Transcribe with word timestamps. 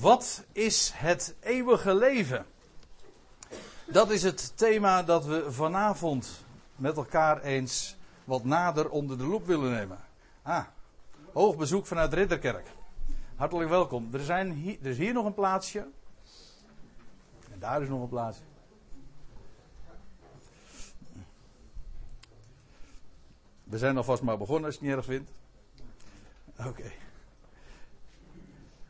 Wat 0.00 0.44
is 0.52 0.92
het 0.94 1.34
eeuwige 1.40 1.94
leven? 1.94 2.46
Dat 3.86 4.10
is 4.10 4.22
het 4.22 4.56
thema 4.56 5.02
dat 5.02 5.24
we 5.24 5.52
vanavond 5.52 6.44
met 6.76 6.96
elkaar 6.96 7.42
eens 7.42 7.96
wat 8.24 8.44
nader 8.44 8.90
onder 8.90 9.18
de 9.18 9.24
loep 9.24 9.46
willen 9.46 9.70
nemen. 9.70 9.98
Ah, 10.42 10.64
hoog 11.32 11.56
bezoek 11.56 11.86
vanuit 11.86 12.12
Ridderkerk. 12.12 12.66
Hartelijk 13.36 13.70
welkom. 13.70 14.08
Er, 14.12 14.20
zijn 14.20 14.52
hier, 14.52 14.78
er 14.80 14.86
is 14.86 14.98
hier 14.98 15.12
nog 15.12 15.24
een 15.24 15.34
plaatsje. 15.34 15.86
En 17.52 17.58
daar 17.58 17.82
is 17.82 17.88
nog 17.88 18.02
een 18.02 18.08
plaatsje. 18.08 18.42
We 23.64 23.78
zijn 23.78 23.96
alvast 23.96 24.22
maar 24.22 24.38
begonnen 24.38 24.64
als 24.64 24.74
je 24.74 24.80
het 24.80 24.88
niet 24.88 24.96
erg 24.96 25.06
vindt. 25.06 25.30
Oké. 26.68 26.92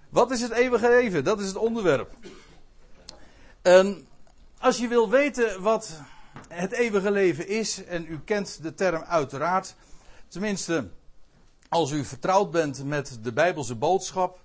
Wat 0.08 0.30
is 0.30 0.40
het 0.40 0.52
eeuwige 0.52 0.88
leven? 0.88 1.24
Dat 1.24 1.40
is 1.40 1.46
het 1.46 1.56
onderwerp. 1.56 2.16
En 3.62 4.06
als 4.58 4.78
je 4.78 4.88
wil 4.88 5.10
weten 5.10 5.62
wat 5.62 6.00
het 6.48 6.72
eeuwige 6.72 7.10
leven 7.10 7.48
is, 7.48 7.84
en 7.84 8.06
u 8.08 8.20
kent 8.24 8.62
de 8.62 8.74
term 8.74 9.02
uiteraard, 9.02 9.74
tenminste 10.28 10.88
als 11.68 11.90
u 11.90 12.04
vertrouwd 12.04 12.50
bent 12.50 12.84
met 12.84 13.18
de 13.22 13.32
Bijbelse 13.32 13.74
boodschap, 13.74 14.40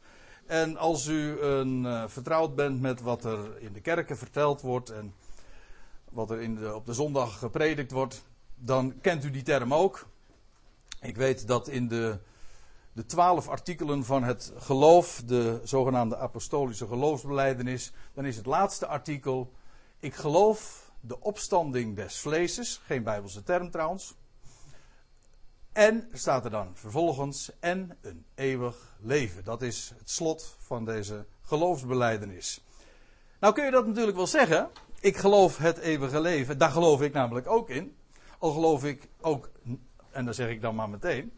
en 0.46 0.78
als 0.78 1.08
u 1.08 1.40
een, 1.42 1.84
uh, 1.84 2.04
vertrouwd 2.08 2.56
bent 2.56 2.82
met 2.82 3.02
wat 3.02 3.23
er 3.26 3.62
in 3.62 3.73
de 3.73 3.82
kerken 3.82 4.18
verteld 4.18 4.62
wordt 4.62 4.90
en 4.90 5.14
wat 6.09 6.32
er 6.32 6.42
in 6.42 6.56
de, 6.56 6.76
op 6.76 6.86
de 6.86 6.94
zondag 6.94 7.40
gepredikt 7.40 7.92
wordt, 7.92 8.26
dan 8.56 8.94
kent 9.02 9.23
u 9.23 9.32
die 9.32 9.44
term 9.44 9.73
ook. 9.73 10.08
Ik 11.02 11.16
weet 11.16 11.48
dat 11.48 11.68
in 11.68 11.88
de 11.88 12.20
de 12.94 13.06
twaalf 13.06 13.48
artikelen 13.48 14.04
van 14.04 14.24
het 14.24 14.54
geloof, 14.58 15.22
de 15.26 15.62
zogenaamde 15.64 16.18
apostolische 16.18 16.88
geloofsbeleidenis, 16.88 17.94
dan 18.14 18.26
is 18.26 18.36
het 18.36 18.46
laatste 18.46 18.88
artikel, 18.88 19.52
ik 20.00 20.16
geloof 20.16 20.92
de 21.00 21.20
opstanding 21.20 21.95
des 21.95 22.20
vleeses, 22.20 22.82
geen 22.86 23.04
bijbelse 23.04 23.44
term 23.44 23.72
trouwens, 23.72 24.16
en 25.72 26.09
staat 26.12 26.45
er 26.45 26.52
dan 26.52 26.72
vervolgens, 26.73 27.52
en 27.59 27.98
een 28.02 28.26
eeuwig 28.36 28.95
leven. 29.00 29.44
Dat 29.44 29.62
is 29.62 29.94
het 29.98 30.10
slot 30.10 30.56
van 30.60 30.86
deze 30.86 31.26
geloofsbeleidenis. 31.42 32.64
Nou 33.39 33.54
kun 33.54 33.66
je 33.66 33.72
dat 33.72 33.88
natuurlijk 33.88 34.17
wel 34.17 34.28
zeggen, 34.28 34.70
ik 35.00 35.17
geloof 35.17 35.58
het 35.58 35.78
eeuwige 35.78 36.22
leven, 36.22 36.58
daar 36.58 36.72
geloof 36.72 37.02
ik 37.02 37.14
namelijk 37.14 37.48
ook 37.48 37.70
in, 37.70 37.95
al 38.38 38.52
geloof 38.52 38.84
ik 38.84 39.10
ook, 39.22 39.50
en 40.12 40.26
dat 40.26 40.36
zeg 40.36 40.50
ik 40.50 40.62
dan 40.62 40.76
maar 40.76 40.89
meteen, 40.89 41.32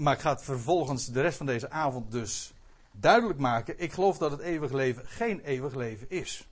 maar 0.00 0.14
ik 0.14 0.20
ga 0.20 0.30
het 0.30 0.42
vervolgens 0.42 1.06
de 1.06 1.20
rest 1.20 1.36
van 1.36 1.46
deze 1.46 1.70
avond 1.70 2.10
dus 2.10 2.52
duidelijk 2.92 3.38
maken. 3.38 3.78
Ik 3.78 3.92
geloof 3.92 4.18
dat 4.18 4.30
het 4.30 4.40
eeuwig 4.40 4.72
leven 4.72 5.06
geen 5.06 5.40
eeuwig 5.40 5.74
leven 5.74 6.10
is. 6.10 6.48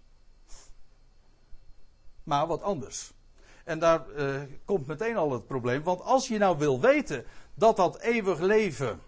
Maar 2.23 2.47
wat 2.47 2.63
anders. 2.63 3.13
En 3.65 3.79
daar 3.79 4.11
uh, 4.17 4.41
komt 4.65 4.87
meteen 4.87 5.17
al 5.17 5.33
het 5.33 5.47
probleem. 5.47 5.83
Want 5.83 6.01
als 6.01 6.29
je 6.29 6.39
nou 6.39 6.59
wil 6.59 6.81
weten 6.81 7.25
dat 7.55 7.77
dat 7.77 7.99
eeuwig 7.99 8.39
leven. 8.39 9.01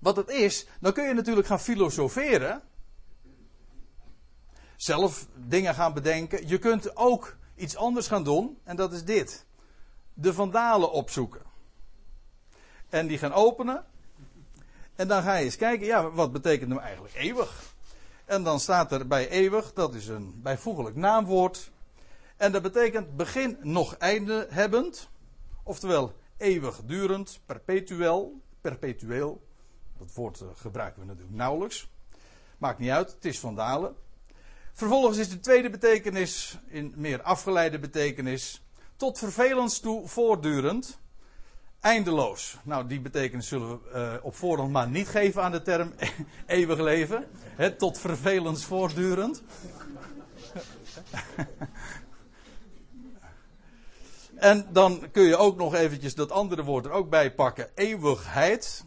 wat 0.00 0.16
het 0.16 0.28
is. 0.28 0.66
dan 0.80 0.92
kun 0.92 1.04
je 1.04 1.14
natuurlijk 1.14 1.46
gaan 1.46 1.60
filosoferen. 1.60 2.62
Zelf 4.76 5.26
dingen 5.34 5.74
gaan 5.74 5.94
bedenken. 5.94 6.48
Je 6.48 6.58
kunt 6.58 6.96
ook 6.96 7.36
iets 7.54 7.76
anders 7.76 8.06
gaan 8.06 8.24
doen. 8.24 8.58
En 8.64 8.76
dat 8.76 8.92
is 8.92 9.04
dit: 9.04 9.46
de 10.14 10.34
vandalen 10.34 10.92
opzoeken. 10.92 11.51
En 12.92 13.06
die 13.06 13.18
gaan 13.18 13.32
openen. 13.32 13.84
En 14.94 15.08
dan 15.08 15.22
ga 15.22 15.34
je 15.34 15.44
eens 15.44 15.56
kijken, 15.56 15.86
ja, 15.86 16.10
wat 16.10 16.32
betekent 16.32 16.68
nou 16.68 16.80
eigenlijk 16.80 17.14
eeuwig? 17.14 17.74
En 18.24 18.42
dan 18.42 18.60
staat 18.60 18.92
er 18.92 19.06
bij 19.06 19.28
eeuwig, 19.28 19.72
dat 19.72 19.94
is 19.94 20.08
een 20.08 20.40
bijvoeglijk 20.42 20.96
naamwoord. 20.96 21.70
En 22.36 22.52
dat 22.52 22.62
betekent 22.62 23.16
begin 23.16 23.56
nog 23.60 23.94
einde 23.96 24.46
hebbend. 24.50 25.08
Oftewel 25.62 26.12
eeuwigdurend, 26.36 27.40
perpetueel, 27.46 28.40
perpetueel. 28.60 29.46
Dat 29.98 30.14
woord 30.14 30.40
eh, 30.40 30.46
gebruiken 30.54 31.00
we 31.00 31.06
natuurlijk 31.06 31.36
nauwelijks. 31.36 31.88
Maakt 32.58 32.78
niet 32.78 32.90
uit, 32.90 33.12
het 33.12 33.24
is 33.24 33.38
van 33.38 33.54
dalen. 33.54 33.96
Vervolgens 34.72 35.18
is 35.18 35.30
de 35.30 35.40
tweede 35.40 35.70
betekenis, 35.70 36.58
in 36.66 36.92
meer 36.96 37.22
afgeleide 37.22 37.78
betekenis, 37.78 38.62
tot 38.96 39.18
vervelens 39.18 39.80
toe 39.80 40.08
voortdurend 40.08 41.00
eindeloos. 41.82 42.56
Nou, 42.62 42.86
die 42.86 43.00
betekenis 43.00 43.48
zullen 43.48 43.68
we 43.68 43.78
uh, 43.94 44.14
op 44.24 44.34
voorhand 44.34 44.72
maar 44.72 44.88
niet 44.88 45.08
geven 45.08 45.42
aan 45.42 45.52
de 45.52 45.62
term 45.62 45.92
eeuwig 46.46 46.78
leven. 46.78 47.26
Tot 47.78 47.98
vervelens 47.98 48.64
voortdurend. 48.64 49.42
en 54.34 54.66
dan 54.72 55.10
kun 55.12 55.22
je 55.22 55.36
ook 55.36 55.56
nog 55.56 55.74
eventjes 55.74 56.14
dat 56.14 56.30
andere 56.30 56.64
woord 56.64 56.84
er 56.84 56.90
ook 56.90 57.10
bij 57.10 57.34
pakken. 57.34 57.70
Eeuwigheid. 57.74 58.84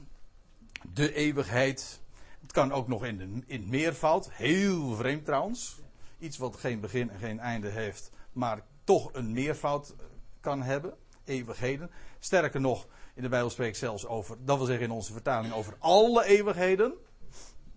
De 0.93 1.13
eeuwigheid. 1.13 2.01
Het 2.41 2.51
kan 2.51 2.71
ook 2.71 2.87
nog 2.87 3.05
in, 3.05 3.17
de, 3.17 3.41
in 3.45 3.69
meervoud. 3.69 4.29
Heel 4.31 4.95
vreemd 4.95 5.25
trouwens. 5.25 5.79
Iets 6.19 6.37
wat 6.37 6.57
geen 6.57 6.79
begin 6.79 7.09
en 7.09 7.19
geen 7.19 7.39
einde 7.39 7.69
heeft. 7.69 8.11
Maar 8.31 8.61
toch 8.83 9.09
een 9.13 9.31
meervoud 9.31 9.95
kan 10.39 10.61
hebben 10.61 10.93
eeuwigheden. 11.25 11.91
Sterker 12.19 12.61
nog, 12.61 12.87
in 13.13 13.21
de 13.21 13.29
Bijbel 13.29 13.49
spreekt 13.49 13.77
zelfs 13.77 14.05
over, 14.05 14.37
dat 14.45 14.57
wil 14.57 14.65
zeggen 14.65 14.85
in 14.85 14.91
onze 14.91 15.13
vertaling, 15.13 15.53
over 15.53 15.75
alle 15.79 16.25
eeuwigheden. 16.25 16.93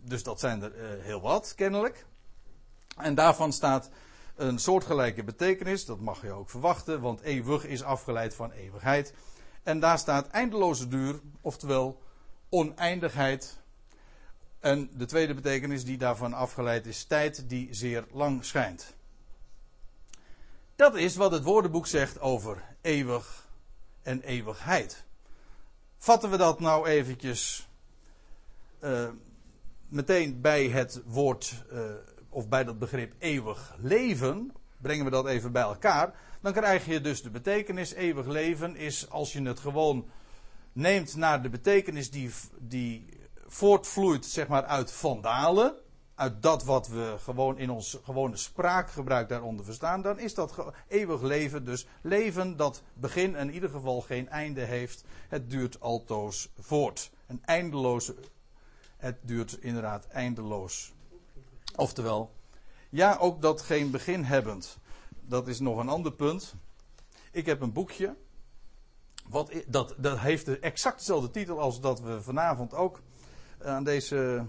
Dus 0.00 0.22
dat 0.22 0.40
zijn 0.40 0.62
er 0.62 0.74
uh, 0.74 1.04
heel 1.04 1.20
wat, 1.20 1.54
kennelijk. 1.54 2.06
En 2.96 3.14
daarvan 3.14 3.52
staat 3.52 3.90
een 4.36 4.58
soortgelijke 4.58 5.24
betekenis, 5.24 5.84
dat 5.84 6.00
mag 6.00 6.22
je 6.22 6.32
ook 6.32 6.50
verwachten, 6.50 7.00
want 7.00 7.20
eeuwig 7.20 7.64
is 7.64 7.82
afgeleid 7.82 8.34
van 8.34 8.50
eeuwigheid. 8.50 9.14
En 9.62 9.80
daar 9.80 9.98
staat 9.98 10.28
eindeloze 10.28 10.88
duur, 10.88 11.20
oftewel 11.40 12.02
oneindigheid. 12.48 13.60
En 14.60 14.90
de 14.92 15.06
tweede 15.06 15.34
betekenis 15.34 15.84
die 15.84 15.98
daarvan 15.98 16.32
afgeleid 16.32 16.86
is 16.86 17.04
tijd 17.04 17.48
die 17.48 17.68
zeer 17.70 18.06
lang 18.12 18.44
schijnt. 18.44 18.96
Dat 20.78 20.96
is 20.96 21.16
wat 21.16 21.32
het 21.32 21.42
woordenboek 21.42 21.86
zegt 21.86 22.20
over 22.20 22.62
eeuwig 22.80 23.48
en 24.02 24.22
eeuwigheid. 24.22 25.04
Vatten 25.96 26.30
we 26.30 26.36
dat 26.36 26.60
nou 26.60 26.86
eventjes 26.88 27.68
uh, 28.80 29.08
meteen 29.88 30.40
bij 30.40 30.68
het 30.68 31.02
woord 31.04 31.64
uh, 31.72 31.80
of 32.28 32.48
bij 32.48 32.64
dat 32.64 32.78
begrip 32.78 33.14
eeuwig 33.18 33.76
leven, 33.78 34.52
brengen 34.76 35.04
we 35.04 35.10
dat 35.10 35.26
even 35.26 35.52
bij 35.52 35.62
elkaar, 35.62 36.14
dan 36.40 36.52
krijg 36.52 36.86
je 36.86 37.00
dus 37.00 37.22
de 37.22 37.30
betekenis 37.30 37.92
eeuwig 37.92 38.26
leven 38.26 38.76
is 38.76 39.10
als 39.10 39.32
je 39.32 39.42
het 39.42 39.60
gewoon 39.60 40.08
neemt 40.72 41.16
naar 41.16 41.42
de 41.42 41.48
betekenis 41.48 42.10
die, 42.10 42.30
die 42.58 43.08
voortvloeit 43.46 44.26
zeg 44.26 44.48
maar 44.48 44.64
uit 44.64 44.92
vandalen, 44.92 45.74
uit 46.18 46.42
dat 46.42 46.64
wat 46.64 46.88
we 46.88 47.16
gewoon 47.22 47.58
in 47.58 47.70
ons 47.70 47.98
gewone 48.02 48.36
spraakgebruik 48.36 49.28
daaronder 49.28 49.64
verstaan, 49.64 50.02
dan 50.02 50.18
is 50.18 50.34
dat 50.34 50.72
eeuwig 50.88 51.22
leven. 51.22 51.64
Dus 51.64 51.86
leven 52.00 52.56
dat 52.56 52.82
begin 52.94 53.36
en 53.36 53.48
in 53.48 53.54
ieder 53.54 53.70
geval 53.70 54.00
geen 54.00 54.28
einde 54.28 54.60
heeft. 54.60 55.04
Het 55.28 55.50
duurt 55.50 55.80
altoos 55.80 56.48
voort. 56.58 57.10
Een 57.26 57.42
eindeloze. 57.44 58.14
Het 58.96 59.16
duurt 59.20 59.58
inderdaad 59.60 60.06
eindeloos. 60.06 60.92
Oftewel, 61.76 62.32
ja, 62.88 63.16
ook 63.16 63.42
dat 63.42 63.62
geen 63.62 63.90
begin 63.90 64.24
hebbend. 64.24 64.78
Dat 65.20 65.48
is 65.48 65.60
nog 65.60 65.78
een 65.78 65.88
ander 65.88 66.12
punt. 66.12 66.54
Ik 67.32 67.46
heb 67.46 67.60
een 67.60 67.72
boekje. 67.72 68.16
Wat, 69.28 69.52
dat, 69.66 69.94
dat 69.98 70.18
heeft 70.18 70.58
exact 70.60 70.98
dezelfde 70.98 71.30
titel 71.30 71.60
als 71.60 71.80
dat 71.80 72.00
we 72.00 72.22
vanavond 72.22 72.74
ook 72.74 73.00
aan 73.62 73.84
deze 73.84 74.46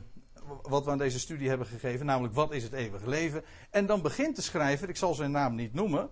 wat 0.62 0.86
we 0.86 0.92
aan 0.92 0.98
deze 0.98 1.20
studie 1.20 1.50
hebben 1.50 1.68
gegeven, 1.68 2.06
namelijk 2.06 2.34
wat 2.34 2.54
is 2.54 2.64
het 2.64 2.74
eeuwige 2.74 3.10
leven. 3.10 3.44
En 3.70 3.86
dan 3.86 4.02
begint 4.02 4.36
te 4.36 4.42
schrijven, 4.42 4.90
ik 4.90 4.98
zal 4.98 5.14
zijn 5.14 5.32
naam 5.32 5.56
niet 5.56 5.74
noemen. 5.74 6.10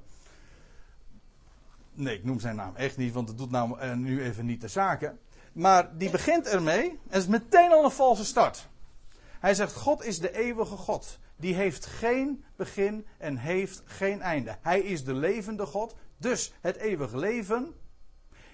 Nee, 1.93 2.17
ik 2.17 2.23
noem 2.23 2.39
zijn 2.39 2.55
naam 2.55 2.75
echt 2.75 2.97
niet, 2.97 3.13
want 3.13 3.27
het 3.27 3.37
doet 3.37 3.51
nou 3.51 3.81
uh, 3.81 3.93
nu 3.93 4.23
even 4.23 4.45
niet 4.45 4.61
de 4.61 4.67
zaken. 4.67 5.19
Maar 5.53 5.97
die 5.97 6.09
begint 6.09 6.47
ermee, 6.47 6.99
en 7.09 7.19
is 7.19 7.27
meteen 7.27 7.71
al 7.71 7.83
een 7.83 7.91
valse 7.91 8.25
start. 8.25 8.67
Hij 9.39 9.53
zegt, 9.53 9.73
God 9.73 10.03
is 10.03 10.19
de 10.19 10.37
eeuwige 10.37 10.75
God. 10.75 11.19
Die 11.35 11.55
heeft 11.55 11.85
geen 11.85 12.43
begin 12.55 13.05
en 13.17 13.37
heeft 13.37 13.81
geen 13.85 14.21
einde. 14.21 14.57
Hij 14.61 14.79
is 14.79 15.03
de 15.03 15.13
levende 15.13 15.65
God. 15.65 15.95
Dus 16.17 16.53
het 16.61 16.75
eeuwige 16.75 17.17
leven 17.17 17.73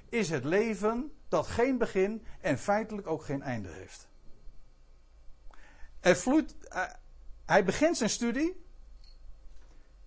is 0.10 0.30
het 0.30 0.44
leven 0.44 1.12
dat 1.28 1.48
geen 1.48 1.78
begin 1.78 2.26
en 2.42 2.58
feitelijk 2.58 3.08
ook 3.08 3.24
geen 3.24 3.42
einde 3.42 3.70
heeft. 3.70 4.08
Er 6.04 6.18
uh, 6.28 6.84
hij 7.46 7.64
begint 7.64 7.98
zijn 7.98 8.10
studie 8.10 8.66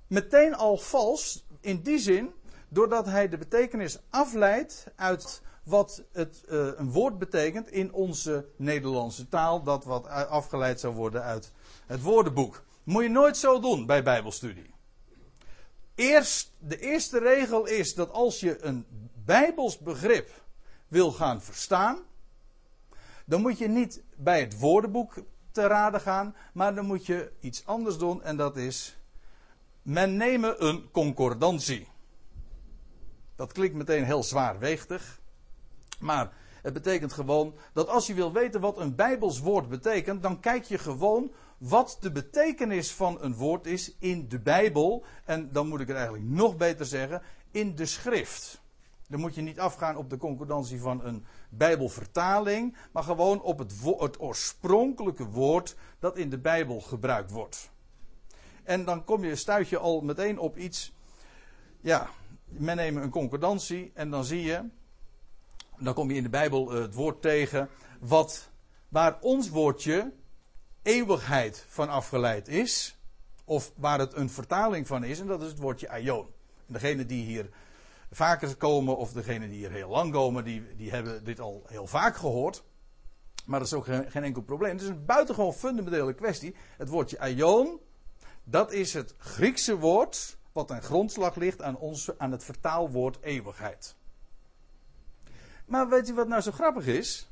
meteen 0.06 0.54
al 0.54 0.76
vals 0.76 1.46
in 1.60 1.82
die 1.82 1.98
zin, 1.98 2.32
doordat 2.68 3.06
hij 3.06 3.28
de 3.28 3.38
betekenis 3.38 3.98
afleidt 4.10 4.86
uit 4.96 5.42
wat 5.62 6.02
het, 6.12 6.42
uh, 6.48 6.68
een 6.76 6.90
woord 6.90 7.18
betekent 7.18 7.70
in 7.70 7.92
onze 7.92 8.48
Nederlandse 8.56 9.28
taal, 9.28 9.62
dat 9.62 9.84
wat 9.84 10.06
afgeleid 10.06 10.80
zou 10.80 10.94
worden 10.94 11.22
uit 11.22 11.52
het 11.86 12.02
woordenboek. 12.02 12.62
Moet 12.82 13.02
je 13.02 13.08
nooit 13.08 13.36
zo 13.36 13.60
doen 13.60 13.86
bij 13.86 14.02
Bijbelstudie. 14.02 14.74
Eerst, 15.94 16.52
de 16.58 16.78
eerste 16.78 17.18
regel 17.18 17.66
is 17.66 17.94
dat 17.94 18.10
als 18.10 18.40
je 18.40 18.64
een 18.64 18.86
Bijbels 19.24 19.78
begrip 19.78 20.42
wil 20.88 21.12
gaan 21.12 21.42
verstaan, 21.42 21.98
dan 23.24 23.40
moet 23.40 23.58
je 23.58 23.68
niet 23.68 24.02
bij 24.16 24.40
het 24.40 24.58
woordenboek 24.58 25.14
te 25.56 25.66
raden 25.66 26.00
gaan, 26.00 26.34
maar 26.52 26.74
dan 26.74 26.86
moet 26.86 27.06
je 27.06 27.32
iets 27.40 27.66
anders 27.66 27.98
doen 27.98 28.22
en 28.22 28.36
dat 28.36 28.56
is, 28.56 28.98
men 29.82 30.16
nemen 30.16 30.66
een 30.66 30.90
concordantie. 30.90 31.88
Dat 33.36 33.52
klinkt 33.52 33.76
meteen 33.76 34.04
heel 34.04 34.22
zwaarweegtig, 34.22 35.20
maar 35.98 36.32
het 36.62 36.72
betekent 36.72 37.12
gewoon 37.12 37.54
dat 37.72 37.88
als 37.88 38.06
je 38.06 38.14
wil 38.14 38.32
weten 38.32 38.60
wat 38.60 38.78
een 38.78 38.94
Bijbels 38.94 39.40
woord 39.40 39.68
betekent, 39.68 40.22
dan 40.22 40.40
kijk 40.40 40.64
je 40.64 40.78
gewoon 40.78 41.32
wat 41.58 41.96
de 42.00 42.12
betekenis 42.12 42.92
van 42.92 43.18
een 43.20 43.34
woord 43.34 43.66
is 43.66 43.96
in 43.98 44.28
de 44.28 44.40
Bijbel. 44.40 45.04
En 45.24 45.52
dan 45.52 45.68
moet 45.68 45.80
ik 45.80 45.86
het 45.86 45.96
eigenlijk 45.96 46.26
nog 46.26 46.56
beter 46.56 46.86
zeggen, 46.86 47.22
in 47.50 47.74
de 47.74 47.86
schrift. 47.86 48.60
Dan 49.08 49.20
moet 49.20 49.34
je 49.34 49.42
niet 49.42 49.60
afgaan 49.60 49.96
op 49.96 50.10
de 50.10 50.16
concordantie 50.16 50.80
van 50.80 51.04
een 51.04 51.24
Bijbelvertaling, 51.48 52.76
maar 52.92 53.02
gewoon 53.02 53.42
op 53.42 53.58
het, 53.58 54.20
oorspronkelijke 54.20 55.24
woord 55.24 55.76
dat 55.98 56.16
in 56.16 56.30
de 56.30 56.38
Bijbel 56.38 56.80
gebruikt 56.80 57.30
wordt. 57.30 57.70
En 58.64 58.84
dan 58.84 59.04
kom 59.04 59.24
je, 59.24 59.36
stuit 59.36 59.68
je 59.68 59.78
al 59.78 60.00
meteen 60.00 60.38
op 60.38 60.56
iets. 60.56 60.92
Ja, 61.80 62.10
men 62.44 62.76
neemt 62.76 62.96
een 62.96 63.10
concordantie 63.10 63.90
en 63.94 64.10
dan 64.10 64.24
zie 64.24 64.42
je, 64.42 64.64
dan 65.78 65.94
kom 65.94 66.10
je 66.10 66.16
in 66.16 66.22
de 66.22 66.28
Bijbel 66.28 66.72
eh, 66.72 66.80
het 66.80 66.94
woord 66.94 67.22
tegen, 67.22 67.68
wat, 68.00 68.50
waar 68.88 69.18
ons 69.20 69.48
woordje 69.48 70.12
eeuwigheid 70.82 71.64
van 71.68 71.88
afgeleid 71.88 72.48
is, 72.48 72.98
of 73.44 73.72
waar 73.76 73.98
het 73.98 74.14
een 74.14 74.30
vertaling 74.30 74.86
van 74.86 75.04
is, 75.04 75.20
en 75.20 75.26
dat 75.26 75.42
is 75.42 75.48
het 75.48 75.58
woordje 75.58 75.88
aion. 75.88 76.26
En 76.66 76.72
degene 76.72 77.06
die 77.06 77.24
hier 77.24 77.50
vaker 78.16 78.56
komen, 78.56 78.96
of 78.96 79.12
degene 79.12 79.48
die 79.48 79.56
hier 79.56 79.70
heel 79.70 79.88
lang 79.88 80.12
komen, 80.12 80.44
die, 80.44 80.76
die 80.76 80.90
hebben 80.90 81.24
dit 81.24 81.40
al 81.40 81.62
heel 81.66 81.86
vaak 81.86 82.16
gehoord. 82.16 82.64
Maar 83.44 83.58
dat 83.58 83.68
is 83.68 83.74
ook 83.74 83.84
geen, 83.84 84.24
enkel 84.24 84.42
probleem. 84.42 84.72
Het 84.72 84.82
is 84.82 84.88
een 84.88 85.04
buitengewoon 85.04 85.52
fundamentele 85.52 86.14
kwestie. 86.14 86.54
Het 86.76 86.88
woordje 86.88 87.18
aion, 87.18 87.80
dat 88.44 88.72
is 88.72 88.94
het 88.94 89.14
Griekse 89.18 89.78
woord 89.78 90.38
wat 90.52 90.70
een 90.70 90.82
grondslag 90.82 91.34
ligt 91.34 91.62
aan, 91.62 91.76
ons, 91.76 92.18
aan 92.18 92.32
het 92.32 92.44
vertaalwoord 92.44 93.18
eeuwigheid. 93.20 93.96
Maar 95.66 95.88
weet 95.88 96.08
u 96.08 96.14
wat 96.14 96.28
nou 96.28 96.42
zo 96.42 96.50
grappig 96.50 96.86
is? 96.86 97.30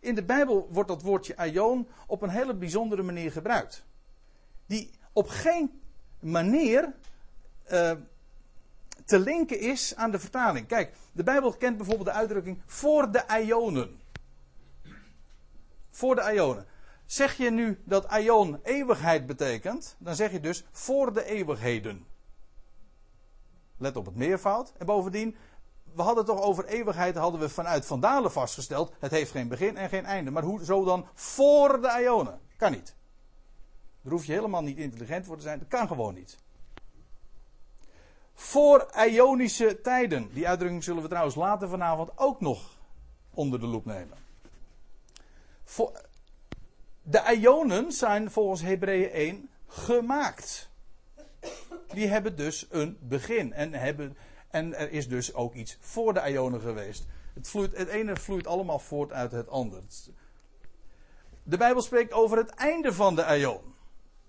In 0.00 0.14
de 0.14 0.24
Bijbel 0.24 0.68
wordt 0.70 0.88
dat 0.88 1.02
woordje 1.02 1.36
aion 1.36 1.88
op 2.06 2.22
een 2.22 2.30
hele 2.30 2.54
bijzondere 2.54 3.02
manier 3.02 3.32
gebruikt. 3.32 3.84
Die 4.66 4.90
op 5.12 5.28
geen 5.28 5.82
manier 6.20 6.94
uh, 7.72 7.92
te 9.12 9.18
linken 9.18 9.60
is 9.60 9.96
aan 9.96 10.10
de 10.10 10.18
vertaling. 10.18 10.66
Kijk, 10.66 10.94
de 11.12 11.22
Bijbel 11.22 11.52
kent 11.52 11.76
bijvoorbeeld 11.76 12.08
de 12.08 12.14
uitdrukking 12.14 12.62
voor 12.66 13.12
de 13.12 13.24
Ionen. 13.44 14.00
Voor 15.90 16.14
de 16.14 16.32
Ionen. 16.34 16.66
Zeg 17.06 17.36
je 17.36 17.50
nu 17.50 17.82
dat 17.84 18.16
Ion 18.16 18.60
eeuwigheid 18.62 19.26
betekent, 19.26 19.96
dan 19.98 20.14
zeg 20.14 20.32
je 20.32 20.40
dus 20.40 20.64
voor 20.70 21.12
de 21.12 21.24
eeuwigheden. 21.24 22.06
Let 23.76 23.96
op 23.96 24.06
het 24.06 24.16
meervoud. 24.16 24.72
En 24.78 24.86
bovendien, 24.86 25.36
we 25.94 26.02
hadden 26.02 26.24
toch 26.24 26.40
over 26.40 26.64
eeuwigheid, 26.64 27.16
hadden 27.16 27.40
we 27.40 27.48
vanuit 27.48 27.86
Vandalen 27.86 28.32
vastgesteld. 28.32 28.92
Het 28.98 29.10
heeft 29.10 29.30
geen 29.30 29.48
begin 29.48 29.76
en 29.76 29.88
geen 29.88 30.04
einde. 30.04 30.30
Maar 30.30 30.42
hoe 30.42 30.64
zo 30.64 30.84
dan 30.84 31.06
voor 31.14 31.80
de 31.80 32.00
Ionen? 32.00 32.40
Kan 32.56 32.72
niet. 32.72 32.96
Daar 34.02 34.12
hoef 34.12 34.24
je 34.24 34.32
helemaal 34.32 34.62
niet 34.62 34.78
intelligent 34.78 35.26
voor 35.26 35.36
te 35.36 35.42
zijn. 35.42 35.58
Dat 35.58 35.68
kan 35.68 35.86
gewoon 35.86 36.14
niet 36.14 36.41
voor 38.34 38.90
Ionische 39.06 39.80
tijden. 39.80 40.30
Die 40.32 40.48
uitdrukking 40.48 40.84
zullen 40.84 41.02
we 41.02 41.08
trouwens 41.08 41.36
later 41.36 41.68
vanavond 41.68 42.10
ook 42.16 42.40
nog 42.40 42.78
onder 43.34 43.60
de 43.60 43.66
loep 43.66 43.84
nemen. 43.84 44.18
De 47.02 47.36
Ionen 47.40 47.92
zijn 47.92 48.30
volgens 48.30 48.62
Hebreeën 48.62 49.10
1 49.10 49.50
gemaakt. 49.66 50.70
Die 51.88 52.08
hebben 52.08 52.36
dus 52.36 52.66
een 52.70 52.98
begin. 53.00 53.52
En, 53.52 53.72
hebben, 53.72 54.16
en 54.50 54.74
er 54.74 54.90
is 54.90 55.08
dus 55.08 55.34
ook 55.34 55.54
iets 55.54 55.76
voor 55.80 56.14
de 56.14 56.30
Ionen 56.30 56.60
geweest. 56.60 57.06
Het, 57.34 57.48
vloeit, 57.48 57.76
het 57.76 57.88
ene 57.88 58.16
vloeit 58.16 58.46
allemaal 58.46 58.78
voort 58.78 59.12
uit 59.12 59.32
het 59.32 59.48
andere. 59.48 59.82
De 61.42 61.56
Bijbel 61.56 61.82
spreekt 61.82 62.12
over 62.12 62.36
het 62.36 62.50
einde 62.50 62.92
van 62.92 63.14
de 63.14 63.38
Ion. 63.38 63.74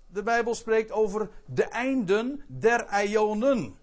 De 0.06 0.22
Bijbel 0.22 0.54
spreekt 0.54 0.90
over 0.90 1.30
de 1.46 1.64
einden 1.64 2.44
der 2.46 3.04
Ionen. 3.04 3.76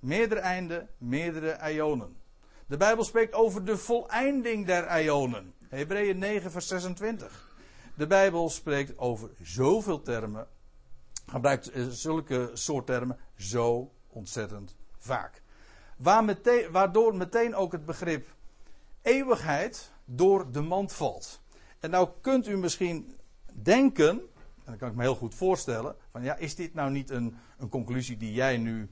Meerdere 0.00 0.40
einden, 0.40 0.88
meerdere 0.98 1.72
ionen. 1.72 2.16
De 2.66 2.76
Bijbel 2.76 3.04
spreekt 3.04 3.34
over 3.34 3.64
de 3.64 3.76
voleinding 3.76 4.66
der 4.66 5.02
ionen. 5.02 5.54
Hebreeën 5.68 6.18
9, 6.18 6.50
vers 6.50 6.66
26. 6.66 7.54
De 7.94 8.06
Bijbel 8.06 8.50
spreekt 8.50 8.98
over 8.98 9.30
zoveel 9.42 10.02
termen, 10.02 10.46
gebruikt 11.26 11.70
eh, 11.70 11.86
zulke 11.88 12.50
soort 12.52 12.86
termen 12.86 13.18
zo 13.36 13.92
ontzettend 14.08 14.76
vaak. 14.98 15.42
Waardoor 16.70 17.16
meteen 17.16 17.54
ook 17.54 17.72
het 17.72 17.84
begrip 17.84 18.34
eeuwigheid 19.02 19.92
door 20.04 20.52
de 20.52 20.60
mand 20.60 20.92
valt. 20.92 21.40
En 21.80 21.90
nou 21.90 22.08
kunt 22.20 22.46
u 22.46 22.56
misschien 22.56 23.16
denken, 23.52 24.08
en 24.08 24.20
dat 24.64 24.76
kan 24.76 24.88
ik 24.88 24.94
me 24.94 25.02
heel 25.02 25.14
goed 25.14 25.34
voorstellen, 25.34 25.96
van 26.10 26.22
ja, 26.22 26.36
is 26.36 26.54
dit 26.54 26.74
nou 26.74 26.90
niet 26.90 27.10
een, 27.10 27.36
een 27.58 27.68
conclusie 27.68 28.16
die 28.16 28.32
jij 28.32 28.56
nu 28.56 28.90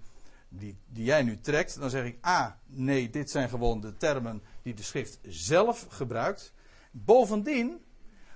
die, 0.59 0.77
die 0.87 1.05
jij 1.05 1.23
nu 1.23 1.41
trekt, 1.41 1.81
dan 1.81 1.91
zeg 1.91 2.05
ik 2.05 2.27
A, 2.27 2.61
nee, 2.67 3.11
dit 3.11 3.31
zijn 3.31 3.49
gewoon 3.49 3.81
de 3.81 3.97
termen 3.97 4.43
die 4.63 4.75
de 4.75 4.83
schrift 4.83 5.19
zelf 5.23 5.87
gebruikt. 5.89 6.53
Bovendien, 6.91 7.85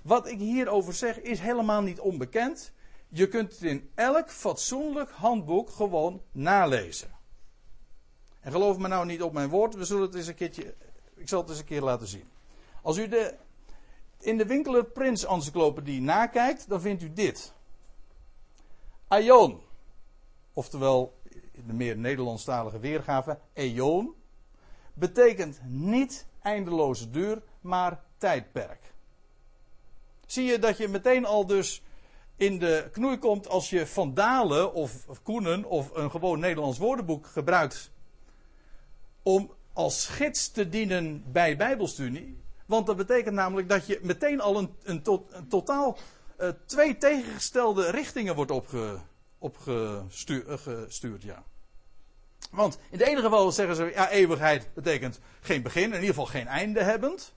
wat 0.02 0.28
ik 0.28 0.38
hierover 0.38 0.94
zeg, 0.94 1.20
is 1.20 1.40
helemaal 1.40 1.82
niet 1.82 2.00
onbekend. 2.00 2.72
Je 3.08 3.28
kunt 3.28 3.52
het 3.52 3.62
in 3.62 3.90
elk 3.94 4.30
fatsoenlijk 4.30 5.10
handboek 5.10 5.70
gewoon 5.70 6.22
nalezen. 6.32 7.16
En 8.40 8.52
geloof 8.52 8.78
me 8.78 8.88
nou 8.88 9.06
niet 9.06 9.22
op 9.22 9.32
mijn 9.32 9.48
woord, 9.48 9.74
we 9.74 9.84
zullen 9.84 10.02
het 10.02 10.14
eens 10.14 10.26
een 10.26 10.34
keertje, 10.34 10.74
ik 11.14 11.28
zal 11.28 11.40
het 11.40 11.50
eens 11.50 11.58
een 11.58 11.64
keer 11.64 11.82
laten 11.82 12.06
zien. 12.06 12.28
Als 12.82 12.98
u 12.98 13.08
de, 13.08 13.34
in 14.20 14.38
de 14.38 14.46
Winkeler 14.46 14.84
Prins 14.84 15.24
Encyclopedie 15.24 16.00
nakijkt, 16.00 16.68
dan 16.68 16.80
vindt 16.80 17.02
u 17.02 17.12
dit. 17.12 17.52
Aion, 19.08 19.60
oftewel 20.52 21.17
de 21.66 21.72
meer 21.72 21.96
Nederlandstalige 21.96 22.78
weergave, 22.78 23.38
eon, 23.52 24.14
betekent 24.94 25.60
niet 25.64 26.26
eindeloze 26.42 27.10
duur, 27.10 27.42
maar 27.60 28.02
tijdperk. 28.18 28.92
Zie 30.26 30.44
je 30.44 30.58
dat 30.58 30.76
je 30.76 30.88
meteen 30.88 31.24
al 31.24 31.46
dus 31.46 31.82
in 32.36 32.58
de 32.58 32.88
knoei 32.92 33.18
komt 33.18 33.48
als 33.48 33.70
je 33.70 33.86
Vandalen 33.86 34.74
of, 34.74 35.06
Koenen 35.22 35.64
of 35.64 35.90
een 35.94 36.10
gewoon 36.10 36.38
Nederlands 36.38 36.78
woordenboek 36.78 37.26
gebruikt 37.26 37.90
om 39.22 39.52
als 39.72 40.06
gids 40.06 40.50
te 40.50 40.68
dienen 40.68 41.24
bij 41.32 41.56
Bijbelstudie. 41.56 42.40
Want 42.66 42.86
dat 42.86 42.96
betekent 42.96 43.34
namelijk 43.34 43.68
dat 43.68 43.86
je 43.86 43.98
meteen 44.02 44.40
al 44.40 44.58
een, 44.58 44.74
een, 44.82 45.02
totaal 45.48 45.98
uh, 46.40 46.48
twee 46.66 46.98
tegengestelde 46.98 47.90
richtingen 47.90 48.34
wordt 48.34 48.50
opge, 48.50 48.98
opgestuurd. 49.38 51.22
Ja. 51.22 51.44
Want 52.50 52.78
in 52.90 52.98
het 52.98 53.08
ene 53.08 53.20
geval 53.20 53.52
zeggen 53.52 53.76
ze, 53.76 53.90
ja, 53.94 54.10
eeuwigheid 54.10 54.74
betekent 54.74 55.20
geen 55.40 55.62
begin, 55.62 55.82
in 55.82 55.92
ieder 55.92 56.08
geval 56.08 56.26
geen 56.26 56.46
einde 56.46 56.82
hebbend. 56.82 57.34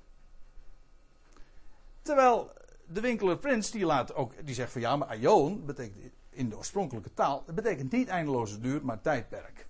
Terwijl 2.02 2.52
de 2.88 3.02
winkeler 3.02 3.38
Prins, 3.38 3.72
die, 3.72 3.86
laat 3.86 4.14
ook, 4.14 4.46
die 4.46 4.56
zegt 4.56 4.72
van 4.72 4.82
ja, 4.82 4.96
maar 4.96 5.08
aion 5.08 5.66
betekent 5.66 6.14
in 6.30 6.50
de 6.50 6.58
oorspronkelijke 6.58 7.14
taal, 7.14 7.44
het 7.46 7.56
betekent 7.56 7.92
niet 7.92 8.08
eindeloze 8.08 8.60
duur, 8.60 8.86
maar 8.86 9.02
tijdperk. 9.02 9.68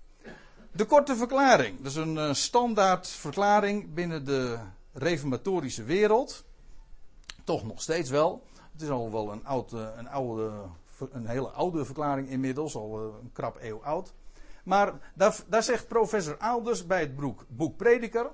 De 0.72 0.84
korte 0.84 1.16
verklaring, 1.16 1.76
dat 1.76 1.86
is 1.86 1.96
een 1.96 2.16
uh, 2.16 2.32
standaard 2.32 3.08
verklaring 3.08 3.94
binnen 3.94 4.24
de 4.24 4.58
reformatorische 4.92 5.82
wereld. 5.82 6.44
Toch 7.44 7.64
nog 7.64 7.82
steeds 7.82 8.10
wel. 8.10 8.46
Het 8.72 8.82
is 8.82 8.88
al 8.88 9.12
wel 9.12 9.32
een, 9.32 9.46
oud, 9.46 9.72
een, 9.72 10.08
oude, 10.08 10.52
een 11.10 11.26
hele 11.26 11.48
oude 11.48 11.84
verklaring 11.84 12.28
inmiddels, 12.28 12.74
al 12.74 12.98
eh, 12.98 13.04
een 13.22 13.32
krap 13.32 13.58
eeuw 13.60 13.84
oud. 13.84 14.12
Maar 14.64 15.12
daar, 15.14 15.36
daar 15.46 15.62
zegt 15.62 15.88
professor 15.88 16.36
Alders 16.36 16.86
bij 16.86 17.00
het 17.00 17.16
boek, 17.16 17.44
boek 17.48 17.76
Prediker 17.76 18.30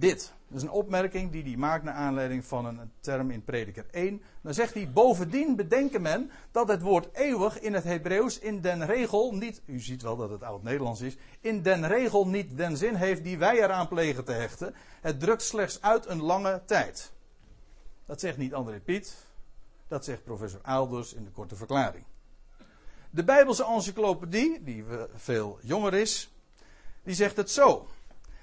dit. 0.00 0.32
Dat 0.48 0.56
is 0.56 0.62
een 0.62 0.70
opmerking 0.70 1.30
die 1.30 1.42
hij 1.42 1.56
maakt 1.56 1.84
naar 1.84 1.94
aanleiding 1.94 2.44
van 2.44 2.64
een 2.64 2.90
term 3.00 3.30
in 3.30 3.44
Prediker 3.44 3.86
1. 3.90 4.22
Dan 4.40 4.54
zegt 4.54 4.74
hij: 4.74 4.90
Bovendien 4.90 5.56
bedenken 5.56 6.02
men 6.02 6.30
dat 6.50 6.68
het 6.68 6.82
woord 6.82 7.08
eeuwig 7.12 7.60
in 7.60 7.74
het 7.74 7.84
Hebreeuws 7.84 8.38
in 8.38 8.60
den 8.60 8.86
regel 8.86 9.34
niet. 9.34 9.62
U 9.64 9.80
ziet 9.80 10.02
wel 10.02 10.16
dat 10.16 10.30
het 10.30 10.42
oud-Nederlands 10.42 11.00
is. 11.00 11.16
In 11.40 11.62
den 11.62 11.86
regel 11.86 12.28
niet 12.28 12.56
den 12.56 12.76
zin 12.76 12.94
heeft 12.94 13.24
die 13.24 13.38
wij 13.38 13.62
eraan 13.62 13.88
plegen 13.88 14.24
te 14.24 14.32
hechten. 14.32 14.74
Het 15.00 15.20
drukt 15.20 15.42
slechts 15.42 15.82
uit 15.82 16.06
een 16.06 16.22
lange 16.22 16.62
tijd. 16.64 17.12
Dat 18.06 18.20
zegt 18.20 18.36
niet 18.36 18.54
André 18.54 18.80
Piet. 18.80 19.16
Dat 19.90 20.04
zegt 20.04 20.24
professor 20.24 20.60
Aalders 20.62 21.12
in 21.12 21.24
de 21.24 21.30
korte 21.30 21.56
verklaring. 21.56 22.04
De 23.10 23.24
Bijbelse 23.24 23.64
encyclopedie, 23.64 24.62
die 24.62 24.84
veel 25.14 25.58
jonger 25.62 25.94
is, 25.94 26.30
die 27.02 27.14
zegt 27.14 27.36
het 27.36 27.50
zo. 27.50 27.86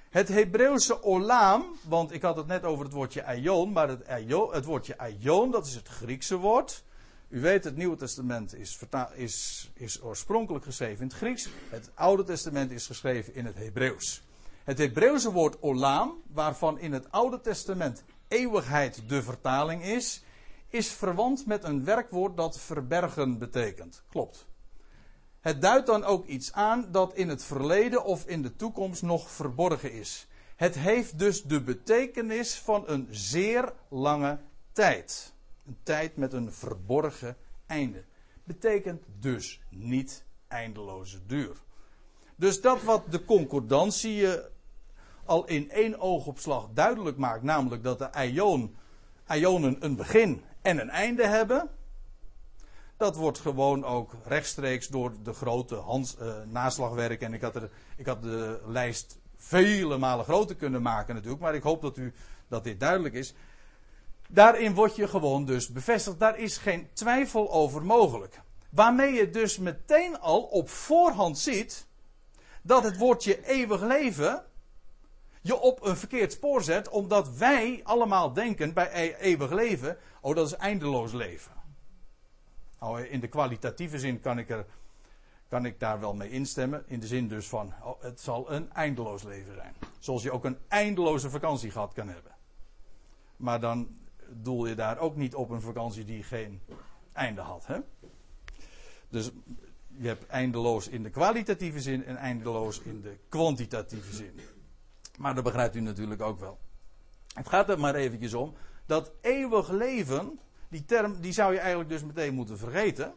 Het 0.10 0.28
Hebreeuwse 0.28 1.04
olam, 1.04 1.66
want 1.82 2.12
ik 2.12 2.22
had 2.22 2.36
het 2.36 2.48
net 2.48 2.64
over 2.64 2.86
het 2.86 2.94
woordje 2.94 3.24
aion, 3.24 3.72
maar 3.72 3.90
het, 3.90 4.08
aion, 4.08 4.54
het 4.54 4.66
woordje 4.66 4.98
aion, 4.98 5.52
dat 5.52 5.66
is 5.66 5.76
het 5.76 5.88
Griekse 5.88 6.36
woord. 6.36 6.84
U 7.28 7.42
weet, 7.42 7.64
het 7.64 7.76
Nieuwe 7.76 7.96
Testament 7.96 8.56
is, 8.56 8.80
is, 9.14 9.70
is 9.74 10.02
oorspronkelijk 10.02 10.66
geschreven 10.66 11.02
in 11.02 11.08
het 11.08 11.18
Grieks. 11.18 11.50
Het 11.70 11.92
Oude 11.94 12.24
Testament 12.24 12.72
is 12.72 12.86
geschreven 12.86 13.36
in 13.36 13.46
het 13.46 13.56
Hebreeuws. 13.56 14.24
Het 14.64 14.78
Hebreeuwse 14.78 15.32
woord 15.32 15.62
olam, 15.62 16.22
waarvan 16.34 16.80
in 16.80 16.94
het 16.94 17.12
Oude 17.12 17.42
Testament 17.42 18.04
eeuwigheid 18.28 19.02
de 19.08 19.24
vertaling 19.24 19.84
is, 19.84 20.22
is 20.70 20.92
verwant 20.92 21.46
met 21.46 21.64
een 21.64 21.84
werkwoord 21.84 22.38
dat 22.38 22.60
verbergen 22.60 23.38
betekent. 23.38 24.04
Klopt. 24.10 24.48
Het 25.40 25.62
duidt 25.62 25.88
dan 25.88 26.04
ook 26.04 26.26
iets 26.26 26.54
aan 26.54 26.88
dat 26.92 27.14
in 27.14 27.30
het 27.30 27.44
verleden 27.44 28.04
of 28.04 28.26
in 28.26 28.42
de 28.42 28.56
toekomst 28.56 29.02
nog 29.02 29.32
verborgen 29.32 29.92
is. 29.92 30.28
Het 30.56 30.76
heeft 30.76 31.20
dus 31.20 31.44
de 31.44 31.62
betekenis 31.62 32.56
van 32.56 32.84
een 32.86 33.08
zeer 33.10 33.74
lange 33.90 34.40
tijd. 34.72 35.34
Een 35.66 35.78
tijd 35.84 36.18
met 36.18 36.34
een 36.34 36.52
verborgen 36.52 37.38
einde. 37.66 38.04
Betekent 38.44 39.04
dus 39.20 39.62
niet 39.70 40.24
eindeloze 40.48 41.26
duur. 41.26 41.56
Dus 42.36 42.62
dat 42.62 42.84
wat 42.84 43.12
de 43.12 43.26
concordantie 43.26 44.28
al 45.26 45.46
in 45.46 45.72
één 45.72 46.00
oogopslag 46.00 46.70
duidelijk 46.74 47.18
maakt, 47.18 47.44
namelijk 47.44 47.84
dat 47.84 48.00
de 48.00 48.10
ion, 48.26 48.76
ionen 49.28 49.86
een 49.86 49.96
begin 49.96 50.42
en 50.68 50.80
een 50.80 50.90
einde 50.90 51.28
hebben, 51.28 51.70
dat 52.98 53.16
wordt 53.16 53.40
gewoon 53.40 53.86
ook 53.86 54.14
rechtstreeks 54.26 54.88
door 54.88 55.12
de 55.24 55.34
grote 55.34 55.76
Hans, 55.76 56.16
uh, 56.22 56.34
naslagwerken. 56.46 57.28
En 57.28 57.34
ik 57.34 57.42
had, 57.42 57.56
er, 57.56 57.70
ik 57.98 58.06
had 58.06 58.22
de 58.22 58.62
lijst 58.66 59.20
vele 59.36 59.98
malen 59.98 60.26
groter 60.26 60.56
kunnen 60.56 60.82
maken 60.82 61.16
natuurlijk. 61.16 61.42
Maar 61.42 61.56
ik 61.56 61.64
hoop 61.64 61.82
dat, 61.82 61.98
u, 61.98 62.14
dat 62.48 62.64
dit 62.64 62.80
duidelijk 62.80 63.14
is. 63.14 63.34
Daarin 64.30 64.74
word 64.74 64.96
je 64.96 65.08
gewoon 65.08 65.46
dus 65.46 65.68
bevestigd. 65.68 66.20
Daar 66.20 66.38
is 66.38 66.58
geen 66.58 66.88
twijfel 66.94 67.52
over 67.52 67.86
mogelijk. 67.86 68.42
Waarmee 68.70 69.14
je 69.14 69.30
dus 69.30 69.58
meteen 69.58 70.20
al 70.20 70.42
op 70.42 70.70
voorhand 70.70 71.38
ziet 71.38 71.88
dat 72.62 72.84
het 72.84 72.98
woordje 72.98 73.46
eeuwig 73.46 73.82
leven 73.82 74.46
je 75.48 75.60
op 75.60 75.86
een 75.86 75.98
verkeerd 75.98 76.32
spoor 76.32 76.64
zet, 76.64 76.90
omdat 76.90 77.30
wij 77.30 77.82
allemaal 77.84 78.34
denken 78.34 78.74
bij 78.74 78.90
e-, 78.94 79.16
eeuwig 79.20 79.52
leven, 79.52 79.98
oh 80.28 80.36
dat 80.36 80.48
is 80.48 80.56
eindeloos 80.56 81.12
leven. 81.12 81.52
Nou, 82.80 83.02
in 83.02 83.20
de 83.20 83.28
kwalitatieve 83.28 84.00
zin 84.00 84.20
kan 84.20 84.40
ik, 84.40 84.50
er, 84.50 84.66
kan 85.48 85.66
ik 85.66 85.80
daar 85.80 86.00
wel 86.00 86.14
mee 86.14 86.30
instemmen. 86.30 86.84
In 86.88 87.00
de 87.00 87.08
zin 87.08 87.28
dus 87.28 87.48
van, 87.48 87.74
oh, 87.84 88.02
het 88.02 88.20
zal 88.20 88.52
een 88.52 88.72
eindeloos 88.72 89.24
leven 89.24 89.56
zijn. 89.56 89.74
Zoals 90.00 90.24
je 90.24 90.32
ook 90.32 90.46
een 90.46 90.58
eindeloze 90.68 91.30
vakantie 91.30 91.72
gehad 91.72 91.94
kan 91.94 92.08
hebben. 92.08 92.32
Maar 93.38 93.60
dan 93.60 93.98
doel 94.30 94.66
je 94.66 94.76
daar 94.76 94.98
ook 94.98 95.16
niet 95.16 95.36
op 95.36 95.50
een 95.50 95.62
vakantie 95.62 96.06
die 96.06 96.24
geen 96.24 96.62
einde 97.12 97.42
had. 97.42 97.68
Hè? 97.68 97.78
Dus 99.10 99.32
je 99.98 100.08
hebt 100.08 100.28
eindeloos 100.28 100.88
in 100.88 101.04
de 101.04 101.10
kwalitatieve 101.10 101.82
zin 101.82 102.06
en 102.06 102.18
eindeloos 102.18 102.80
in 102.80 103.02
de 103.02 103.18
kwantitatieve 103.30 104.14
zin. 104.16 104.40
Maar 105.18 105.36
dat 105.36 105.44
begrijpt 105.44 105.76
u 105.76 105.82
natuurlijk 105.82 106.22
ook 106.22 106.40
wel. 106.40 106.58
Het 107.34 107.50
gaat 107.50 107.70
er 107.70 107.80
maar 107.80 107.96
eventjes 107.96 108.34
om 108.34 108.54
dat 108.88 109.12
eeuwig 109.22 109.70
leven 109.70 110.40
die 110.70 110.86
term 110.86 111.22
die 111.22 111.34
zou 111.34 111.54
je 111.54 111.60
eigenlijk 111.60 111.90
dus 111.90 112.04
meteen 112.04 112.34
moeten 112.34 112.58
vergeten. 112.58 113.16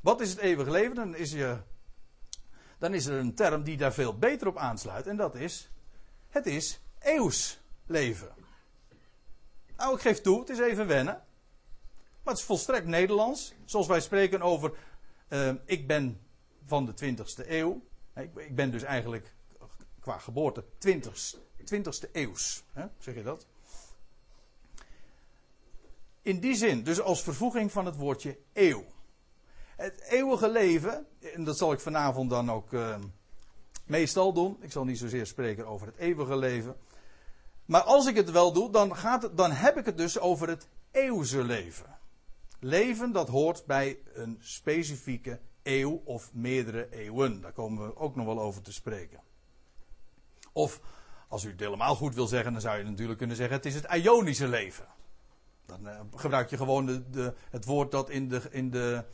Wat 0.00 0.20
is 0.20 0.30
het 0.30 0.38
eeuwige 0.38 0.70
leven? 0.70 0.94
Dan 0.94 1.16
is, 1.16 1.32
je, 1.32 1.58
dan 2.78 2.94
is 2.94 3.06
er 3.06 3.18
een 3.18 3.34
term 3.34 3.62
die 3.62 3.76
daar 3.76 3.92
veel 3.92 4.18
beter 4.18 4.46
op 4.46 4.56
aansluit. 4.56 5.06
En 5.06 5.16
dat 5.16 5.34
is, 5.34 5.70
het 6.28 6.46
is 6.46 6.80
eeuws 6.98 7.60
leven. 7.86 8.34
Nou, 9.76 9.94
ik 9.94 10.00
geef 10.00 10.20
toe, 10.20 10.40
het 10.40 10.48
is 10.48 10.58
even 10.58 10.86
wennen. 10.86 11.22
Maar 12.22 12.32
het 12.32 12.38
is 12.38 12.44
volstrekt 12.48 12.86
Nederlands. 12.86 13.54
Zoals 13.64 13.86
wij 13.86 14.00
spreken 14.00 14.42
over, 14.42 14.72
uh, 15.28 15.52
ik 15.64 15.86
ben 15.86 16.20
van 16.64 16.86
de 16.86 16.92
20ste 16.92 17.48
eeuw. 17.48 17.82
Ik, 18.14 18.36
ik, 18.36 18.54
ben 18.54 18.70
dus 18.70 18.82
eigenlijk 18.82 19.34
qua 20.00 20.18
geboorte 20.18 20.64
20, 20.78 21.34
20ste 21.58 22.10
eeuws. 22.12 22.64
Hè? 22.72 22.86
Zeg 22.98 23.14
je 23.14 23.22
dat? 23.22 23.46
In 26.24 26.40
die 26.40 26.54
zin, 26.54 26.82
dus 26.82 27.00
als 27.00 27.22
vervoeging 27.22 27.72
van 27.72 27.86
het 27.86 27.96
woordje 27.96 28.38
eeuw. 28.52 28.84
Het 29.76 30.00
eeuwige 30.00 30.48
leven, 30.48 31.06
en 31.34 31.44
dat 31.44 31.58
zal 31.58 31.72
ik 31.72 31.80
vanavond 31.80 32.30
dan 32.30 32.50
ook 32.50 32.72
uh, 32.72 32.96
meestal 33.86 34.32
doen. 34.32 34.56
Ik 34.60 34.72
zal 34.72 34.84
niet 34.84 34.98
zozeer 34.98 35.26
spreken 35.26 35.66
over 35.66 35.86
het 35.86 35.96
eeuwige 35.96 36.36
leven. 36.36 36.76
Maar 37.64 37.82
als 37.82 38.06
ik 38.06 38.16
het 38.16 38.30
wel 38.30 38.52
doe, 38.52 38.70
dan, 38.70 38.96
gaat 38.96 39.22
het, 39.22 39.36
dan 39.36 39.50
heb 39.50 39.76
ik 39.76 39.84
het 39.84 39.96
dus 39.96 40.18
over 40.18 40.48
het 40.48 40.68
eeuwse 40.90 41.42
leven. 41.42 41.98
Leven 42.60 43.12
dat 43.12 43.28
hoort 43.28 43.66
bij 43.66 43.98
een 44.14 44.38
specifieke 44.40 45.40
eeuw 45.62 46.02
of 46.04 46.34
meerdere 46.34 46.88
eeuwen. 46.90 47.40
Daar 47.40 47.52
komen 47.52 47.86
we 47.86 47.96
ook 47.96 48.16
nog 48.16 48.26
wel 48.26 48.40
over 48.40 48.62
te 48.62 48.72
spreken. 48.72 49.20
Of 50.52 50.80
als 51.28 51.44
u 51.44 51.50
het 51.50 51.60
helemaal 51.60 51.94
goed 51.94 52.14
wil 52.14 52.26
zeggen, 52.26 52.52
dan 52.52 52.60
zou 52.60 52.78
je 52.78 52.84
natuurlijk 52.84 53.18
kunnen 53.18 53.36
zeggen: 53.36 53.56
het 53.56 53.66
is 53.66 53.74
het 53.74 53.86
Ionische 53.92 54.48
leven. 54.48 54.93
Dan 55.66 55.86
uh, 55.86 56.00
gebruik 56.14 56.50
je 56.50 56.56
gewoon 56.56 56.86
de, 56.86 57.10
de, 57.10 57.34
het 57.50 57.64
woord 57.64 57.90
dat 57.90 58.10
in 58.10 58.28
de, 58.28 58.42
in, 58.50 58.70
de, 58.70 59.04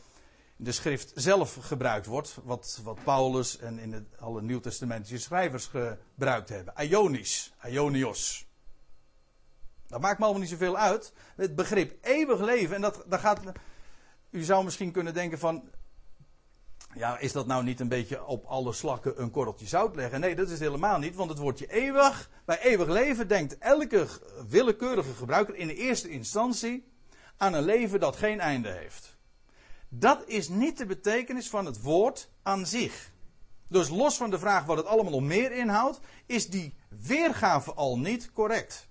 in 0.57 0.65
de 0.65 0.73
schrift 0.73 1.13
zelf 1.15 1.55
gebruikt 1.61 2.07
wordt. 2.07 2.39
Wat, 2.45 2.81
wat 2.83 3.05
Paulus 3.05 3.59
en 3.59 3.79
in 3.79 3.93
het, 3.93 4.19
alle 4.19 4.43
Nieuwtestamentische 4.43 5.19
schrijvers 5.19 5.67
gebruikt 5.67 6.49
hebben. 6.49 6.75
Ionisch, 6.77 7.53
Ionios. 7.67 8.49
Dat 9.87 10.01
maakt 10.01 10.19
me 10.19 10.25
allemaal 10.25 10.43
niet 10.43 10.51
zoveel 10.51 10.77
uit. 10.77 11.13
Het 11.37 11.55
begrip 11.55 12.05
eeuwig 12.05 12.41
leven, 12.41 12.75
en 12.75 12.81
dat, 12.81 13.05
dat 13.07 13.21
gaat. 13.21 13.41
U 14.31 14.43
zou 14.43 14.65
misschien 14.65 14.93
kunnen 14.93 15.15
denken 15.15 15.39
van. 15.39 15.71
Ja, 16.95 17.19
is 17.19 17.33
dat 17.33 17.47
nou 17.47 17.65
niet 17.65 17.81
een 17.81 17.89
beetje 17.89 18.27
op 18.27 18.45
alle 18.45 18.73
slakken 18.73 19.23
een 19.23 19.31
korreltje 19.31 19.67
zout 19.67 19.95
leggen? 19.95 20.21
Nee, 20.21 20.35
dat 20.35 20.49
is 20.49 20.59
helemaal 20.59 20.99
niet, 20.99 21.15
want 21.15 21.31
het 21.31 21.39
woordje 21.39 21.73
eeuwig, 21.73 22.31
bij 22.45 22.63
eeuwig 22.63 22.89
leven 22.89 23.29
denkt 23.29 23.59
elke 23.59 24.07
willekeurige 24.49 25.13
gebruiker 25.13 25.55
in 25.55 25.67
de 25.67 25.75
eerste 25.75 26.09
instantie 26.09 26.93
aan 27.37 27.55
een 27.55 27.65
leven 27.65 28.01
dat 28.01 28.17
geen 28.17 28.41
einde 28.41 28.71
heeft. 28.71 29.19
Dat 29.89 30.25
is 30.27 30.49
niet 30.49 30.79
de 30.79 30.87
betekenis 30.87 31.49
van 31.49 31.67
het 31.67 31.83
woord 31.83 32.31
aan 32.43 32.67
zich. 32.67 33.13
Dus 33.69 33.89
los 33.89 34.17
van 34.17 34.31
de 34.31 34.39
vraag 34.39 34.65
wat 34.65 34.77
het 34.77 34.87
allemaal 34.87 35.13
nog 35.13 35.23
meer 35.23 35.53
inhoudt, 35.53 36.01
is 36.27 36.49
die 36.49 36.75
weergave 36.89 37.75
al 37.75 37.99
niet 37.99 38.33
correct. 38.33 38.89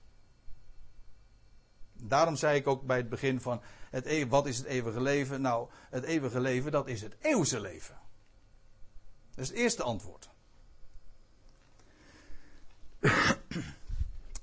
Daarom 1.94 2.36
zei 2.36 2.58
ik 2.58 2.68
ook 2.68 2.84
bij 2.84 2.98
het 2.98 3.10
begin 3.10 3.42
van 3.42 3.62
het, 3.90 4.06
e- 4.06 4.28
wat 4.28 4.46
is 4.46 4.58
het 4.58 4.66
eeuwige 4.66 5.02
leven? 5.02 5.42
Nou, 5.42 5.70
het 5.90 6.04
eeuwige 6.04 6.40
leven, 6.40 6.72
dat 6.72 6.88
is 6.88 7.02
het 7.02 7.16
eeuwse 7.20 7.60
leven. 7.60 7.98
Dat 9.36 9.44
is 9.44 9.50
het 9.50 9.58
eerste 9.58 9.84
antwoord. 9.84 10.30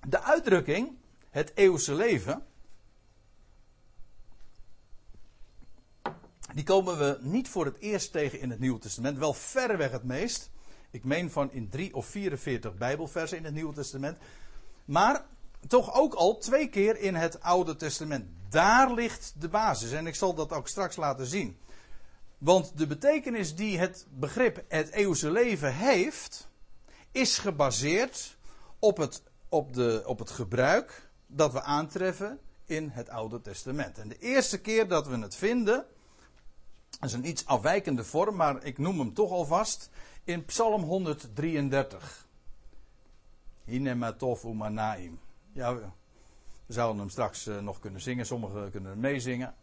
De 0.09 0.23
uitdrukking, 0.23 0.97
het 1.31 1.53
eeuwse 1.55 1.95
leven, 1.95 2.47
die 6.55 6.65
komen 6.65 6.99
we 6.99 7.19
niet 7.21 7.49
voor 7.49 7.65
het 7.65 7.79
eerst 7.79 8.13
tegen 8.13 8.41
in 8.41 8.51
het 8.51 8.59
Nieuwe 8.59 8.79
Testament, 8.79 9.19
wel 9.19 9.35
verreweg 9.35 9.91
het 9.91 10.05
meest. 10.05 10.51
Ik 10.91 11.05
meen 11.05 11.31
van 11.31 11.53
in 11.53 11.69
3 11.69 11.95
of 11.95 12.07
44 12.07 12.75
Bijbelversen 12.75 13.39
in 13.39 13.45
het 13.45 13.55
Nieuwe 13.55 13.75
Testament. 13.75 14.19
Maar 14.85 15.25
toch 15.67 15.95
ook 15.95 16.15
al 16.15 16.39
twee 16.39 16.69
keer 16.69 16.99
in 16.99 17.15
het 17.15 17.41
Oude 17.41 17.77
Testament. 17.77 18.36
Daar 18.49 18.93
ligt 18.93 19.35
de 19.39 19.49
basis. 19.49 19.93
En 19.93 20.07
ik 20.07 20.15
zal 20.15 20.35
dat 20.35 20.53
ook 20.53 20.69
straks 20.69 20.97
laten 20.97 21.27
zien. 21.27 21.59
Want 22.39 22.79
de 22.79 22.87
betekenis 22.87 23.55
die 23.55 23.79
het 23.79 24.07
begrip 24.11 24.65
het 24.69 24.91
eeuwse 24.91 25.31
leven 25.31 25.75
heeft, 25.75 26.49
is 27.13 27.39
gebaseerd 27.39 28.37
op 28.79 28.97
het, 28.97 29.23
op, 29.49 29.73
de, 29.75 30.03
op 30.07 30.19
het 30.19 30.31
gebruik 30.31 31.11
dat 31.27 31.53
we 31.53 31.63
aantreffen 31.63 32.41
in 32.65 32.89
het 32.89 33.09
Oude 33.09 33.41
Testament. 33.41 33.99
En 33.99 34.09
de 34.09 34.19
eerste 34.19 34.61
keer 34.61 34.89
dat 34.89 35.07
we 35.07 35.19
het 35.19 35.37
vinden, 35.37 35.87
is 37.01 37.13
een 37.13 37.29
iets 37.29 37.47
afwijkende 37.47 38.05
vorm, 38.05 38.37
maar 38.37 38.65
ik 38.65 38.79
noem 38.79 38.99
hem 38.99 39.15
toch 39.15 39.31
alvast, 39.31 39.91
in 40.25 40.45
Psalm 40.45 40.83
133. 40.83 42.27
Hinematov 43.65 44.45
umanaim. 44.45 45.21
Ja, 45.53 45.95
we, 46.67 46.73
zouden 46.73 46.99
hem 46.99 47.11
straks 47.11 47.47
eh, 47.47 47.59
nog 47.59 47.79
kunnen 47.79 48.01
zingen. 48.01 48.27
Sommigen 48.27 48.71
kunnen 48.71 49.01
meezingen. 49.01 49.55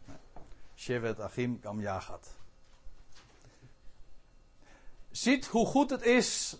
Shevet 0.76 1.20
Achim 1.20 1.60
Kam 1.60 1.80
Yagat. 1.80 2.28
Ziet 5.10 5.46
hoe 5.46 5.66
goed 5.66 5.90
het 5.90 6.02
is. 6.02 6.56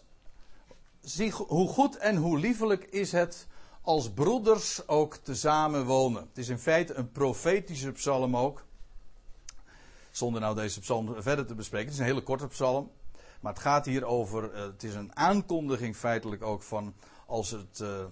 Zie 1.00 1.30
hoe 1.32 1.68
goed 1.68 1.96
en 1.96 2.16
hoe 2.16 2.38
liefelijk 2.38 2.84
is 2.84 3.12
het 3.12 3.46
als 3.80 4.10
broeders 4.10 4.88
ook 4.88 5.16
tezamen 5.16 5.84
wonen. 5.84 6.22
Het 6.22 6.38
is 6.38 6.48
in 6.48 6.58
feite 6.58 6.94
een 6.94 7.10
profetische 7.10 7.92
psalm 7.92 8.36
ook. 8.36 8.64
Zonder 10.10 10.40
nou 10.40 10.54
deze 10.54 10.80
psalm 10.80 11.22
verder 11.22 11.46
te 11.46 11.54
bespreken. 11.54 11.86
Het 11.86 11.94
is 11.94 12.00
een 12.00 12.06
hele 12.06 12.22
korte 12.22 12.46
psalm. 12.46 12.90
Maar 13.40 13.52
het 13.52 13.62
gaat 13.62 13.84
hier 13.84 14.04
over. 14.04 14.54
Uh, 14.54 14.60
het 14.60 14.82
is 14.82 14.94
een 14.94 15.16
aankondiging 15.16 15.96
feitelijk 15.96 16.42
ook 16.42 16.62
van. 16.62 16.94
Als, 17.26 17.50
het, 17.50 17.80
uh, 17.80 18.04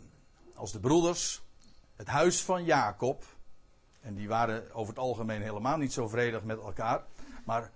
als 0.54 0.72
de 0.72 0.80
broeders. 0.80 1.41
Het 2.02 2.11
huis 2.11 2.42
van 2.42 2.64
Jacob. 2.64 3.25
En 4.00 4.14
die 4.14 4.28
waren 4.28 4.75
over 4.75 4.94
het 4.94 5.02
algemeen 5.02 5.42
helemaal 5.42 5.76
niet 5.76 5.92
zo 5.92 6.09
vredig 6.09 6.44
met 6.44 6.59
elkaar. 6.59 7.04
Maar 7.44 7.71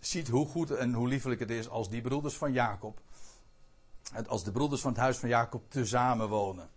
ziet 0.00 0.28
hoe 0.28 0.46
goed 0.46 0.70
en 0.70 0.92
hoe 0.92 1.08
liefelijk 1.08 1.40
het 1.40 1.50
is 1.50 1.68
als 1.68 1.88
die 1.88 2.00
broeders 2.00 2.34
van 2.34 2.52
Jacob. 2.52 3.00
Als 4.26 4.44
de 4.44 4.52
broeders 4.52 4.80
van 4.80 4.90
het 4.90 5.00
huis 5.00 5.18
van 5.18 5.28
Jacob 5.28 5.70
tezamen 5.70 6.28
wonen. 6.28 6.68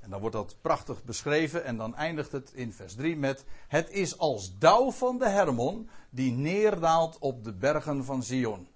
En 0.00 0.10
dan 0.10 0.20
wordt 0.20 0.36
dat 0.36 0.56
prachtig 0.60 1.04
beschreven 1.04 1.64
en 1.64 1.76
dan 1.76 1.96
eindigt 1.96 2.32
het 2.32 2.52
in 2.52 2.72
vers 2.72 2.94
3 2.94 3.16
met: 3.16 3.44
Het 3.68 3.90
is 3.90 4.18
als 4.18 4.58
dauw 4.58 4.90
van 4.90 5.18
de 5.18 5.28
Hermon 5.28 5.88
die 6.10 6.32
neerdaalt 6.32 7.18
op 7.18 7.44
de 7.44 7.52
bergen 7.52 8.04
van 8.04 8.22
Zion. 8.22 8.68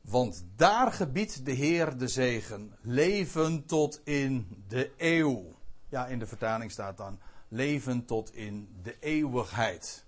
Want 0.00 0.44
daar 0.56 0.92
gebiedt 0.92 1.44
de 1.44 1.52
Heer 1.52 1.98
de 1.98 2.08
zegen, 2.08 2.76
leven 2.80 3.66
tot 3.66 4.00
in 4.04 4.64
de 4.68 4.92
eeuw. 4.96 5.58
Ja, 5.90 6.06
in 6.06 6.18
de 6.18 6.26
vertaling 6.26 6.70
staat 6.70 6.96
dan 6.96 7.18
leven 7.48 8.04
tot 8.04 8.34
in 8.34 8.68
de 8.82 8.96
eeuwigheid. 9.00 10.04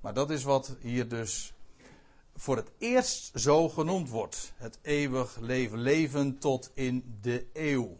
Maar 0.00 0.14
dat 0.14 0.30
is 0.30 0.42
wat 0.42 0.76
hier 0.80 1.08
dus 1.08 1.54
voor 2.34 2.56
het 2.56 2.70
eerst 2.78 3.30
zo 3.34 3.68
genoemd 3.68 4.08
wordt. 4.08 4.52
Het 4.56 4.78
eeuwig 4.82 5.36
leven, 5.40 5.78
leven 5.78 6.38
tot 6.38 6.70
in 6.74 7.18
de 7.20 7.46
eeuw. 7.52 7.96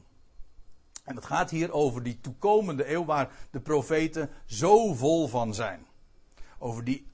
En 1.05 1.17
het 1.17 1.25
gaat 1.25 1.51
hier 1.51 1.73
over 1.73 2.03
die 2.03 2.21
toekomende 2.21 2.91
eeuw 2.93 3.05
waar 3.05 3.31
de 3.51 3.61
profeten 3.61 4.31
zo 4.47 4.95
vol 4.95 5.29
van 5.29 5.55
zijn. 5.55 5.87
Over 6.59 6.85
die 6.85 7.07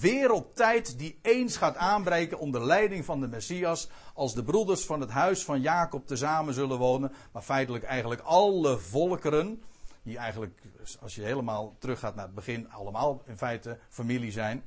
wereldtijd 0.00 0.98
die 0.98 1.18
eens 1.22 1.56
gaat 1.56 1.76
aanbreken 1.76 2.38
onder 2.38 2.64
leiding 2.64 3.04
van 3.04 3.20
de 3.20 3.28
Messias. 3.28 3.88
Als 4.14 4.34
de 4.34 4.44
broeders 4.44 4.84
van 4.84 5.00
het 5.00 5.10
huis 5.10 5.44
van 5.44 5.60
Jacob 5.60 6.06
tezamen 6.06 6.54
zullen 6.54 6.78
wonen. 6.78 7.12
Maar 7.32 7.42
feitelijk 7.42 7.84
eigenlijk 7.84 8.20
alle 8.20 8.78
volkeren. 8.78 9.62
Die 10.02 10.18
eigenlijk, 10.18 10.62
als 11.00 11.14
je 11.14 11.22
helemaal 11.22 11.76
teruggaat 11.78 12.14
naar 12.14 12.24
het 12.24 12.34
begin, 12.34 12.70
allemaal 12.70 13.22
in 13.26 13.36
feite 13.36 13.78
familie 13.88 14.32
zijn. 14.32 14.64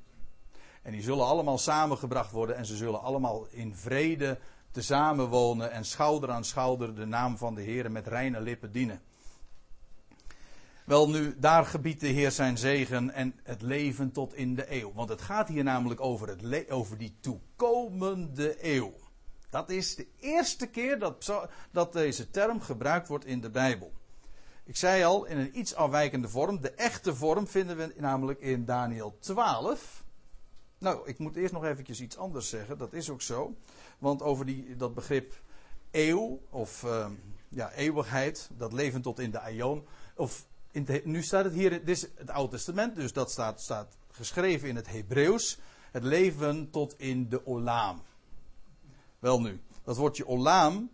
En 0.82 0.92
die 0.92 1.02
zullen 1.02 1.26
allemaal 1.26 1.58
samengebracht 1.58 2.32
worden 2.32 2.56
en 2.56 2.66
ze 2.66 2.76
zullen 2.76 3.02
allemaal 3.02 3.48
in 3.50 3.76
vrede 3.76 4.40
tezamen 4.72 5.28
wonen 5.28 5.72
en 5.72 5.86
schouder 5.86 6.30
aan 6.32 6.44
schouder 6.44 6.96
de 6.96 7.06
naam 7.06 7.38
van 7.38 7.56
de 7.56 7.62
Heer 7.62 7.92
met 7.92 8.08
reine 8.08 8.42
lippen 8.42 8.72
dienen. 8.72 9.02
Wel 10.86 11.10
nu, 11.10 11.36
daar 11.40 11.66
gebiedt 11.66 12.00
de 12.00 12.08
Heer 12.08 12.32
zijn 12.32 12.58
zegen 12.58 13.14
en 13.14 13.40
het 13.44 13.62
leven 13.62 14.12
tot 14.12 14.34
in 14.34 14.56
de 14.56 14.66
eeuw. 14.82 14.94
Want 14.94 15.10
het 15.10 15.22
gaat 15.22 15.48
hier 15.48 15.64
namelijk 15.64 16.02
over, 16.02 16.28
het 16.28 16.72
over 16.72 16.98
die 16.98 17.16
toekomende 17.20 18.58
eeuw. 18.76 18.94
Dat 19.50 19.70
is 19.70 19.96
de 19.96 20.08
eerste 20.20 20.68
keer 20.68 21.00
dat, 21.00 21.48
dat 21.72 21.94
deze 21.94 22.30
term 22.30 22.62
gebruikt 22.62 23.08
wordt 23.08 23.26
in 23.26 23.42
de 23.42 23.50
Bijbel. 23.50 23.92
Ik 24.64 24.76
zei 24.76 25.04
al, 25.04 25.26
in 25.26 25.38
een 25.38 25.60
iets 25.60 25.76
afwijkende 25.76 26.30
vorm. 26.30 26.62
De 26.62 26.72
echte 26.72 27.16
vorm 27.16 27.48
vinden 27.48 27.78
we 27.78 27.94
namelijk 27.98 28.40
in 28.40 28.66
Daniel 28.66 29.18
12. 29.20 30.04
Nou, 30.78 31.08
ik 31.08 31.20
moet 31.20 31.36
eerst 31.36 31.54
nog 31.54 31.64
eventjes 31.64 32.02
iets 32.02 32.18
anders 32.18 32.50
zeggen. 32.50 32.78
Dat 32.78 32.94
is 32.94 33.10
ook 33.10 33.22
zo. 33.22 33.56
Want 34.00 34.22
over 34.22 34.46
die, 34.46 34.76
dat 34.76 34.94
begrip 34.94 35.42
eeuw, 35.92 36.42
of 36.50 36.84
uh, 36.84 37.08
ja, 37.50 37.72
eeuwigheid, 37.72 38.50
dat 38.58 38.74
leven 38.74 39.02
tot 39.02 39.20
in 39.20 39.32
de 39.32 39.40
aion. 39.40 39.88
Of 40.16 40.46
nu 41.04 41.24
staat 41.24 41.44
het 41.44 41.54
hier, 41.54 41.70
dit 41.70 41.90
is 41.90 42.08
het 42.16 42.30
Oude 42.30 42.52
Testament, 42.52 42.96
dus 42.96 43.14
dat 43.14 43.32
staat, 43.32 43.62
staat 43.62 43.98
geschreven 44.12 44.68
in 44.68 44.76
het 44.76 44.88
Hebreeuws. 44.88 45.60
Het 45.92 46.04
leven 46.04 46.70
tot 46.70 47.00
in 47.00 47.30
de 47.30 47.46
Olaam. 47.46 48.02
Wel 49.20 49.42
nu, 49.42 49.62
dat 49.84 49.98
woordje 49.98 50.28
Olaam, 50.28 50.92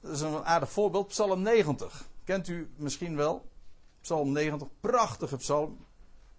dat 0.00 0.12
is 0.12 0.20
een 0.20 0.44
aardig 0.44 0.70
voorbeeld. 0.70 1.06
Psalm 1.06 1.42
90. 1.42 2.08
Kent 2.24 2.48
u 2.48 2.70
misschien 2.76 3.16
wel? 3.16 3.50
Psalm 4.00 4.32
90, 4.32 4.68
prachtige 4.80 5.36
psalm. 5.36 5.86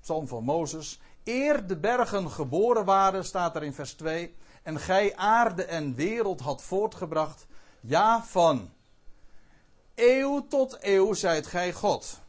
Psalm 0.02 0.28
van 0.28 0.44
Mozes. 0.44 1.00
Eer 1.24 1.68
de 1.68 1.78
bergen 1.78 2.32
geboren 2.32 2.86
waren, 2.86 3.26
staat 3.26 3.56
er 3.56 3.64
in 3.64 3.74
vers 3.74 3.94
2 3.94 4.36
en 4.64 4.80
gij 4.80 5.16
aarde 5.16 5.64
en 5.64 5.96
wereld 5.96 6.40
had 6.40 6.64
voortgebracht. 6.64 7.48
Ja, 7.80 8.24
van 8.24 8.70
eeuw 9.96 10.48
tot 10.48 10.78
eeuw 10.82 11.14
zijt 11.14 11.48
gij 11.48 11.74
God. 11.74 12.22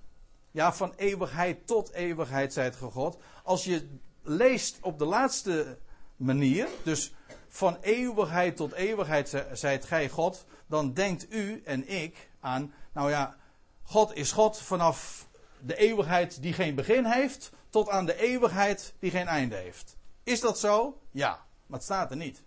Ja, 0.54 0.72
van 0.72 0.92
eeuwigheid 0.96 1.66
tot 1.66 1.92
eeuwigheid 1.92 2.52
zijt 2.52 2.76
gij 2.76 2.88
God. 2.90 3.18
Als 3.42 3.64
je 3.64 3.88
leest 4.22 4.78
op 4.80 4.98
de 4.98 5.04
laatste 5.04 5.78
manier, 6.16 6.68
dus 6.82 7.14
van 7.48 7.78
eeuwigheid 7.80 8.56
tot 8.56 8.72
eeuwigheid 8.72 9.44
zijt 9.52 9.84
gij 9.84 10.08
God, 10.08 10.44
dan 10.66 10.92
denkt 10.92 11.32
u 11.32 11.62
en 11.64 11.88
ik 11.88 12.30
aan, 12.40 12.74
nou 12.92 13.10
ja, 13.10 13.36
God 13.82 14.14
is 14.14 14.32
God 14.32 14.58
vanaf 14.58 15.28
de 15.60 15.76
eeuwigheid 15.76 16.42
die 16.42 16.52
geen 16.52 16.74
begin 16.74 17.04
heeft, 17.04 17.52
tot 17.70 17.88
aan 17.88 18.06
de 18.06 18.16
eeuwigheid 18.16 18.94
die 18.98 19.10
geen 19.10 19.26
einde 19.26 19.56
heeft. 19.56 19.96
Is 20.22 20.40
dat 20.40 20.58
zo? 20.58 21.00
Ja. 21.10 21.30
Maar 21.66 21.78
het 21.78 21.82
staat 21.82 22.10
er 22.10 22.16
niet. 22.16 22.42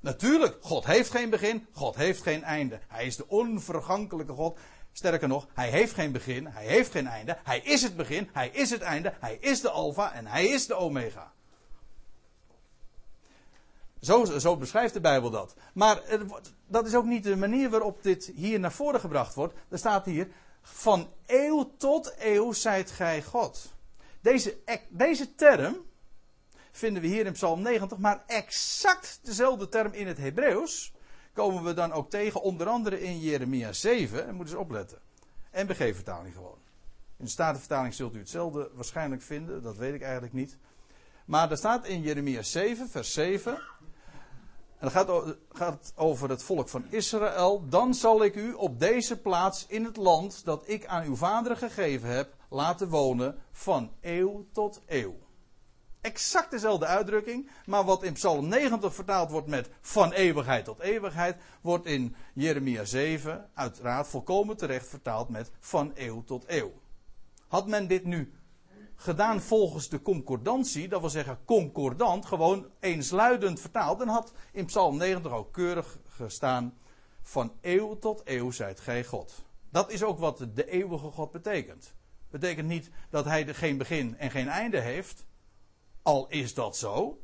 Natuurlijk, 0.00 0.56
God 0.60 0.84
heeft 0.84 1.10
geen 1.10 1.30
begin, 1.30 1.66
God 1.72 1.94
heeft 1.94 2.22
geen 2.22 2.42
einde. 2.42 2.80
Hij 2.88 3.06
is 3.06 3.16
de 3.16 3.28
onvergankelijke 3.28 4.32
God. 4.32 4.58
Sterker 4.92 5.28
nog, 5.28 5.46
hij 5.54 5.70
heeft 5.70 5.94
geen 5.94 6.12
begin, 6.12 6.46
hij 6.46 6.66
heeft 6.66 6.90
geen 6.90 7.06
einde. 7.06 7.38
Hij 7.42 7.60
is 7.60 7.82
het 7.82 7.96
begin, 7.96 8.28
hij 8.32 8.48
is 8.48 8.70
het 8.70 8.80
einde, 8.80 9.14
hij 9.20 9.36
is 9.40 9.60
de 9.60 9.70
alfa 9.70 10.12
en 10.12 10.26
hij 10.26 10.46
is 10.46 10.66
de 10.66 10.74
omega. 10.74 11.32
Zo, 14.00 14.24
zo 14.24 14.56
beschrijft 14.56 14.94
de 14.94 15.00
Bijbel 15.00 15.30
dat. 15.30 15.54
Maar 15.74 16.02
dat 16.66 16.86
is 16.86 16.94
ook 16.94 17.04
niet 17.04 17.24
de 17.24 17.36
manier 17.36 17.70
waarop 17.70 18.02
dit 18.02 18.32
hier 18.34 18.60
naar 18.60 18.72
voren 18.72 19.00
gebracht 19.00 19.34
wordt. 19.34 19.54
Er 19.68 19.78
staat 19.78 20.04
hier, 20.04 20.28
van 20.62 21.12
eeuw 21.26 21.74
tot 21.76 22.14
eeuw 22.18 22.52
zijt 22.52 22.90
gij 22.90 23.22
God. 23.22 23.72
Deze, 24.20 24.58
deze 24.88 25.34
term, 25.34 25.76
vinden 26.70 27.02
we 27.02 27.08
hier 27.08 27.26
in 27.26 27.32
Psalm 27.32 27.62
90, 27.62 27.98
maar 27.98 28.24
exact 28.26 29.20
dezelfde 29.22 29.68
term 29.68 29.92
in 29.92 30.06
het 30.06 30.18
Hebreeuws 30.18 30.92
komen 31.32 31.64
we 31.64 31.74
dan 31.74 31.92
ook 31.92 32.10
tegen, 32.10 32.42
onder 32.42 32.68
andere 32.68 33.02
in 33.02 33.20
Jeremia 33.20 33.72
7, 33.72 34.26
en 34.26 34.34
moeten 34.34 34.54
ze 34.54 34.60
opletten. 34.60 34.98
En 35.50 35.66
vertaling 35.76 36.34
gewoon. 36.34 36.58
In 37.16 37.24
de 37.24 37.30
Statenvertaling 37.30 37.94
zult 37.94 38.14
u 38.14 38.18
hetzelfde 38.18 38.70
waarschijnlijk 38.74 39.22
vinden, 39.22 39.62
dat 39.62 39.76
weet 39.76 39.94
ik 39.94 40.02
eigenlijk 40.02 40.32
niet. 40.32 40.58
Maar 41.24 41.50
er 41.50 41.56
staat 41.56 41.86
in 41.86 42.00
Jeremia 42.00 42.42
7, 42.42 42.88
vers 42.88 43.12
7. 43.12 43.52
En 44.78 44.90
dat 44.90 44.92
gaat, 44.92 45.36
gaat 45.52 45.92
over 45.96 46.30
het 46.30 46.42
volk 46.42 46.68
van 46.68 46.84
Israël. 46.88 47.68
Dan 47.68 47.94
zal 47.94 48.24
ik 48.24 48.34
u 48.34 48.52
op 48.52 48.80
deze 48.80 49.20
plaats 49.20 49.66
in 49.66 49.84
het 49.84 49.96
land 49.96 50.44
dat 50.44 50.68
ik 50.68 50.86
aan 50.86 51.04
uw 51.04 51.16
vaderen 51.16 51.56
gegeven 51.56 52.08
heb, 52.08 52.34
laten 52.48 52.88
wonen 52.88 53.38
van 53.52 53.92
eeuw 54.00 54.46
tot 54.52 54.80
eeuw. 54.86 55.21
Exact 56.02 56.50
dezelfde 56.50 56.86
uitdrukking, 56.86 57.50
maar 57.66 57.84
wat 57.84 58.02
in 58.02 58.12
Psalm 58.12 58.48
90 58.48 58.94
vertaald 58.94 59.30
wordt 59.30 59.46
met 59.46 59.70
van 59.80 60.12
eeuwigheid 60.12 60.64
tot 60.64 60.80
eeuwigheid, 60.80 61.36
wordt 61.60 61.86
in 61.86 62.16
Jeremia 62.34 62.84
7 62.84 63.50
uiteraard 63.54 64.08
volkomen 64.08 64.56
terecht 64.56 64.86
vertaald 64.88 65.28
met 65.28 65.50
van 65.60 65.92
eeuw 65.94 66.24
tot 66.24 66.44
eeuw. 66.46 66.72
Had 67.48 67.66
men 67.66 67.86
dit 67.86 68.04
nu 68.04 68.32
gedaan 68.94 69.40
volgens 69.40 69.88
de 69.88 70.02
concordantie, 70.02 70.88
dat 70.88 71.00
wil 71.00 71.10
zeggen 71.10 71.38
concordant, 71.44 72.26
gewoon 72.26 72.66
eensluidend 72.80 73.60
vertaald, 73.60 73.98
dan 73.98 74.08
had 74.08 74.32
in 74.52 74.66
Psalm 74.66 74.96
90 74.96 75.32
ook 75.32 75.52
keurig 75.52 75.98
gestaan: 76.06 76.78
van 77.22 77.52
eeuw 77.60 77.98
tot 77.98 78.22
eeuw 78.24 78.50
zijt 78.50 78.80
gij 78.80 79.04
God. 79.04 79.44
Dat 79.70 79.90
is 79.90 80.02
ook 80.02 80.18
wat 80.18 80.46
de 80.54 80.70
eeuwige 80.70 81.10
God 81.10 81.30
betekent. 81.30 81.94
Betekent 82.30 82.68
niet 82.68 82.90
dat 83.10 83.24
hij 83.24 83.54
geen 83.54 83.78
begin 83.78 84.18
en 84.18 84.30
geen 84.30 84.48
einde 84.48 84.80
heeft. 84.80 85.26
Al 86.02 86.28
is 86.28 86.54
dat 86.54 86.76
zo. 86.76 87.22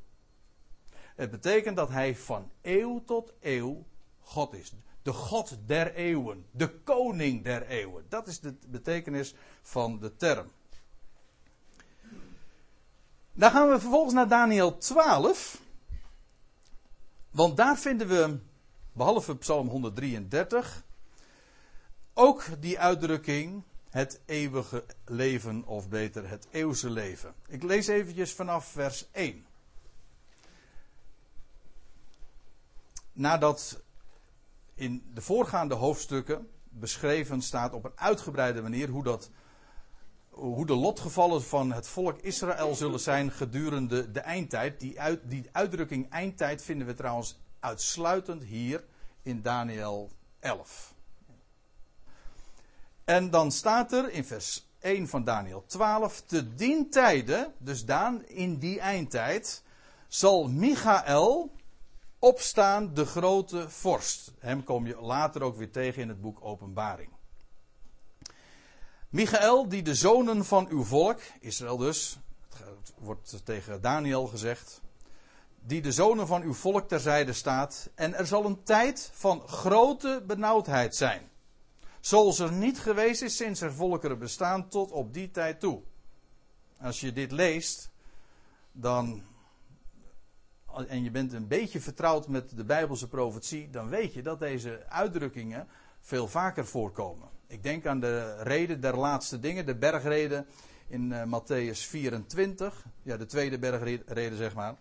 Het 1.17 1.31
betekent 1.31 1.77
dat 1.77 1.88
hij 1.88 2.17
van 2.17 2.51
eeuw 2.62 3.05
tot 3.05 3.33
eeuw 3.41 3.85
God 4.21 4.55
is. 4.55 4.73
De 5.03 5.12
God 5.12 5.59
der 5.67 5.95
eeuwen. 5.95 6.47
De 6.51 6.81
koning 6.81 7.45
der 7.45 7.67
eeuwen. 7.67 8.07
Dat 8.09 8.27
is 8.27 8.41
de 8.41 8.55
betekenis 8.67 9.35
van 9.62 9.99
de 9.99 10.17
term. 10.17 10.51
Dan 13.33 13.51
gaan 13.51 13.69
we 13.69 13.81
vervolgens 13.81 14.14
naar 14.14 14.29
Daniel 14.29 14.79
12. 14.79 15.61
Want 17.31 17.57
daar 17.57 17.79
vinden 17.79 18.09
we, 18.09 18.38
behalve 18.93 19.37
Psalm 19.37 19.69
133, 19.69 20.85
ook 22.14 22.45
die 22.61 22.79
uitdrukking 22.79 23.62
het 23.90 24.20
eeuwige 24.27 24.85
leven, 25.05 25.64
of 25.66 25.88
beter 25.88 26.29
het 26.29 26.46
eeuwse 26.51 26.90
leven. 26.90 27.35
Ik 27.48 27.62
lees 27.62 27.87
eventjes 27.87 28.35
vanaf 28.35 28.66
vers 28.66 29.11
1. 29.12 29.46
Nadat 33.12 33.83
in 34.74 35.11
de 35.14 35.20
voorgaande 35.20 35.74
hoofdstukken 35.74 36.48
beschreven 36.68 37.42
staat 37.42 37.72
op 37.72 37.85
een 37.85 37.92
uitgebreide 37.98 38.62
manier 38.62 38.88
hoe, 38.88 39.03
dat, 39.03 39.31
hoe 40.29 40.66
de 40.66 40.74
lotgevallen 40.74 41.42
van 41.42 41.72
het 41.72 41.88
volk 41.88 42.18
Israël 42.18 42.74
zullen 42.74 43.01
zijn 43.01 43.31
gedurende 43.31 44.11
de 44.11 44.20
eindtijd. 44.20 44.81
Die, 44.81 45.01
uit, 45.01 45.20
die 45.31 45.48
uitdrukking 45.53 46.11
eindtijd 46.11 46.62
vinden 46.62 46.87
we 46.87 46.94
trouwens 46.94 47.40
uitsluitend 47.61 48.44
hier 48.44 48.85
in 49.22 49.42
Daniel 49.42 50.11
11. 50.40 50.94
En 53.09 53.31
dan 53.31 53.53
staat 53.53 53.92
er 53.92 54.11
in 54.11 54.25
vers 54.25 54.66
1 54.81 55.09
van 55.09 55.25
Daniel 55.25 55.64
12: 55.66 56.21
Te 56.21 56.55
dien 56.55 56.90
tijde, 56.90 57.53
dus 57.59 57.85
Daan 57.85 58.27
in 58.27 58.59
die 58.59 58.81
eindtijd, 58.81 59.62
zal 60.09 60.49
Michael 60.49 61.51
opstaan, 62.18 62.94
de 62.94 63.05
grote 63.05 63.71
vorst. 63.71 64.33
Hem 64.38 64.64
kom 64.64 64.87
je 64.87 65.01
later 65.01 65.42
ook 65.42 65.57
weer 65.57 65.71
tegen 65.71 66.03
in 66.03 66.09
het 66.09 66.21
boek 66.21 66.38
Openbaring. 66.40 67.11
Michael, 69.09 69.68
die 69.68 69.83
de 69.83 69.94
zonen 69.94 70.44
van 70.44 70.68
uw 70.68 70.85
volk, 70.85 71.21
Israël 71.40 71.77
dus, 71.77 72.18
het 72.49 72.92
wordt 72.99 73.40
tegen 73.44 73.81
Daniel 73.81 74.27
gezegd, 74.27 74.81
die 75.61 75.83
de 75.83 75.92
zonen 75.92 76.27
van 76.27 76.42
uw 76.42 76.55
volk 76.55 76.88
terzijde 76.88 77.33
staat, 77.33 77.90
en 77.94 78.14
er 78.14 78.27
zal 78.27 78.44
een 78.44 78.62
tijd 78.62 79.11
van 79.12 79.49
grote 79.49 80.23
benauwdheid 80.27 80.97
zijn. 80.97 81.28
Zoals 82.09 82.38
er 82.38 82.53
niet 82.53 82.79
geweest 82.79 83.23
is 83.23 83.37
sinds 83.37 83.61
er 83.61 83.73
volkeren 83.73 84.18
bestaan 84.18 84.68
tot 84.68 84.90
op 84.90 85.12
die 85.12 85.31
tijd 85.31 85.61
toe. 85.61 85.83
Als 86.81 87.01
je 87.01 87.12
dit 87.12 87.33
leest, 87.33 87.90
dan. 88.73 89.23
en 90.87 91.03
je 91.03 91.11
bent 91.11 91.33
een 91.33 91.49
beetje 91.49 91.81
vertrouwd 91.81 92.29
met 92.29 92.57
de 92.57 92.64
Bijbelse 92.64 93.09
profetie, 93.09 93.71
dan 93.71 93.88
weet 93.88 94.14
je 94.14 94.23
dat 94.23 94.38
deze 94.38 94.87
uitdrukkingen 94.88 95.68
veel 96.01 96.29
vaker 96.29 96.66
voorkomen. 96.66 97.29
Ik 97.47 97.62
denk 97.62 97.87
aan 97.87 98.01
de 98.01 98.42
reden 98.42 98.81
der 98.81 98.97
laatste 98.97 99.40
dingen, 99.40 99.66
de 99.66 99.77
bergreden 99.77 100.47
in 100.87 101.11
uh, 101.11 101.23
Matthäus 101.25 101.79
24. 101.79 102.85
Ja, 103.03 103.16
de 103.16 103.27
tweede 103.27 103.59
bergreden, 103.59 104.37
zeg 104.37 104.55
maar. 104.55 104.77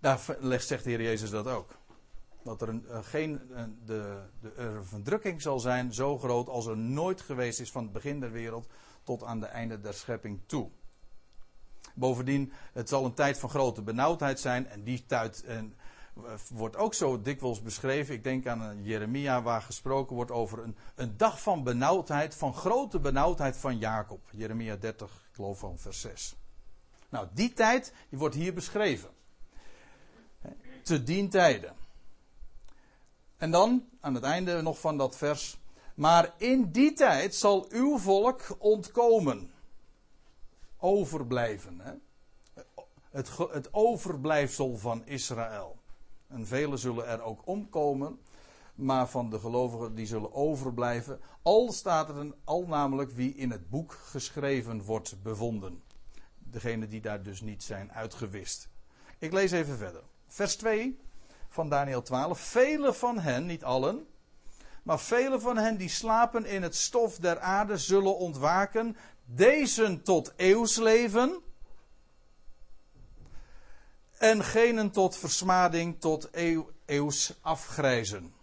Daar 0.00 0.20
zegt 0.58 0.84
de 0.84 0.90
Heer 0.90 1.02
Jezus 1.02 1.30
dat 1.30 1.46
ook. 1.46 1.76
Dat 2.46 2.62
er 2.62 2.68
een, 2.68 3.04
geen, 3.04 3.40
de, 3.84 4.22
de, 4.40 4.54
een 4.56 4.84
verdrukking 4.84 5.42
zal 5.42 5.60
zijn 5.60 5.94
zo 5.94 6.18
groot 6.18 6.48
als 6.48 6.66
er 6.66 6.76
nooit 6.76 7.20
geweest 7.20 7.60
is 7.60 7.70
van 7.70 7.82
het 7.82 7.92
begin 7.92 8.20
der 8.20 8.32
wereld 8.32 8.68
tot 9.02 9.24
aan 9.24 9.40
de 9.40 9.46
einde 9.46 9.80
der 9.80 9.94
schepping 9.94 10.40
toe. 10.46 10.70
Bovendien, 11.94 12.52
het 12.72 12.88
zal 12.88 13.04
een 13.04 13.14
tijd 13.14 13.38
van 13.38 13.48
grote 13.48 13.82
benauwdheid 13.82 14.40
zijn 14.40 14.66
en 14.66 14.84
die 14.84 15.06
tijd 15.06 15.44
en, 15.44 15.76
wordt 16.48 16.76
ook 16.76 16.94
zo 16.94 17.20
dikwijls 17.20 17.62
beschreven. 17.62 18.14
Ik 18.14 18.24
denk 18.24 18.46
aan 18.46 18.82
Jeremia 18.82 19.42
waar 19.42 19.62
gesproken 19.62 20.16
wordt 20.16 20.30
over 20.30 20.62
een, 20.62 20.76
een 20.94 21.16
dag 21.16 21.42
van 21.42 21.62
benauwdheid, 21.62 22.34
van 22.34 22.54
grote 22.54 22.98
benauwdheid 22.98 23.56
van 23.56 23.78
Jacob. 23.78 24.20
Jeremia 24.30 24.76
30, 24.76 25.10
ik 25.28 25.34
geloof 25.34 25.58
van 25.58 25.78
vers 25.78 26.00
6. 26.00 26.36
Nou, 27.08 27.26
die 27.32 27.52
tijd 27.52 27.92
die 28.08 28.18
wordt 28.18 28.34
hier 28.34 28.54
beschreven. 28.54 29.10
Te 30.82 31.02
dien 31.02 31.28
tijden. 31.28 31.74
En 33.36 33.50
dan, 33.50 33.88
aan 34.00 34.14
het 34.14 34.22
einde 34.22 34.62
nog 34.62 34.80
van 34.80 34.96
dat 34.96 35.16
vers. 35.16 35.58
Maar 35.94 36.34
in 36.36 36.70
die 36.70 36.92
tijd 36.92 37.34
zal 37.34 37.66
uw 37.70 37.98
volk 37.98 38.56
ontkomen. 38.58 39.50
Overblijven. 40.78 41.80
Hè? 41.80 41.92
Het, 43.10 43.30
het 43.50 43.74
overblijfsel 43.74 44.76
van 44.76 45.06
Israël. 45.06 45.76
En 46.26 46.46
velen 46.46 46.78
zullen 46.78 47.06
er 47.06 47.22
ook 47.22 47.46
omkomen. 47.46 48.20
Maar 48.74 49.08
van 49.08 49.30
de 49.30 49.38
gelovigen 49.38 49.94
die 49.94 50.06
zullen 50.06 50.34
overblijven. 50.34 51.20
Al 51.42 51.72
staat 51.72 52.08
er 52.08 52.16
een, 52.16 52.34
al 52.44 52.66
namelijk 52.66 53.10
wie 53.10 53.34
in 53.34 53.50
het 53.50 53.70
boek 53.70 53.92
geschreven 53.92 54.82
wordt 54.82 55.22
bevonden. 55.22 55.82
Degene 56.38 56.88
die 56.88 57.00
daar 57.00 57.22
dus 57.22 57.40
niet 57.40 57.62
zijn 57.62 57.92
uitgewist. 57.92 58.68
Ik 59.18 59.32
lees 59.32 59.50
even 59.50 59.76
verder. 59.76 60.02
Vers 60.26 60.56
2 60.56 60.98
van 61.56 61.68
Daniel 61.68 62.02
12. 62.02 62.40
Vele 62.40 62.92
van 62.92 63.18
hen, 63.18 63.46
niet 63.46 63.64
allen, 63.64 64.06
maar 64.82 65.00
vele 65.00 65.40
van 65.40 65.56
hen 65.56 65.76
die 65.76 65.88
slapen 65.88 66.44
in 66.44 66.62
het 66.62 66.74
stof 66.74 67.18
der 67.18 67.38
aarde 67.40 67.78
zullen 67.78 68.16
ontwaken, 68.16 68.96
deze 69.24 70.02
tot 70.02 70.32
eeuwsleven 70.36 71.42
en 74.18 74.44
genen 74.44 74.90
tot 74.90 75.16
versmading, 75.16 76.00
tot 76.00 76.28
eeuw, 76.32 76.70
eeuws 76.84 77.38
afgrijzen. 77.40 78.34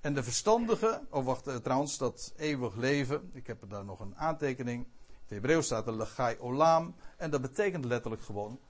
En 0.00 0.14
de 0.14 0.22
verstandige, 0.22 1.06
oh 1.10 1.24
wacht 1.24 1.46
eh, 1.46 1.56
trouwens, 1.56 1.98
dat 1.98 2.32
eeuwig 2.36 2.74
leven, 2.74 3.30
ik 3.34 3.46
heb 3.46 3.62
er 3.62 3.68
daar 3.68 3.84
nog 3.84 4.00
een 4.00 4.16
aantekening. 4.16 4.84
In 4.84 4.92
het 5.22 5.30
Hebreeuws 5.30 5.66
staat 5.66 5.86
er 5.86 5.96
legai 5.96 6.38
olam 6.38 6.94
en 7.16 7.30
dat 7.30 7.40
betekent 7.40 7.84
letterlijk 7.84 8.22
gewoon 8.22 8.60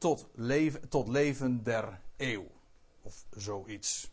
tot 0.00 0.28
leven, 0.34 0.88
tot 0.88 1.08
leven 1.08 1.62
der 1.62 2.00
eeuw. 2.16 2.46
Of 3.02 3.24
zoiets. 3.30 4.10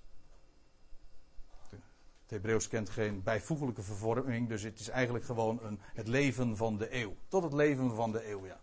Het 1.69 2.29
Hebreeuws 2.29 2.67
kent 2.67 2.89
geen 2.89 3.23
bijvoeglijke 3.23 3.81
vervorming, 3.81 4.47
dus 4.47 4.63
het 4.63 4.79
is 4.79 4.89
eigenlijk 4.89 5.25
gewoon 5.25 5.59
een, 5.63 5.79
het 5.93 6.07
leven 6.07 6.57
van 6.57 6.77
de 6.77 6.95
eeuw. 6.95 7.15
Tot 7.27 7.43
het 7.43 7.53
leven 7.53 7.95
van 7.95 8.11
de 8.11 8.29
eeuw, 8.29 8.45
ja. 8.45 8.59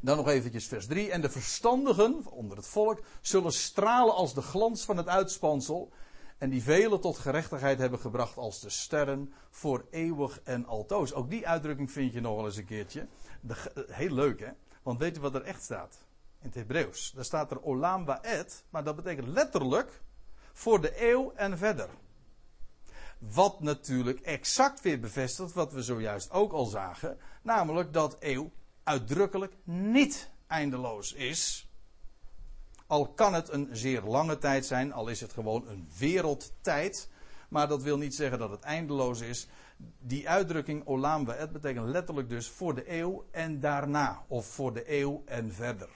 Dan 0.00 0.16
nog 0.16 0.28
eventjes 0.28 0.66
vers 0.66 0.86
3. 0.86 1.10
En 1.10 1.20
de 1.20 1.30
verstandigen 1.30 2.26
onder 2.26 2.56
het 2.56 2.66
volk 2.66 3.02
zullen 3.20 3.52
stralen 3.52 4.14
als 4.14 4.34
de 4.34 4.42
glans 4.42 4.84
van 4.84 4.96
het 4.96 5.08
uitspansel. 5.08 5.92
En 6.38 6.50
die 6.50 6.62
velen 6.62 7.00
tot 7.00 7.18
gerechtigheid 7.18 7.78
hebben 7.78 7.98
gebracht 7.98 8.36
als 8.36 8.60
de 8.60 8.70
sterren 8.70 9.32
voor 9.50 9.86
eeuwig 9.90 10.40
en 10.44 10.66
altoos. 10.66 11.14
Ook 11.14 11.30
die 11.30 11.48
uitdrukking 11.48 11.90
vind 11.90 12.12
je 12.12 12.20
nog 12.20 12.36
wel 12.36 12.44
eens 12.44 12.56
een 12.56 12.64
keertje. 12.64 13.06
De, 13.40 13.86
heel 13.90 14.14
leuk 14.14 14.40
hè. 14.40 14.50
Want 14.82 14.98
weet 14.98 15.16
u 15.16 15.20
wat 15.20 15.34
er 15.34 15.42
echt 15.42 15.62
staat? 15.62 16.04
In 16.40 16.46
het 16.46 16.54
Hebreeuws. 16.54 17.12
Daar 17.14 17.24
staat 17.24 17.50
er 17.50 17.62
Olam 17.62 18.04
Ba'et, 18.04 18.64
maar 18.70 18.84
dat 18.84 18.96
betekent 18.96 19.28
letterlijk 19.28 20.02
voor 20.52 20.80
de 20.80 21.10
eeuw 21.10 21.32
en 21.32 21.58
verder. 21.58 21.88
Wat 23.18 23.60
natuurlijk 23.60 24.20
exact 24.20 24.80
weer 24.80 25.00
bevestigt 25.00 25.52
wat 25.52 25.72
we 25.72 25.82
zojuist 25.82 26.30
ook 26.30 26.52
al 26.52 26.64
zagen. 26.64 27.18
Namelijk 27.42 27.92
dat 27.92 28.16
eeuw 28.20 28.50
uitdrukkelijk 28.82 29.54
niet 29.64 30.30
eindeloos 30.46 31.12
is. 31.12 31.68
Al 32.86 33.08
kan 33.08 33.34
het 33.34 33.48
een 33.48 33.68
zeer 33.72 34.02
lange 34.02 34.38
tijd 34.38 34.66
zijn, 34.66 34.92
al 34.92 35.08
is 35.08 35.20
het 35.20 35.32
gewoon 35.32 35.68
een 35.68 35.90
wereldtijd. 35.98 37.08
Maar 37.52 37.68
dat 37.68 37.82
wil 37.82 37.98
niet 37.98 38.14
zeggen 38.14 38.38
dat 38.38 38.50
het 38.50 38.62
eindeloos 38.62 39.20
is 39.20 39.48
die 39.98 40.28
uitdrukking 40.28 40.86
Olam 40.86 41.24
Wa'et 41.24 41.52
betekent 41.52 41.88
letterlijk 41.88 42.28
dus 42.28 42.48
voor 42.48 42.74
de 42.74 42.90
eeuw 42.92 43.24
en 43.30 43.60
daarna. 43.60 44.24
Of 44.28 44.46
voor 44.46 44.72
de 44.72 44.98
eeuw 44.98 45.22
en 45.26 45.52
verder. 45.52 45.88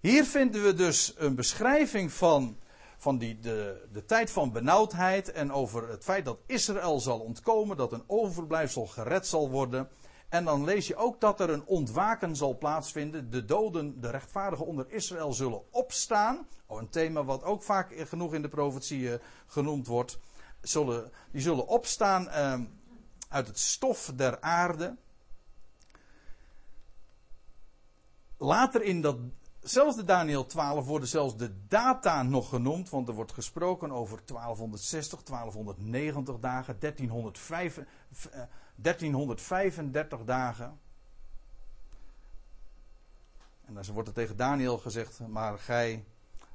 Hier 0.00 0.24
vinden 0.24 0.64
we 0.64 0.74
dus 0.74 1.14
een 1.16 1.34
beschrijving 1.34 2.12
van, 2.12 2.58
van 2.96 3.18
die, 3.18 3.38
de, 3.38 3.88
de 3.92 4.04
tijd 4.04 4.30
van 4.30 4.52
benauwdheid 4.52 5.32
en 5.32 5.52
over 5.52 5.88
het 5.88 6.04
feit 6.04 6.24
dat 6.24 6.38
Israël 6.46 7.00
zal 7.00 7.20
ontkomen, 7.20 7.76
dat 7.76 7.92
een 7.92 8.04
overblijfsel 8.06 8.86
gered 8.86 9.26
zal 9.26 9.50
worden. 9.50 9.88
En 10.32 10.44
dan 10.44 10.64
lees 10.64 10.86
je 10.86 10.96
ook 10.96 11.20
dat 11.20 11.40
er 11.40 11.50
een 11.50 11.66
ontwaken 11.66 12.36
zal 12.36 12.58
plaatsvinden. 12.58 13.30
De 13.30 13.44
doden, 13.44 14.00
de 14.00 14.10
rechtvaardigen 14.10 14.66
onder 14.66 14.90
Israël 14.90 15.32
zullen 15.32 15.72
opstaan. 15.72 16.46
Oh, 16.66 16.80
een 16.80 16.88
thema 16.88 17.24
wat 17.24 17.42
ook 17.44 17.62
vaak 17.62 17.94
genoeg 18.08 18.34
in 18.34 18.42
de 18.42 18.48
profetieën 18.48 19.20
genoemd 19.46 19.86
wordt. 19.86 20.18
Zullen, 20.60 21.12
die 21.30 21.40
zullen 21.40 21.66
opstaan 21.66 22.28
eh, 22.28 22.60
uit 23.28 23.46
het 23.46 23.58
stof 23.58 24.12
der 24.16 24.40
aarde. 24.40 24.96
Later 28.36 28.82
in 28.82 29.00
datzelfde 29.00 30.04
Daniel 30.04 30.46
12 30.46 30.86
worden 30.86 31.08
zelfs 31.08 31.36
de 31.36 31.66
data 31.66 32.22
nog 32.22 32.48
genoemd, 32.48 32.90
want 32.90 33.08
er 33.08 33.14
wordt 33.14 33.32
gesproken 33.32 33.90
over 33.90 34.20
1260, 34.26 35.22
1290 35.22 36.38
dagen, 36.38 36.76
1305, 36.78 37.80
1335 38.82 40.24
dagen. 40.24 40.80
En 43.64 43.74
dan 43.74 43.84
wordt 43.92 44.08
er 44.08 44.14
tegen 44.14 44.36
Daniel 44.36 44.78
gezegd, 44.78 45.20
maar 45.28 45.58
gij 45.58 46.04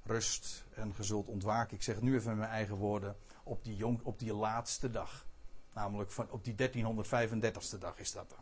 rust 0.03 0.65
en 0.73 0.93
gezult 0.93 1.27
ontwaken. 1.27 1.75
Ik 1.75 1.83
zeg 1.83 1.95
het 1.95 2.03
nu 2.03 2.15
even 2.15 2.31
in 2.31 2.37
mijn 2.37 2.49
eigen 2.49 2.75
woorden, 2.75 3.15
op 3.43 3.63
die, 3.63 3.75
jong, 3.75 3.99
op 4.03 4.19
die 4.19 4.33
laatste 4.33 4.89
dag. 4.89 5.25
Namelijk 5.73 6.11
van, 6.11 6.29
op 6.29 6.43
die 6.43 6.53
1335ste 6.53 7.77
dag 7.79 7.99
is 7.99 8.11
dat. 8.11 8.35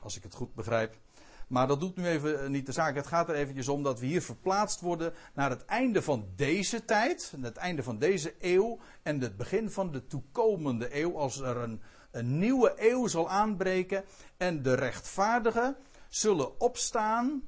Als 0.00 0.16
ik 0.16 0.22
het 0.22 0.34
goed 0.34 0.54
begrijp. 0.54 0.96
Maar 1.46 1.66
dat 1.66 1.80
doet 1.80 1.96
nu 1.96 2.06
even 2.06 2.42
eh, 2.42 2.48
niet 2.48 2.66
de 2.66 2.72
zaak. 2.72 2.94
Het 2.94 3.06
gaat 3.06 3.28
er 3.28 3.34
eventjes 3.34 3.68
om 3.68 3.82
dat 3.82 4.00
we 4.00 4.06
hier 4.06 4.22
verplaatst 4.22 4.80
worden 4.80 5.14
naar 5.34 5.50
het 5.50 5.64
einde 5.64 6.02
van 6.02 6.28
deze 6.36 6.84
tijd. 6.84 7.34
Het 7.40 7.56
einde 7.56 7.82
van 7.82 7.98
deze 7.98 8.34
eeuw. 8.40 8.78
En 9.02 9.20
het 9.20 9.36
begin 9.36 9.70
van 9.70 9.92
de 9.92 10.06
toekomende 10.06 11.00
eeuw. 11.00 11.18
Als 11.18 11.40
er 11.40 11.56
een, 11.56 11.82
een 12.10 12.38
nieuwe 12.38 12.74
eeuw 12.76 13.06
zal 13.06 13.30
aanbreken. 13.30 14.04
En 14.36 14.62
de 14.62 14.74
rechtvaardigen 14.74 15.76
zullen 16.08 16.60
opstaan. 16.60 17.42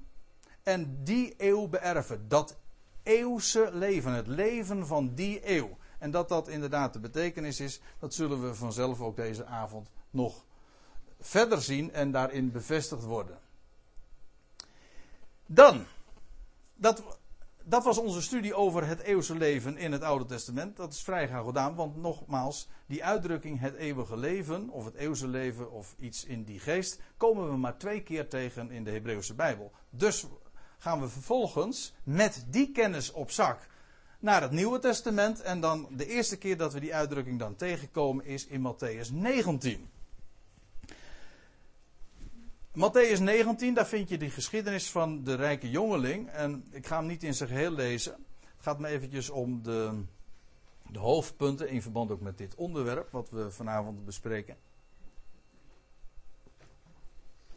En 0.63 1.05
die 1.05 1.35
eeuw 1.37 1.69
beërven. 1.69 2.29
Dat 2.29 2.59
eeuwse 3.03 3.71
leven. 3.73 4.13
Het 4.13 4.27
leven 4.27 4.87
van 4.87 5.15
die 5.15 5.57
eeuw. 5.57 5.77
En 5.99 6.11
dat 6.11 6.29
dat 6.29 6.49
inderdaad 6.49 6.93
de 6.93 7.01
betekenis 7.01 7.61
is. 7.61 7.81
Dat 7.99 8.15
zullen 8.15 8.43
we 8.43 8.55
vanzelf 8.55 9.01
ook 9.01 9.17
deze 9.17 9.45
avond 9.45 9.91
nog 10.11 10.45
verder 11.21 11.63
zien 11.63 11.93
en 11.93 12.11
daarin 12.11 12.51
bevestigd 12.51 13.05
worden. 13.05 13.39
Dan, 15.51 15.87
dat, 16.75 17.19
dat 17.65 17.85
was 17.85 17.99
onze 17.99 18.23
studie 18.23 18.55
over 18.55 18.87
het 18.87 19.01
eeuwse 19.01 19.37
leven 19.37 19.77
in 19.77 19.93
het 19.93 20.03
Oude 20.03 20.25
Testament. 20.25 20.77
Dat 20.77 20.93
is 20.93 21.03
vrij 21.03 21.29
gauw 21.29 21.45
gedaan, 21.45 21.75
want 21.75 21.97
nogmaals, 21.97 22.69
die 22.87 23.05
uitdrukking 23.05 23.61
het 23.61 23.75
eeuwige 23.75 24.17
leven, 24.17 24.69
of 24.69 24.85
het 24.85 24.95
eeuwse 24.95 25.29
leven, 25.29 25.73
of 25.73 25.95
iets 25.99 26.25
in 26.25 26.45
die 26.45 26.61
geest, 26.61 27.01
komen 27.17 27.51
we 27.51 27.57
maar 27.57 27.79
twee 27.79 28.03
keer 28.03 28.29
tegen 28.29 28.71
in 28.71 28.85
de 28.85 28.91
Hebreeuwse 28.91 29.35
Bijbel. 29.35 29.73
Dus 29.91 30.27
gaan 30.79 31.01
we 31.01 31.09
vervolgens 31.09 31.95
met 32.03 32.45
die 32.49 32.71
kennis 32.71 33.13
op 33.13 33.31
zak 33.31 33.69
naar 34.19 34.43
het 34.43 34.51
Nieuwe 34.51 34.79
Testament. 34.79 35.41
En 35.41 35.61
dan 35.61 35.89
de 35.91 36.07
eerste 36.07 36.39
keer 36.39 36.57
dat 36.57 36.73
we 36.73 36.81
die 36.81 36.95
uitdrukking 36.95 37.39
dan 37.39 37.57
tegenkomen 37.57 38.25
is 38.25 38.47
in 38.47 38.73
Matthäus 38.73 39.13
19. 39.13 39.89
Matthäus 42.79 43.21
19, 43.21 43.75
daar 43.75 43.87
vind 43.87 44.09
je 44.09 44.19
die 44.19 44.31
geschiedenis 44.31 44.91
van 44.91 45.25
de 45.25 45.35
rijke 45.35 45.71
jongeling. 45.71 46.29
En 46.31 46.67
ik 46.71 46.87
ga 46.87 46.97
hem 46.99 47.07
niet 47.07 47.23
in 47.23 47.35
zijn 47.35 47.49
geheel 47.49 47.71
lezen. 47.71 48.12
Het 48.41 48.62
gaat 48.62 48.79
me 48.79 48.88
eventjes 48.88 49.31
om 49.31 49.62
de, 49.62 50.03
de 50.91 50.99
hoofdpunten 50.99 51.69
in 51.69 51.83
verband 51.83 52.11
ook 52.11 52.21
met 52.21 52.38
dit 52.38 52.55
onderwerp 52.55 53.11
wat 53.11 53.31
we 53.31 53.51
vanavond 53.51 54.05
bespreken. 54.05 54.57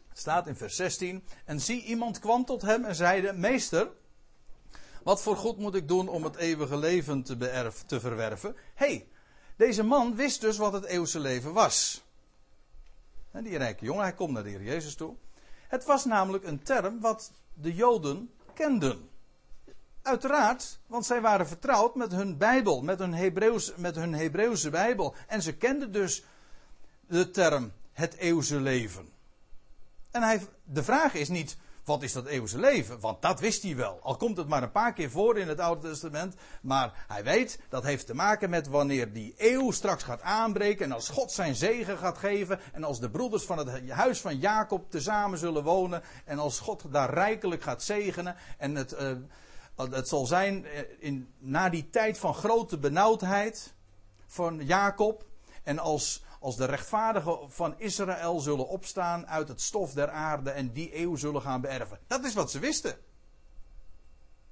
Het 0.08 0.18
staat 0.18 0.46
in 0.46 0.56
vers 0.56 0.76
16. 0.76 1.24
En 1.44 1.60
zie, 1.60 1.84
iemand 1.84 2.18
kwam 2.18 2.44
tot 2.44 2.62
hem 2.62 2.84
en 2.84 2.94
zeide: 2.94 3.32
Meester, 3.32 3.90
wat 5.02 5.22
voor 5.22 5.36
goed 5.36 5.58
moet 5.58 5.74
ik 5.74 5.88
doen 5.88 6.08
om 6.08 6.24
het 6.24 6.36
eeuwige 6.36 6.76
leven 6.76 7.22
te, 7.22 7.36
beërf, 7.36 7.82
te 7.82 8.00
verwerven? 8.00 8.56
hey, 8.74 9.08
deze 9.56 9.82
man 9.82 10.16
wist 10.16 10.40
dus 10.40 10.56
wat 10.56 10.72
het 10.72 10.84
eeuwse 10.84 11.20
leven 11.20 11.52
was. 11.52 12.04
Die 13.40 13.56
rijke 13.56 13.84
jongen, 13.84 14.02
hij 14.02 14.12
komt 14.12 14.32
naar 14.32 14.42
de 14.42 14.48
Heer 14.48 14.62
Jezus 14.62 14.94
toe. 14.94 15.14
Het 15.68 15.84
was 15.84 16.04
namelijk 16.04 16.44
een 16.44 16.62
term 16.62 17.00
wat 17.00 17.32
de 17.54 17.74
Joden 17.74 18.30
kenden. 18.54 19.08
Uiteraard, 20.02 20.78
want 20.86 21.06
zij 21.06 21.20
waren 21.20 21.46
vertrouwd 21.46 21.94
met 21.94 22.12
hun 22.12 22.36
Bijbel, 22.36 22.82
met 22.82 22.98
hun, 22.98 23.14
Hebreeuws, 23.14 23.74
met 23.76 23.94
hun 23.94 24.14
Hebreeuwse 24.14 24.70
Bijbel. 24.70 25.14
En 25.26 25.42
ze 25.42 25.56
kenden 25.56 25.92
dus 25.92 26.24
de 27.06 27.30
term 27.30 27.72
het 27.92 28.14
eeuwse 28.14 28.60
leven. 28.60 29.08
En 30.10 30.22
hij, 30.22 30.46
de 30.64 30.82
vraag 30.82 31.14
is 31.14 31.28
niet, 31.28 31.56
wat 31.84 32.02
is 32.02 32.12
dat 32.12 32.26
eeuwige 32.26 32.58
leven? 32.58 33.00
Want 33.00 33.22
dat 33.22 33.40
wist 33.40 33.62
hij 33.62 33.76
wel. 33.76 33.98
Al 34.02 34.16
komt 34.16 34.36
het 34.36 34.48
maar 34.48 34.62
een 34.62 34.70
paar 34.70 34.92
keer 34.92 35.10
voor 35.10 35.38
in 35.38 35.48
het 35.48 35.60
Oude 35.60 35.88
Testament. 35.88 36.34
Maar 36.62 37.04
hij 37.08 37.24
weet 37.24 37.58
dat 37.68 37.82
heeft 37.82 38.06
te 38.06 38.14
maken 38.14 38.50
met 38.50 38.68
wanneer 38.68 39.12
die 39.12 39.34
eeuw 39.36 39.70
straks 39.70 40.02
gaat 40.02 40.22
aanbreken. 40.22 40.84
En 40.84 40.92
als 40.92 41.08
God 41.08 41.32
zijn 41.32 41.54
zegen 41.54 41.98
gaat 41.98 42.18
geven. 42.18 42.60
En 42.72 42.84
als 42.84 43.00
de 43.00 43.10
broeders 43.10 43.44
van 43.44 43.58
het 43.58 43.90
huis 43.90 44.20
van 44.20 44.38
Jacob 44.38 44.90
tezamen 44.90 45.38
zullen 45.38 45.62
wonen. 45.62 46.02
En 46.24 46.38
als 46.38 46.58
God 46.58 46.84
daar 46.90 47.14
rijkelijk 47.14 47.62
gaat 47.62 47.82
zegenen. 47.82 48.36
En 48.58 48.74
het, 48.74 48.92
uh, 48.92 49.90
het 49.90 50.08
zal 50.08 50.26
zijn 50.26 50.66
eh, 50.66 50.82
in, 50.98 51.28
na 51.38 51.68
die 51.68 51.90
tijd 51.90 52.18
van 52.18 52.34
grote 52.34 52.78
benauwdheid 52.78 53.74
van 54.26 54.64
Jacob. 54.64 55.24
En 55.62 55.78
als 55.78 56.22
als 56.42 56.56
de 56.56 56.64
rechtvaardigen 56.64 57.50
van 57.50 57.74
Israël 57.78 58.40
zullen 58.40 58.68
opstaan 58.68 59.26
uit 59.26 59.48
het 59.48 59.60
stof 59.60 59.92
der 59.92 60.10
aarde 60.10 60.50
en 60.50 60.72
die 60.72 60.98
eeuw 60.98 61.16
zullen 61.16 61.42
gaan 61.42 61.60
beërven. 61.60 61.98
Dat 62.06 62.24
is 62.24 62.34
wat 62.34 62.50
ze 62.50 62.58
wisten. 62.58 62.96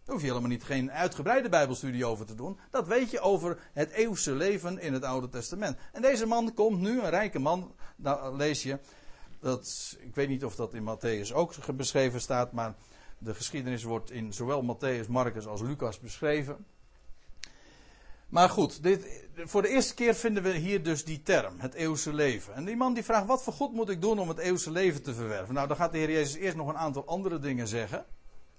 Daar 0.04 0.14
hoef 0.14 0.20
je 0.20 0.26
helemaal 0.26 0.56
niet 0.56 0.64
geen 0.64 0.92
uitgebreide 0.92 1.48
Bijbelstudie 1.48 2.04
over 2.04 2.26
te 2.26 2.34
doen. 2.34 2.58
Dat 2.70 2.86
weet 2.86 3.10
je 3.10 3.20
over 3.20 3.58
het 3.72 3.90
eeuwse 3.90 4.32
leven 4.32 4.78
in 4.78 4.92
het 4.92 5.04
Oude 5.04 5.28
Testament. 5.28 5.78
En 5.92 6.02
deze 6.02 6.26
man 6.26 6.54
komt 6.54 6.80
nu, 6.80 7.00
een 7.00 7.10
rijke 7.10 7.38
man, 7.38 7.74
daar 7.96 8.32
lees 8.32 8.62
je. 8.62 8.78
Dat, 9.40 9.96
ik 10.00 10.14
weet 10.14 10.28
niet 10.28 10.44
of 10.44 10.54
dat 10.54 10.74
in 10.74 10.96
Matthäus 10.96 11.32
ook 11.32 11.76
beschreven 11.76 12.20
staat, 12.20 12.52
maar 12.52 12.74
de 13.18 13.34
geschiedenis 13.34 13.82
wordt 13.82 14.10
in 14.10 14.32
zowel 14.32 14.76
Matthäus, 14.76 15.08
Marcus 15.08 15.46
als 15.46 15.60
Lucas 15.60 15.98
beschreven. 15.98 16.66
Maar 18.30 18.48
goed, 18.48 18.82
dit, 18.82 19.26
voor 19.34 19.62
de 19.62 19.68
eerste 19.68 19.94
keer 19.94 20.14
vinden 20.14 20.42
we 20.42 20.52
hier 20.52 20.82
dus 20.82 21.04
die 21.04 21.22
term, 21.22 21.54
het 21.58 21.74
eeuwse 21.74 22.12
leven. 22.12 22.54
En 22.54 22.64
die 22.64 22.76
man 22.76 22.94
die 22.94 23.04
vraagt, 23.04 23.26
wat 23.26 23.42
voor 23.42 23.52
goed 23.52 23.72
moet 23.72 23.88
ik 23.88 24.00
doen 24.00 24.18
om 24.18 24.28
het 24.28 24.38
eeuwse 24.38 24.70
leven 24.70 25.02
te 25.02 25.14
verwerven? 25.14 25.54
Nou, 25.54 25.68
dan 25.68 25.76
gaat 25.76 25.92
de 25.92 25.98
Heer 25.98 26.10
Jezus 26.10 26.34
eerst 26.34 26.56
nog 26.56 26.68
een 26.68 26.76
aantal 26.76 27.06
andere 27.06 27.38
dingen 27.38 27.68
zeggen. 27.68 28.06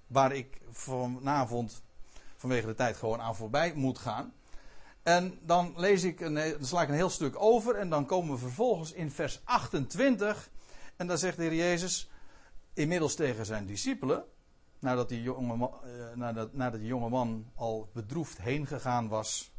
Waar 0.06 0.32
ik 0.32 0.60
vanavond, 0.70 1.82
vanwege 2.36 2.66
de 2.66 2.74
tijd, 2.74 2.96
gewoon 2.96 3.20
aan 3.20 3.36
voorbij 3.36 3.72
moet 3.74 3.98
gaan. 3.98 4.32
En 5.02 5.38
dan 5.42 5.72
lees 5.76 6.04
ik, 6.04 6.20
een, 6.20 6.34
dan 6.34 6.64
sla 6.64 6.82
ik 6.82 6.88
een 6.88 6.94
heel 6.94 7.10
stuk 7.10 7.42
over. 7.42 7.74
En 7.74 7.88
dan 7.88 8.06
komen 8.06 8.32
we 8.32 8.38
vervolgens 8.38 8.92
in 8.92 9.10
vers 9.10 9.40
28. 9.44 10.50
En 10.96 11.06
dan 11.06 11.18
zegt 11.18 11.36
de 11.36 11.42
Heer 11.42 11.54
Jezus, 11.54 12.10
inmiddels 12.74 13.14
tegen 13.14 13.46
zijn 13.46 13.66
discipelen. 13.66 14.24
Nadat 14.78 15.08
die 15.08 15.22
jonge, 15.22 15.70
eh, 15.84 16.16
nadat, 16.16 16.52
nadat 16.52 16.80
jonge 16.82 17.08
man 17.08 17.50
al 17.54 17.90
bedroefd 17.92 18.38
heen 18.38 18.66
gegaan 18.66 19.08
was 19.08 19.51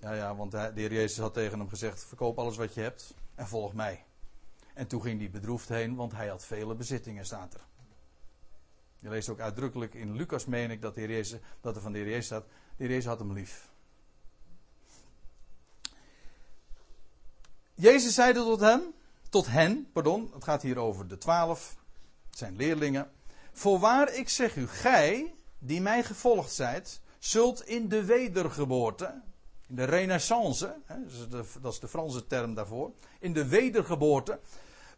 ja, 0.00 0.12
ja, 0.12 0.36
want 0.36 0.50
de 0.50 0.70
Heer 0.74 0.92
Jezus 0.92 1.18
had 1.18 1.34
tegen 1.34 1.58
hem 1.58 1.68
gezegd: 1.68 2.04
verkoop 2.04 2.38
alles 2.38 2.56
wat 2.56 2.74
je 2.74 2.80
hebt 2.80 3.14
en 3.34 3.48
volg 3.48 3.74
mij. 3.74 4.04
En 4.74 4.86
toen 4.86 5.02
ging 5.02 5.20
hij 5.20 5.30
bedroefd 5.30 5.68
heen, 5.68 5.94
want 5.94 6.12
hij 6.12 6.28
had 6.28 6.44
vele 6.44 6.74
bezittingen, 6.74 7.24
staat 7.24 7.54
er. 7.54 7.60
Je 8.98 9.08
leest 9.08 9.28
ook 9.28 9.40
uitdrukkelijk 9.40 9.94
in 9.94 10.16
Lucas, 10.16 10.44
meen 10.44 10.70
ik, 10.70 10.82
dat, 10.82 10.94
de 10.94 11.00
Heer 11.00 11.10
Jezus, 11.10 11.40
dat 11.60 11.76
er 11.76 11.82
van 11.82 11.92
de 11.92 11.98
Heer 11.98 12.08
Jezus 12.08 12.24
staat: 12.24 12.44
de 12.44 12.84
Heer 12.84 12.88
Jezus 12.88 13.04
had 13.04 13.18
hem 13.18 13.32
lief. 13.32 13.68
Jezus 17.74 18.14
zeide 18.14 18.40
tot 18.40 18.60
hem, 18.60 18.82
tot 19.28 19.46
hen, 19.46 19.88
pardon, 19.92 20.30
het 20.34 20.44
gaat 20.44 20.62
hier 20.62 20.78
over 20.78 21.08
de 21.08 21.18
twaalf, 21.18 21.76
zijn 22.30 22.56
leerlingen. 22.56 23.10
Voorwaar, 23.52 24.14
ik 24.14 24.28
zeg 24.28 24.56
u, 24.56 24.68
gij, 24.68 25.34
die 25.58 25.80
mij 25.80 26.02
gevolgd 26.04 26.52
zijt, 26.52 27.00
zult 27.18 27.66
in 27.66 27.88
de 27.88 28.04
wedergeboorte, 28.04 29.20
in 29.68 29.76
de 29.76 29.84
renaissance, 29.84 30.76
dat 31.60 31.72
is 31.72 31.78
de 31.78 31.88
Franse 31.88 32.26
term 32.26 32.54
daarvoor, 32.54 32.92
in 33.20 33.32
de 33.32 33.48
wedergeboorte, 33.48 34.40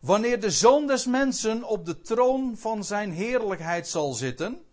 wanneer 0.01 0.41
de 0.41 0.51
zoon 0.51 0.87
des 0.87 1.07
mensen 1.07 1.65
op 1.65 1.87
de 1.87 2.01
troon 2.01 2.57
van 2.57 2.85
zijn 2.85 3.13
heerlijkheid 3.13 3.89
zal 3.89 4.13
zitten, 4.13 4.65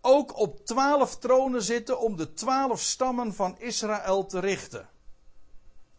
ook 0.00 0.38
op 0.38 0.64
twaalf 0.64 1.16
tronen 1.18 1.62
zitten 1.62 2.00
om 2.00 2.16
de 2.16 2.32
twaalf 2.32 2.80
stammen 2.80 3.34
van 3.34 3.58
Israël 3.58 4.26
te 4.26 4.38
richten. 4.38 4.88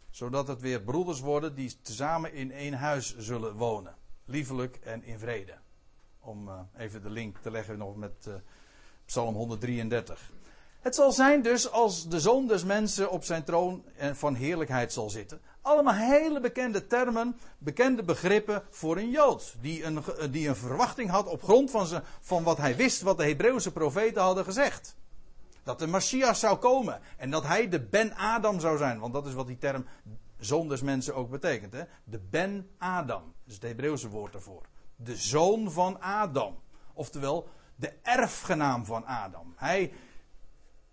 Zodat 0.10 0.48
het 0.48 0.62
weer 0.62 0.82
broeders 0.82 1.20
worden 1.20 1.56
die 1.56 1.82
tezamen 1.82 2.34
in 2.34 2.52
één 2.52 2.74
huis 2.74 3.18
zullen 3.18 3.56
wonen. 3.56 3.96
Liefelijk 4.26 4.76
en 4.76 5.04
in 5.04 5.20
vrede. 5.20 5.58
Om 6.20 6.48
uh, 6.48 6.60
even 6.78 7.02
de 7.02 7.10
link 7.10 7.38
te 7.38 7.52
leggen 7.52 7.78
nog 7.78 7.96
met 7.96 8.26
uh, 8.28 8.34
Psalm 9.06 9.36
133. 9.36 10.32
Het 10.88 10.96
zal 10.96 11.12
zijn 11.12 11.42
dus 11.42 11.72
als 11.72 12.08
de 12.08 12.20
zoon 12.20 12.52
mensen 12.66 13.12
op 13.12 13.24
zijn 13.24 13.44
troon 13.44 13.84
van 14.14 14.36
heerlijkheid 14.36 14.94
zal 14.94 15.10
zitten. 15.10 15.42
Allemaal 15.62 15.94
hele 15.94 16.40
bekende 16.40 16.88
termen, 16.88 17.38
bekende 17.58 18.04
begrippen 18.04 18.64
voor 18.70 18.98
een 18.98 19.10
Jood. 19.10 19.56
Die 19.62 19.84
een, 19.84 20.04
die 20.32 20.48
een 20.48 20.56
verwachting 20.56 21.10
had 21.10 21.28
op 21.28 21.44
grond 21.44 21.72
van, 21.72 21.88
ze, 21.88 22.02
van 22.22 22.44
wat 22.44 22.58
hij 22.58 22.76
wist, 22.76 23.02
wat 23.02 23.18
de 23.18 23.24
Hebreeuwse 23.24 23.72
profeten 23.72 24.22
hadden 24.22 24.44
gezegd. 24.44 24.96
Dat 25.64 25.80
de 25.80 25.88
Messias 25.88 26.40
zou 26.40 26.58
komen 26.58 27.00
en 27.18 27.30
dat 27.30 27.44
hij 27.44 27.70
de 27.70 27.80
Ben-Adam 27.80 28.60
zou 28.60 28.78
zijn. 28.78 29.00
Want 29.00 29.14
dat 29.14 29.28
is 29.28 29.34
wat 29.34 29.48
die 29.48 29.58
term 29.58 29.86
zoon 30.40 30.78
mensen 30.84 31.16
ook 31.16 31.30
betekent. 31.30 31.74
Hè? 31.74 31.84
De 32.04 32.20
Ben-Adam. 32.20 33.34
Is 33.46 33.54
het 33.54 33.64
Hebreeuwse 33.64 34.10
woord 34.10 34.32
daarvoor. 34.32 34.66
De 34.96 35.16
zoon 35.16 35.72
van 35.72 36.02
Adam. 36.02 36.60
Oftewel, 36.94 37.48
de 37.76 37.94
erfgenaam 38.02 38.86
van 38.86 39.06
Adam. 39.06 39.54
Hij 39.56 39.94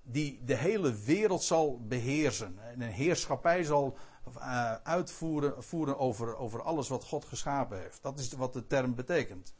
die 0.04 0.44
de 0.44 0.56
hele 0.56 0.94
wereld 0.94 1.42
zal 1.42 1.80
beheersen. 1.86 2.58
En 2.58 2.80
een 2.80 2.90
heerschappij 2.92 3.62
zal 3.62 3.96
uh, 4.36 4.74
uitvoeren 4.74 5.64
voeren 5.64 5.98
over, 5.98 6.36
over 6.36 6.62
alles 6.62 6.88
wat 6.88 7.04
God 7.04 7.24
geschapen 7.24 7.80
heeft. 7.80 8.02
Dat 8.02 8.18
is 8.18 8.32
wat 8.32 8.52
de 8.52 8.66
term 8.66 8.94
betekent. 8.94 9.54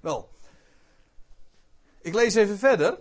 Wel, 0.00 0.28
ik 2.00 2.14
lees 2.14 2.34
even 2.34 2.58
verder. 2.58 2.98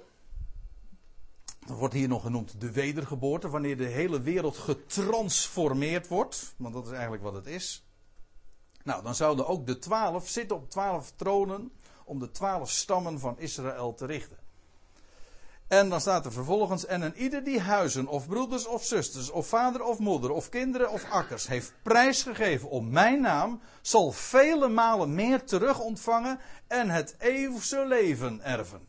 Er 1.67 1.75
wordt 1.75 1.93
hier 1.93 2.07
nog 2.07 2.21
genoemd 2.21 2.61
de 2.61 2.71
wedergeboorte, 2.71 3.49
wanneer 3.49 3.77
de 3.77 3.85
hele 3.85 4.21
wereld 4.21 4.57
getransformeerd 4.57 6.07
wordt. 6.07 6.53
Want 6.57 6.73
dat 6.73 6.85
is 6.85 6.91
eigenlijk 6.91 7.23
wat 7.23 7.33
het 7.33 7.45
is. 7.45 7.85
Nou, 8.83 9.03
dan 9.03 9.15
zouden 9.15 9.47
ook 9.47 9.65
de 9.65 9.79
twaalf 9.79 10.29
zitten 10.29 10.57
op 10.57 10.69
twaalf 10.69 11.11
tronen 11.15 11.71
om 12.05 12.19
de 12.19 12.31
twaalf 12.31 12.69
stammen 12.69 13.19
van 13.19 13.39
Israël 13.39 13.93
te 13.93 14.05
richten. 14.05 14.37
En 15.67 15.89
dan 15.89 16.01
staat 16.01 16.25
er 16.25 16.31
vervolgens: 16.31 16.85
En 16.85 17.01
een 17.01 17.15
ieder 17.15 17.43
die 17.43 17.59
huizen, 17.59 18.07
of 18.07 18.27
broeders 18.27 18.67
of 18.67 18.85
zusters, 18.85 19.29
of 19.29 19.47
vader 19.47 19.83
of 19.83 19.99
moeder, 19.99 20.31
of 20.31 20.49
kinderen 20.49 20.91
of 20.91 21.09
akkers 21.09 21.47
heeft 21.47 21.73
prijsgegeven 21.81 22.69
om 22.69 22.89
mijn 22.89 23.21
naam, 23.21 23.61
zal 23.81 24.11
vele 24.11 24.67
malen 24.67 25.15
meer 25.15 25.43
terug 25.43 25.79
ontvangen 25.79 26.39
en 26.67 26.89
het 26.89 27.15
eeuwige 27.19 27.85
leven 27.85 28.41
erven. 28.41 28.87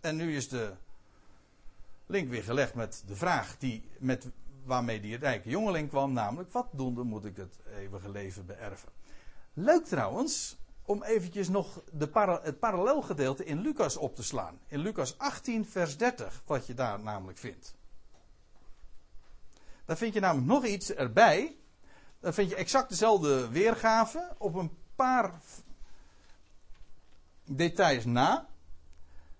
En 0.00 0.16
nu 0.16 0.36
is 0.36 0.48
de 0.48 0.72
link 2.06 2.30
weer 2.30 2.42
gelegd 2.42 2.74
met 2.74 3.02
de 3.06 3.16
vraag 3.16 3.58
die, 3.58 3.88
met, 3.98 4.28
waarmee 4.64 5.00
die 5.00 5.16
rijke 5.16 5.48
jongeling 5.48 5.88
kwam, 5.88 6.12
namelijk: 6.12 6.52
wat 6.52 6.68
doende 6.72 7.02
moet 7.02 7.24
ik 7.24 7.36
het 7.36 7.58
eeuwige 7.76 8.10
leven 8.10 8.46
beërven? 8.46 8.88
Leuk 9.52 9.84
trouwens, 9.84 10.56
om 10.90 11.02
eventjes 11.02 11.48
nog 11.48 11.82
de 11.92 12.38
het 12.42 12.58
parallelgedeelte 12.58 13.44
in 13.44 13.60
Lucas 13.60 13.96
op 13.96 14.14
te 14.14 14.22
slaan. 14.22 14.60
In 14.66 14.78
Lucas 14.78 15.18
18, 15.18 15.66
vers 15.66 15.96
30, 15.96 16.42
wat 16.46 16.66
je 16.66 16.74
daar 16.74 17.00
namelijk 17.00 17.38
vindt. 17.38 17.74
Daar 19.84 19.96
vind 19.96 20.14
je 20.14 20.20
namelijk 20.20 20.46
nog 20.46 20.64
iets 20.64 20.94
erbij. 20.94 21.56
Dan 22.20 22.34
vind 22.34 22.50
je 22.50 22.56
exact 22.56 22.88
dezelfde 22.88 23.48
weergave 23.48 24.34
op 24.38 24.54
een 24.54 24.70
paar 24.96 25.40
details 27.44 28.04
na. 28.04 28.48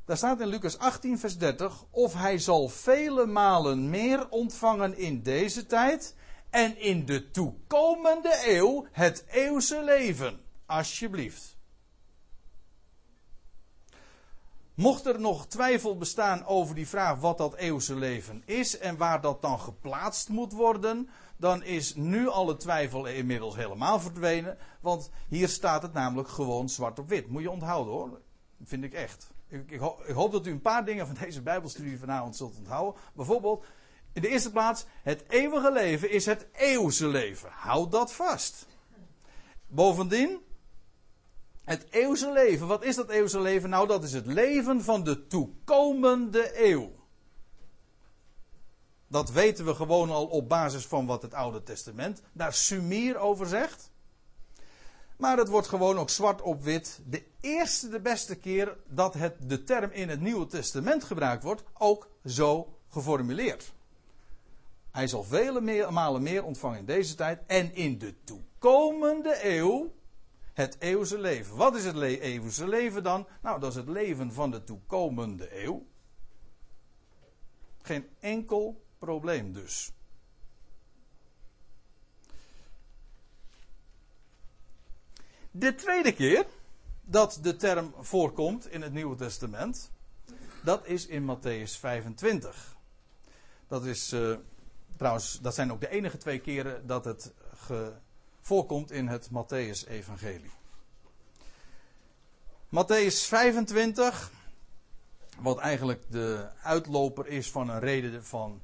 Daar 0.05 0.17
staat 0.17 0.41
in 0.41 0.47
Lucas 0.47 0.79
18, 0.79 1.19
vers 1.19 1.39
30: 1.39 1.85
Of 1.91 2.15
hij 2.15 2.39
zal 2.39 2.69
vele 2.69 3.27
malen 3.27 3.91
meer 3.91 4.29
ontvangen 4.29 4.97
in 4.97 5.23
deze 5.23 5.67
tijd 5.67 6.15
en 6.51 6.79
in 6.79 7.05
de 7.05 7.31
toekomende 7.31 8.43
eeuw 8.45 8.87
het 8.93 9.25
eeuwse 9.29 9.83
leven. 9.85 10.49
Alsjeblieft. 10.71 11.57
Mocht 14.75 15.07
er 15.07 15.21
nog 15.21 15.47
twijfel 15.47 15.97
bestaan 15.97 16.45
over 16.47 16.75
die 16.75 16.89
vraag 16.89 17.19
wat 17.21 17.39
dat 17.39 17.55
eeuwse 17.55 17.95
leven 17.95 18.43
is 18.45 18.79
en 18.79 18.97
waar 18.97 19.21
dat 19.21 19.43
dan 19.43 19.61
geplaatst 19.61 20.29
moet 20.29 20.53
worden, 20.53 21.09
dan 21.37 21.63
is 21.63 21.95
nu 21.95 22.29
alle 22.29 22.57
twijfel 22.57 23.07
inmiddels 23.07 23.57
helemaal 23.57 24.01
verdwenen. 24.01 24.59
Want 24.81 25.11
hier 25.29 25.49
staat 25.49 25.83
het 25.83 25.93
namelijk 25.93 26.29
gewoon 26.29 26.69
zwart 26.69 26.99
op 26.99 27.09
wit. 27.09 27.29
Moet 27.29 27.43
je 27.43 27.51
onthouden 27.51 27.93
hoor. 27.93 28.21
Vind 28.63 28.85
ik 28.85 28.93
echt. 28.93 29.31
Ik, 29.49 29.71
ik, 29.71 29.83
ik 30.07 30.15
hoop 30.15 30.33
dat 30.33 30.47
u 30.47 30.51
een 30.51 30.61
paar 30.61 30.85
dingen 30.85 31.07
van 31.07 31.17
deze 31.25 31.43
Bijbelstudie 31.43 31.99
vanavond 31.99 32.37
zult 32.37 32.57
onthouden. 32.57 33.01
Bijvoorbeeld, 33.15 33.65
in 34.13 34.23
de 34.23 34.29
eerste 34.29 34.51
plaats, 34.51 34.85
het 35.03 35.25
eeuwige 35.29 35.73
leven 35.73 36.11
is 36.11 36.27
het 36.27 36.47
eeuwse 36.53 37.09
leven. 37.09 37.51
Houd 37.53 37.91
dat 37.91 38.13
vast. 38.13 38.67
Bovendien, 39.67 40.41
het 41.65 41.87
eeuwse 41.91 42.33
leven. 42.33 42.67
Wat 42.67 42.85
is 42.85 42.97
dat 42.97 43.09
eeuwse 43.09 43.41
leven? 43.41 43.71
Nou, 43.71 43.87
dat 43.87 44.05
is 44.05 44.13
het 44.13 44.27
leven 44.27 44.83
van 44.83 45.05
de 45.05 45.27
toekomende 45.27 46.65
eeuw. 46.65 46.91
Dat 49.07 49.31
weten 49.31 49.65
we 49.65 49.75
gewoon 49.75 50.11
al 50.11 50.27
op 50.27 50.49
basis 50.49 50.87
van 50.87 51.07
wat 51.07 51.23
het 51.23 51.35
Oude 51.35 51.63
Testament 51.63 52.23
daar 52.33 52.53
sumier 52.53 53.17
over 53.17 53.47
zegt. 53.47 53.91
Maar 55.17 55.37
het 55.37 55.49
wordt 55.49 55.69
gewoon 55.69 55.99
ook 55.99 56.11
zwart 56.11 56.43
op 56.43 56.63
wit. 56.63 57.01
De 57.07 57.23
eerste, 57.41 57.89
de 57.89 58.01
beste 58.01 58.37
keer 58.37 58.77
dat 58.89 59.15
het, 59.15 59.37
de 59.49 59.65
term 59.65 59.91
in 59.91 60.09
het 60.09 60.21
Nieuwe 60.21 60.47
Testament 60.47 61.05
gebruikt 61.05 61.43
wordt, 61.43 61.63
ook 61.79 62.09
zo 62.25 62.79
geformuleerd. 62.89 63.73
Hij 64.91 65.07
zal 65.07 65.25
vele 65.25 65.91
malen 65.91 66.23
meer 66.23 66.45
ontvangen 66.45 66.79
in 66.79 66.85
deze 66.85 67.15
tijd 67.15 67.41
en 67.47 67.75
in 67.75 67.99
de 67.99 68.15
toekomende 68.25 69.39
eeuw 69.43 69.93
het 70.53 70.77
eeuwse 70.79 71.19
leven. 71.19 71.57
Wat 71.57 71.75
is 71.75 71.85
het 71.85 71.95
le 71.95 72.21
eeuwse 72.21 72.69
leven 72.69 73.03
dan? 73.03 73.27
Nou, 73.43 73.61
dat 73.61 73.71
is 73.71 73.77
het 73.77 73.89
leven 73.89 74.33
van 74.33 74.51
de 74.51 74.65
toekomende 74.65 75.63
eeuw. 75.65 75.87
Geen 77.83 78.09
enkel 78.21 78.85
probleem 78.99 79.53
dus. 79.53 79.93
De 85.51 85.75
tweede 85.75 86.13
keer 86.13 86.47
dat 87.01 87.39
de 87.43 87.57
term 87.57 87.95
voorkomt 87.99 88.71
in 88.71 88.83
het 88.83 88.93
Nieuwe 88.93 89.17
Testament, 89.17 89.91
dat 90.65 90.87
is 90.87 91.07
in 91.07 91.37
Matthäus 91.37 91.79
25. 91.79 92.77
Dat 93.69 93.85
is 93.85 94.13
uh, 94.13 94.37
trouwens, 94.97 95.41
dat 95.41 95.55
zijn 95.55 95.73
ook 95.73 95.81
de 95.81 95.89
enige 95.89 96.17
twee 96.17 96.39
keren 96.39 96.87
dat 96.87 97.05
het 97.05 97.35
ge, 97.55 97.93
voorkomt 98.41 98.91
in 98.91 99.09
het 99.09 99.29
Matthäus-evangelie. 99.31 100.51
Matthäus 102.69 103.27
25, 103.27 104.31
wat 105.39 105.59
eigenlijk 105.59 106.03
de 106.09 106.49
uitloper 106.63 107.27
is 107.27 107.51
van 107.51 107.69
een 107.69 107.81
reden 107.81 108.25
van 108.25 108.61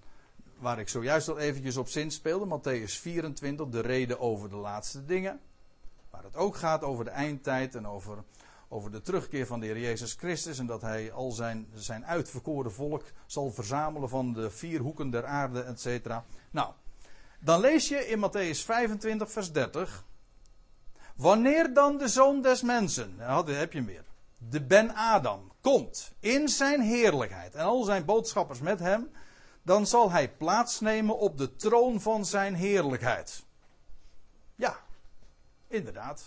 waar 0.58 0.78
ik 0.78 0.88
zojuist 0.88 1.28
al 1.28 1.38
eventjes 1.38 1.76
op 1.76 1.88
zin 1.88 2.10
speelde. 2.10 2.58
Matthäus 2.58 3.00
24, 3.00 3.68
de 3.68 3.80
reden 3.80 4.20
over 4.20 4.48
de 4.48 4.56
laatste 4.56 5.04
dingen. 5.04 5.40
Waar 6.10 6.22
het 6.22 6.36
ook 6.36 6.56
gaat 6.56 6.82
over 6.82 7.04
de 7.04 7.10
eindtijd 7.10 7.74
en 7.74 7.86
over, 7.86 8.24
over 8.68 8.90
de 8.90 9.00
terugkeer 9.00 9.46
van 9.46 9.60
de 9.60 9.66
Heer 9.66 9.78
Jezus 9.78 10.14
Christus. 10.14 10.58
En 10.58 10.66
dat 10.66 10.82
hij 10.82 11.12
al 11.12 11.30
zijn, 11.30 11.66
zijn 11.74 12.06
uitverkoren 12.06 12.72
volk 12.72 13.04
zal 13.26 13.50
verzamelen 13.50 14.08
van 14.08 14.32
de 14.32 14.50
vier 14.50 14.80
hoeken 14.80 15.10
der 15.10 15.24
aarde, 15.24 15.60
et 15.60 15.80
cetera. 15.80 16.24
Nou, 16.50 16.72
dan 17.40 17.60
lees 17.60 17.88
je 17.88 18.06
in 18.06 18.18
Matthäus 18.18 18.64
25, 18.64 19.30
vers 19.30 19.52
30. 19.52 20.04
Wanneer 21.16 21.74
dan 21.74 21.98
de 21.98 22.08
zoon 22.08 22.42
des 22.42 22.62
mensen, 22.62 23.16
nou, 23.16 23.52
heb 23.52 23.72
je 23.72 23.82
meer, 23.82 24.04
de 24.38 24.62
Ben 24.62 24.94
Adam, 24.94 25.52
komt 25.60 26.12
in 26.20 26.48
zijn 26.48 26.80
heerlijkheid 26.80 27.54
en 27.54 27.64
al 27.64 27.82
zijn 27.82 28.04
boodschappers 28.04 28.60
met 28.60 28.78
hem, 28.78 29.10
dan 29.62 29.86
zal 29.86 30.10
hij 30.10 30.32
plaatsnemen 30.32 31.18
op 31.18 31.38
de 31.38 31.56
troon 31.56 32.00
van 32.00 32.24
zijn 32.24 32.54
heerlijkheid. 32.54 33.44
Ja, 34.54 34.76
inderdaad. 35.68 36.24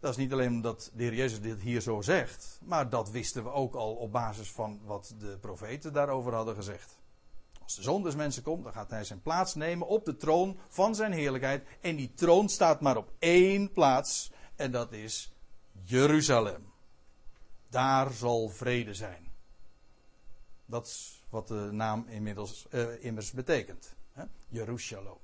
Dat 0.00 0.10
is 0.10 0.16
niet 0.16 0.32
alleen 0.32 0.60
dat 0.60 0.90
de 0.94 1.02
Heer 1.02 1.14
Jezus 1.14 1.40
dit 1.40 1.60
hier 1.60 1.80
zo 1.80 2.00
zegt, 2.00 2.58
maar 2.64 2.90
dat 2.90 3.10
wisten 3.10 3.44
we 3.44 3.50
ook 3.50 3.74
al 3.74 3.94
op 3.94 4.12
basis 4.12 4.50
van 4.50 4.80
wat 4.84 5.14
de 5.18 5.38
profeten 5.40 5.92
daarover 5.92 6.34
hadden 6.34 6.54
gezegd. 6.54 6.99
Als 7.78 8.14
mensen 8.14 8.42
komt, 8.42 8.64
dan 8.64 8.72
gaat 8.72 8.90
hij 8.90 9.04
zijn 9.04 9.22
plaats 9.22 9.54
nemen 9.54 9.86
op 9.86 10.04
de 10.04 10.16
troon 10.16 10.58
van 10.68 10.94
zijn 10.94 11.12
heerlijkheid. 11.12 11.66
En 11.80 11.96
die 11.96 12.14
troon 12.14 12.48
staat 12.48 12.80
maar 12.80 12.96
op 12.96 13.12
één 13.18 13.72
plaats. 13.72 14.30
En 14.56 14.70
dat 14.70 14.92
is 14.92 15.32
Jeruzalem. 15.82 16.72
Daar 17.68 18.12
zal 18.12 18.48
vrede 18.48 18.94
zijn. 18.94 19.32
Dat 20.66 20.86
is 20.86 21.24
wat 21.30 21.48
de 21.48 21.68
naam 21.72 22.04
inmiddels 22.08 22.66
uh, 22.70 23.04
immers 23.04 23.30
betekent. 23.30 23.94
Hè? 24.12 24.24
Jeruzalem. 24.48 25.18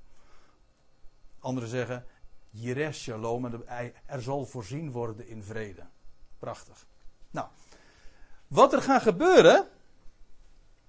Anderen 1.38 1.68
zeggen 1.68 2.06
Jires. 2.50 3.06
Er 4.06 4.22
zal 4.22 4.46
voorzien 4.46 4.90
worden 4.90 5.28
in 5.28 5.42
vrede. 5.42 5.86
Prachtig. 6.38 6.86
Nou, 7.30 7.48
wat 8.46 8.72
er 8.72 8.82
gaat 8.82 9.02
gebeuren 9.02 9.68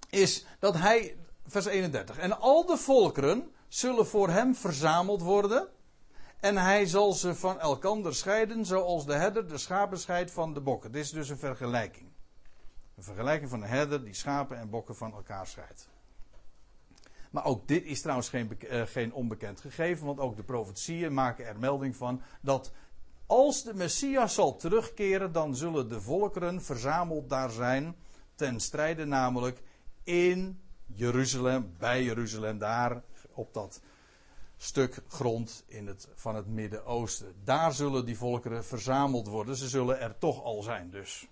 is 0.10 0.46
dat 0.60 0.76
hij 0.76 1.17
vers 1.47 1.65
31. 1.65 2.17
En 2.17 2.39
al 2.39 2.65
de 2.65 2.77
volkeren 2.77 3.51
zullen 3.67 4.07
voor 4.07 4.29
hem 4.29 4.55
verzameld 4.55 5.21
worden. 5.21 5.67
En 6.39 6.57
hij 6.57 6.86
zal 6.86 7.13
ze 7.13 7.36
van 7.36 7.60
elkander 7.60 8.15
scheiden, 8.15 8.65
zoals 8.65 9.05
de 9.05 9.13
herder 9.13 9.47
de 9.47 9.57
schapen 9.57 9.99
scheidt 9.99 10.31
van 10.31 10.53
de 10.53 10.62
bokken. 10.62 10.91
Dit 10.91 11.03
is 11.03 11.12
dus 11.12 11.29
een 11.29 11.38
vergelijking. 11.38 12.10
Een 12.95 13.03
vergelijking 13.03 13.49
van 13.49 13.60
de 13.60 13.65
herder 13.65 14.03
die 14.03 14.13
schapen 14.13 14.57
en 14.57 14.69
bokken 14.69 14.95
van 14.95 15.13
elkaar 15.13 15.47
scheidt. 15.47 15.89
Maar 17.31 17.45
ook 17.45 17.67
dit 17.67 17.83
is 17.83 18.01
trouwens 18.01 18.29
geen, 18.29 18.57
uh, 18.71 18.81
geen 18.81 19.13
onbekend 19.13 19.62
gegeven, 19.62 20.05
want 20.05 20.19
ook 20.19 20.36
de 20.36 20.43
profetieën 20.43 21.13
maken 21.13 21.45
er 21.45 21.60
melding 21.60 21.95
van 21.95 22.21
dat 22.41 22.71
als 23.25 23.63
de 23.63 23.73
Messias 23.73 24.33
zal 24.33 24.55
terugkeren, 24.55 25.31
dan 25.31 25.55
zullen 25.55 25.89
de 25.89 26.01
volkeren 26.01 26.62
verzameld 26.62 27.29
daar 27.29 27.49
zijn, 27.49 27.95
ten 28.36 28.60
strijde 28.60 29.05
namelijk 29.05 29.63
in 30.03 30.60
Jeruzalem, 30.88 31.76
bij 31.78 32.04
Jeruzalem, 32.04 32.58
daar 32.58 33.04
op 33.32 33.54
dat 33.54 33.82
stuk 34.58 35.04
grond 35.08 35.63
in 35.67 35.88
het, 35.88 36.08
van 36.15 36.36
het 36.36 36.47
Midden-Oosten. 36.47 37.36
Daar 37.43 37.74
zullen 37.74 38.05
die 38.05 38.18
volkeren 38.18 38.66
verzameld 38.66 39.28
worden. 39.28 39.55
Ze 39.55 39.68
zullen 39.68 39.99
er 39.99 40.18
toch 40.18 40.43
al 40.43 40.61
zijn 40.61 40.89
dus. 40.89 41.28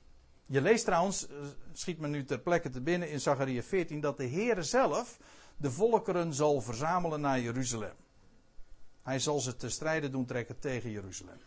Je 0.45 0.61
leest 0.61 0.86
trouwens, 0.86 1.27
eh, 1.27 1.36
schiet 1.73 1.99
me 1.99 2.07
nu 2.07 2.23
ter 2.23 2.39
plekke 2.39 2.69
te 2.69 2.82
binnen 2.82 3.09
in 3.09 3.19
Zachariah 3.19 3.63
14, 3.63 3.99
dat 3.99 4.17
de 4.17 4.27
Heere 4.27 4.63
zelf 4.63 5.19
de 5.57 5.71
volkeren 5.71 6.34
zal 6.34 6.61
verzamelen 6.61 7.21
naar 7.21 7.39
Jeruzalem. 7.39 7.95
Hij 9.01 9.19
zal 9.19 9.39
ze 9.39 9.55
te 9.55 9.69
strijden 9.69 10.11
doen 10.11 10.25
trekken 10.25 10.59
tegen 10.59 10.91
Jeruzalem. 10.91 11.38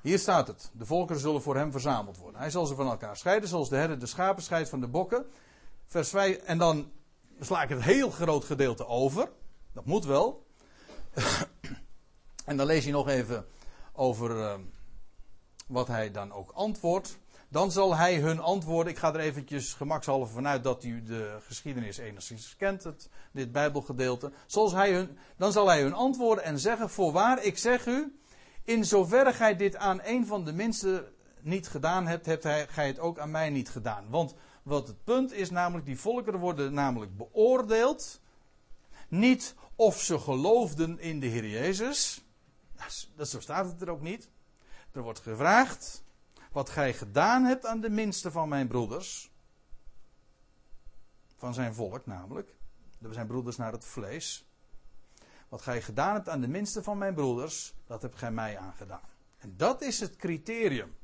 Hier 0.00 0.18
staat 0.18 0.46
het. 0.46 0.70
De 0.72 0.86
volkeren 0.86 1.20
zullen 1.20 1.42
voor 1.42 1.56
hem 1.56 1.72
verzameld 1.72 2.16
worden. 2.16 2.40
Hij 2.40 2.50
zal 2.50 2.66
ze 2.66 2.74
van 2.74 2.86
elkaar 2.86 3.16
scheiden, 3.16 3.48
zoals 3.48 3.68
de 3.68 3.76
herder 3.76 3.98
de 3.98 4.06
schapen 4.06 4.42
scheidt 4.42 4.68
van 4.68 4.80
de 4.80 4.88
bokken 4.88 5.26
vers 5.90 6.10
5, 6.10 6.36
en 6.36 6.58
dan 6.58 6.92
sla 7.40 7.62
ik 7.62 7.68
het 7.68 7.82
heel 7.82 8.10
groot 8.10 8.44
gedeelte 8.44 8.86
over. 8.86 9.30
Dat 9.72 9.84
moet 9.84 10.04
wel. 10.04 10.46
en 12.44 12.56
dan 12.56 12.66
lees 12.66 12.84
je 12.84 12.90
nog 12.90 13.08
even 13.08 13.46
over 13.92 14.36
uh, 14.36 14.54
wat 15.66 15.86
hij 15.86 16.10
dan 16.10 16.32
ook 16.32 16.50
antwoordt. 16.50 17.18
Dan 17.48 17.70
zal 17.70 17.96
hij 17.96 18.16
hun 18.16 18.40
antwoorden. 18.40 18.92
Ik 18.92 18.98
ga 18.98 19.14
er 19.14 19.20
eventjes 19.20 19.74
gemakshalve 19.74 20.32
vanuit 20.32 20.64
dat 20.64 20.84
u 20.84 21.02
de 21.02 21.38
geschiedenis 21.46 21.98
enigszins 21.98 22.56
kent, 22.56 22.84
het, 22.84 23.08
dit 23.32 23.52
Bijbelgedeelte. 23.52 24.32
Zoals 24.46 24.72
hij 24.72 24.92
hun, 24.92 25.18
dan 25.36 25.52
zal 25.52 25.68
hij 25.68 25.82
hun 25.82 25.94
antwoorden 25.94 26.44
en 26.44 26.58
zeggen: 26.58 26.90
Voorwaar, 26.90 27.42
ik 27.42 27.58
zeg 27.58 27.86
u, 27.86 28.20
in 28.64 28.84
zoverre 28.84 29.32
gij 29.32 29.56
dit 29.56 29.76
aan 29.76 30.00
een 30.02 30.26
van 30.26 30.44
de 30.44 30.52
minste 30.52 31.12
niet 31.40 31.68
gedaan 31.68 32.06
hebt, 32.06 32.26
hebt 32.26 32.46
gij 32.68 32.86
het 32.86 32.98
ook 32.98 33.18
aan 33.18 33.30
mij 33.30 33.50
niet 33.50 33.68
gedaan. 33.68 34.04
Want 34.08 34.34
wat 34.62 34.86
het 34.86 35.04
punt 35.04 35.32
is, 35.32 35.50
namelijk, 35.50 35.86
die 35.86 35.98
volkeren 35.98 36.40
worden 36.40 36.72
namelijk 36.72 37.16
beoordeeld. 37.16 38.20
Niet 39.08 39.54
of 39.74 40.00
ze 40.00 40.18
geloofden 40.18 40.98
in 40.98 41.20
de 41.20 41.26
Heer 41.26 41.46
Jezus. 41.46 42.24
Dat, 43.16 43.28
zo 43.28 43.40
staat 43.40 43.66
het 43.66 43.80
er 43.80 43.90
ook 43.90 44.00
niet. 44.00 44.28
Er 44.92 45.02
wordt 45.02 45.20
gevraagd 45.20 46.04
wat 46.52 46.70
gij 46.70 46.94
gedaan 46.94 47.44
hebt 47.44 47.66
aan 47.66 47.80
de 47.80 47.90
minste 47.90 48.30
van 48.30 48.48
mijn 48.48 48.68
broeders. 48.68 49.30
Van 51.36 51.54
zijn 51.54 51.74
volk 51.74 52.06
namelijk. 52.06 52.54
Dat 52.98 53.14
zijn 53.14 53.26
broeders 53.26 53.56
naar 53.56 53.72
het 53.72 53.84
vlees. 53.84 54.44
Wat 55.48 55.62
gij 55.62 55.82
gedaan 55.82 56.14
hebt 56.14 56.28
aan 56.28 56.40
de 56.40 56.48
minste 56.48 56.82
van 56.82 56.98
mijn 56.98 57.14
broeders, 57.14 57.74
dat 57.86 58.02
hebt 58.02 58.16
gij 58.16 58.30
mij 58.30 58.58
aangedaan. 58.58 59.08
En 59.38 59.56
dat 59.56 59.82
is 59.82 60.00
het 60.00 60.16
criterium 60.16 60.96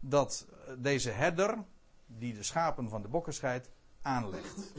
dat 0.00 0.46
deze 0.78 1.10
herder, 1.10 1.64
die 2.06 2.34
de 2.34 2.42
schapen 2.42 2.88
van 2.88 3.02
de 3.02 3.08
bokken 3.08 3.34
scheidt, 3.34 3.70
aanlegt. 4.02 4.72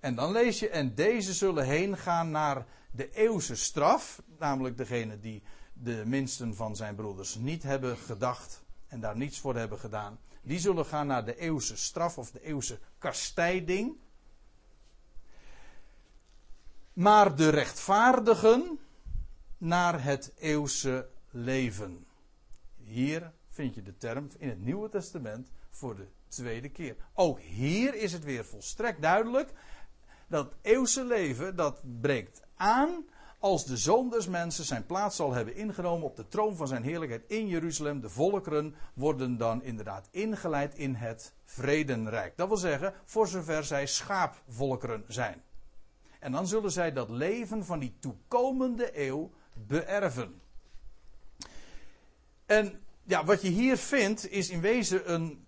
En 0.00 0.14
dan 0.14 0.32
lees 0.32 0.58
je, 0.58 0.68
en 0.68 0.94
deze 0.94 1.32
zullen 1.32 1.64
heen 1.64 1.98
gaan 1.98 2.30
naar 2.30 2.66
de 2.90 3.10
eeuwse 3.10 3.56
straf, 3.56 4.22
namelijk 4.38 4.76
degene 4.76 5.20
die 5.20 5.42
de 5.72 6.02
minsten 6.06 6.54
van 6.54 6.76
zijn 6.76 6.94
broeders 6.94 7.34
niet 7.34 7.62
hebben 7.62 7.96
gedacht 7.96 8.64
en 8.86 9.00
daar 9.00 9.16
niets 9.16 9.38
voor 9.38 9.56
hebben 9.56 9.78
gedaan. 9.78 10.18
Die 10.42 10.58
zullen 10.58 10.86
gaan 10.86 11.06
naar 11.06 11.24
de 11.24 11.36
eeuwse 11.36 11.76
straf 11.76 12.18
of 12.18 12.30
de 12.30 12.42
eeuwse 12.42 12.78
kastijding. 12.98 13.96
Maar 16.92 17.36
de 17.36 17.48
rechtvaardigen 17.48 18.78
naar 19.58 20.04
het 20.04 20.32
eeuwse 20.38 21.08
leven. 21.30 22.06
Hier 22.76 23.32
vind 23.48 23.74
je 23.74 23.82
de 23.82 23.96
term 23.96 24.28
in 24.38 24.48
het 24.48 24.60
Nieuwe 24.60 24.88
Testament 24.88 25.50
voor 25.70 25.96
de 25.96 26.06
tweede 26.32 26.68
keer. 26.68 26.96
Ook 27.14 27.40
hier 27.40 27.94
is 27.94 28.12
het 28.12 28.24
weer 28.24 28.44
volstrekt 28.44 29.02
duidelijk. 29.02 29.52
Dat 30.26 30.54
eeuwse 30.62 31.04
leven, 31.04 31.56
dat 31.56 31.82
breekt 32.00 32.42
aan 32.56 33.04
als 33.42 33.64
de 33.64 33.76
zoon 33.76 34.10
des 34.10 34.28
mensen 34.28 34.64
zijn 34.64 34.86
plaats 34.86 35.16
zal 35.16 35.32
hebben 35.32 35.56
ingenomen 35.56 36.06
op 36.06 36.16
de 36.16 36.28
troon 36.28 36.56
van 36.56 36.66
zijn 36.66 36.82
heerlijkheid 36.82 37.24
in 37.26 37.46
Jeruzalem. 37.46 38.00
De 38.00 38.08
volkeren 38.08 38.74
worden 38.94 39.36
dan 39.36 39.62
inderdaad 39.62 40.08
ingeleid 40.10 40.74
in 40.74 40.94
het 40.94 41.34
vredenrijk. 41.44 42.36
Dat 42.36 42.48
wil 42.48 42.56
zeggen, 42.56 42.94
voor 43.04 43.28
zover 43.28 43.64
zij 43.64 43.86
schaapvolkeren 43.86 45.04
zijn. 45.06 45.42
En 46.20 46.32
dan 46.32 46.46
zullen 46.46 46.70
zij 46.70 46.92
dat 46.92 47.10
leven 47.10 47.64
van 47.64 47.78
die 47.78 47.94
toekomende 47.98 49.06
eeuw 49.06 49.30
beërven. 49.52 50.40
En 52.46 52.80
ja, 53.02 53.24
wat 53.24 53.42
je 53.42 53.48
hier 53.48 53.76
vindt 53.76 54.30
is 54.30 54.50
in 54.50 54.60
wezen 54.60 55.12
een 55.12 55.46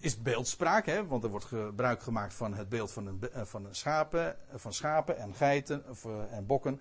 is 0.00 0.22
beeldspraak, 0.22 0.86
hè? 0.86 1.06
want 1.06 1.24
er 1.24 1.30
wordt 1.30 1.44
gebruik 1.44 2.02
gemaakt 2.02 2.34
van 2.34 2.54
het 2.54 2.68
beeld 2.68 2.92
van, 2.92 3.06
een, 3.06 3.30
eh, 3.32 3.42
van, 3.44 3.64
een 3.64 3.74
schapen, 3.74 4.36
van 4.54 4.72
schapen 4.72 5.18
en 5.18 5.34
geiten 5.34 5.84
of, 5.88 6.04
eh, 6.04 6.32
en 6.32 6.46
bokken 6.46 6.80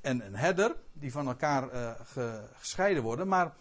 en 0.00 0.26
een 0.26 0.36
herder 0.36 0.76
die 0.92 1.12
van 1.12 1.26
elkaar 1.26 1.96
gescheiden 2.54 3.02
worden. 3.02 3.28
Maar 3.28 3.54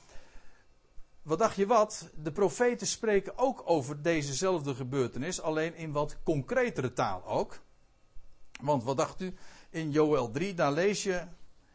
wat 1.21 1.39
dacht 1.39 1.55
je 1.55 1.65
wat? 1.65 2.09
De 2.15 2.31
profeten 2.31 2.87
spreken 2.87 3.37
ook 3.37 3.61
over 3.65 4.01
dezezelfde 4.01 4.75
gebeurtenis, 4.75 5.41
alleen 5.41 5.75
in 5.75 5.91
wat 5.91 6.17
concretere 6.23 6.93
taal 6.93 7.25
ook. 7.25 7.59
Want 8.61 8.83
wat 8.83 8.97
dacht 8.97 9.21
u? 9.21 9.33
In 9.69 9.91
Joel 9.91 10.31
3, 10.31 10.53
daar 10.53 10.71
lees 10.71 11.03
je 11.03 11.23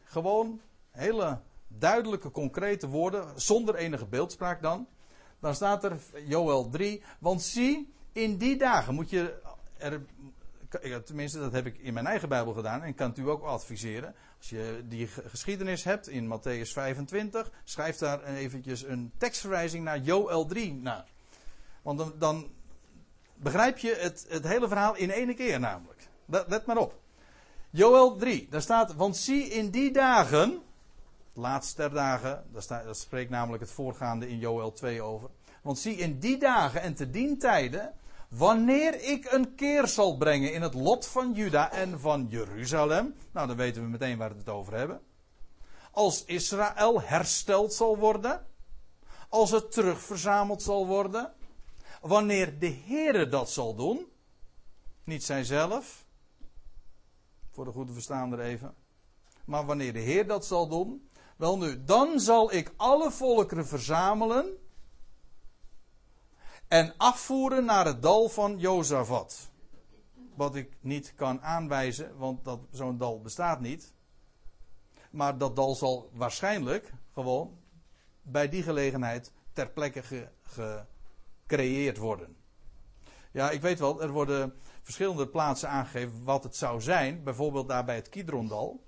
gewoon 0.03 0.61
hele 0.91 1.39
duidelijke, 1.67 2.31
concrete 2.31 2.87
woorden, 2.87 3.41
zonder 3.41 3.75
enige 3.75 4.05
beeldspraak 4.05 4.61
dan. 4.61 4.87
Dan 5.45 5.55
staat 5.55 5.83
er 5.83 5.97
Joel 6.27 6.69
3, 6.69 7.03
want 7.19 7.41
zie, 7.41 7.93
in 8.11 8.37
die 8.37 8.57
dagen 8.57 8.93
moet 8.93 9.09
je 9.09 9.41
er, 9.77 10.01
tenminste 11.03 11.39
dat 11.39 11.51
heb 11.51 11.65
ik 11.65 11.77
in 11.77 11.93
mijn 11.93 12.05
eigen 12.05 12.29
Bijbel 12.29 12.53
gedaan 12.53 12.83
en 12.83 12.95
kan 12.95 13.09
het 13.09 13.17
u 13.17 13.29
ook 13.29 13.43
adviseren. 13.43 14.15
Als 14.37 14.49
je 14.49 14.83
die 14.87 15.07
geschiedenis 15.07 15.83
hebt 15.83 16.07
in 16.07 16.27
Matthäus 16.27 16.71
25, 16.71 17.51
schrijf 17.63 17.97
daar 17.97 18.23
eventjes 18.23 18.83
een 18.83 19.11
tekstverwijzing 19.17 19.83
naar 19.83 19.99
Joel 19.99 20.45
3 20.45 20.73
naar. 20.73 21.05
Want 21.81 21.97
dan, 21.97 22.13
dan 22.19 22.51
begrijp 23.35 23.77
je 23.77 23.97
het, 23.99 24.25
het 24.29 24.47
hele 24.47 24.67
verhaal 24.67 24.95
in 24.95 25.11
één 25.11 25.35
keer 25.35 25.59
namelijk. 25.59 26.07
Let 26.25 26.65
maar 26.65 26.77
op. 26.77 26.99
Joel 27.69 28.15
3, 28.15 28.47
daar 28.49 28.61
staat, 28.61 28.93
want 28.93 29.17
zie 29.17 29.43
in 29.43 29.69
die 29.69 29.91
dagen, 29.91 30.61
laatste 31.35 31.89
dagen, 31.89 32.43
dat, 32.51 32.63
staat, 32.63 32.97
spreekt 32.97 33.29
namelijk 33.29 33.63
het 33.63 33.71
voorgaande 33.71 34.29
in 34.29 34.37
Joel 34.37 34.71
2 34.71 35.01
over. 35.01 35.29
Want 35.61 35.79
zie 35.79 35.95
in 35.95 36.19
die 36.19 36.37
dagen 36.37 36.81
en 36.81 36.95
te 36.95 37.09
dien 37.09 37.37
tijden, 37.37 37.93
wanneer 38.29 39.01
ik 39.01 39.31
een 39.31 39.55
keer 39.55 39.87
zal 39.87 40.17
brengen 40.17 40.53
in 40.53 40.61
het 40.61 40.73
lot 40.73 41.07
van 41.07 41.33
Juda 41.33 41.71
en 41.71 41.99
van 41.99 42.27
Jeruzalem. 42.29 43.15
Nou, 43.31 43.47
dan 43.47 43.55
weten 43.55 43.81
we 43.81 43.87
meteen 43.87 44.17
waar 44.17 44.31
we 44.31 44.37
het 44.37 44.49
over 44.49 44.73
hebben. 44.73 45.01
Als 45.91 46.25
Israël 46.25 47.01
hersteld 47.01 47.73
zal 47.73 47.97
worden. 47.97 48.45
Als 49.29 49.51
het 49.51 49.71
terugverzameld 49.71 50.61
zal 50.61 50.87
worden. 50.87 51.33
Wanneer 52.01 52.59
de 52.59 52.81
Heere 52.85 53.27
dat 53.27 53.49
zal 53.49 53.75
doen. 53.75 54.05
Niet 55.03 55.23
zijzelf. 55.23 56.05
Voor 57.51 57.65
de 57.65 57.71
goede 57.71 57.93
verstaander 57.93 58.39
even. 58.39 58.75
Maar 59.45 59.65
wanneer 59.65 59.93
de 59.93 59.99
Heer 59.99 60.27
dat 60.27 60.45
zal 60.45 60.67
doen. 60.67 61.09
Wel 61.35 61.57
nu, 61.57 61.83
dan 61.83 62.19
zal 62.19 62.53
ik 62.53 62.73
alle 62.75 63.11
volkeren 63.11 63.67
verzamelen 63.67 64.57
en 66.67 66.93
afvoeren 66.97 67.65
naar 67.65 67.85
het 67.85 68.01
dal 68.01 68.29
van 68.29 68.59
Jozafat. 68.59 69.49
Wat 70.35 70.55
ik 70.55 70.77
niet 70.79 71.13
kan 71.15 71.41
aanwijzen, 71.41 72.17
want 72.17 72.45
dat, 72.45 72.59
zo'n 72.71 72.97
dal 72.97 73.21
bestaat 73.21 73.59
niet. 73.59 73.93
Maar 75.11 75.37
dat 75.37 75.55
dal 75.55 75.75
zal 75.75 76.09
waarschijnlijk 76.13 76.93
gewoon 77.13 77.57
bij 78.21 78.49
die 78.49 78.63
gelegenheid 78.63 79.31
ter 79.53 79.69
plekke 79.69 80.29
gecreëerd 80.41 81.97
worden. 81.97 82.37
Ja, 83.31 83.49
ik 83.49 83.61
weet 83.61 83.79
wel, 83.79 84.01
er 84.01 84.11
worden 84.11 84.53
verschillende 84.81 85.27
plaatsen 85.27 85.69
aangegeven 85.69 86.23
wat 86.23 86.43
het 86.43 86.55
zou 86.55 86.81
zijn. 86.81 87.23
Bijvoorbeeld 87.23 87.67
daar 87.67 87.85
bij 87.85 87.95
het 87.95 88.09
Kidrondal. 88.09 88.84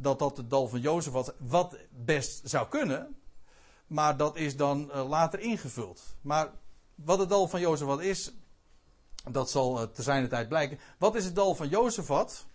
Dat 0.00 0.18
dat 0.18 0.36
het 0.36 0.50
dal 0.50 0.68
van 0.68 0.80
Jozef 0.80 1.32
wat 1.38 1.76
best 1.90 2.40
zou 2.44 2.68
kunnen. 2.68 3.16
Maar 3.86 4.16
dat 4.16 4.36
is 4.36 4.56
dan 4.56 4.90
uh, 4.94 5.08
later 5.08 5.40
ingevuld. 5.40 6.02
Maar 6.20 6.50
wat 6.94 7.18
het 7.18 7.28
dal 7.28 7.48
van 7.48 7.60
Jozefat 7.60 8.00
is, 8.00 8.32
dat 9.30 9.50
zal 9.50 9.80
uh, 9.80 9.86
te 9.86 10.02
zijn 10.02 10.28
tijd 10.28 10.48
blijken. 10.48 10.78
Wat 10.98 11.14
is 11.14 11.24
het 11.24 11.34
dal 11.34 11.54
van 11.54 11.68
Jozefat? 11.68 12.46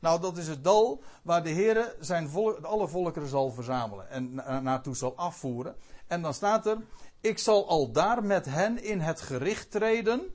Nou, 0.00 0.20
dat 0.20 0.36
is 0.36 0.48
het 0.48 0.64
dal 0.64 1.02
waar 1.22 1.42
de 1.42 1.50
Heer 1.50 1.96
zijn 2.00 2.30
alle 2.62 2.88
volkeren 2.88 3.28
zal 3.28 3.50
verzamelen 3.50 4.10
en 4.10 4.34
na, 4.34 4.60
naartoe 4.60 4.96
zal 4.96 5.16
afvoeren. 5.16 5.76
En 6.06 6.22
dan 6.22 6.34
staat 6.34 6.66
er: 6.66 6.78
Ik 7.20 7.38
zal 7.38 7.68
al 7.68 7.92
daar 7.92 8.24
met 8.24 8.44
hen 8.46 8.82
in 8.82 9.00
het 9.00 9.20
gericht 9.20 9.70
treden. 9.70 10.34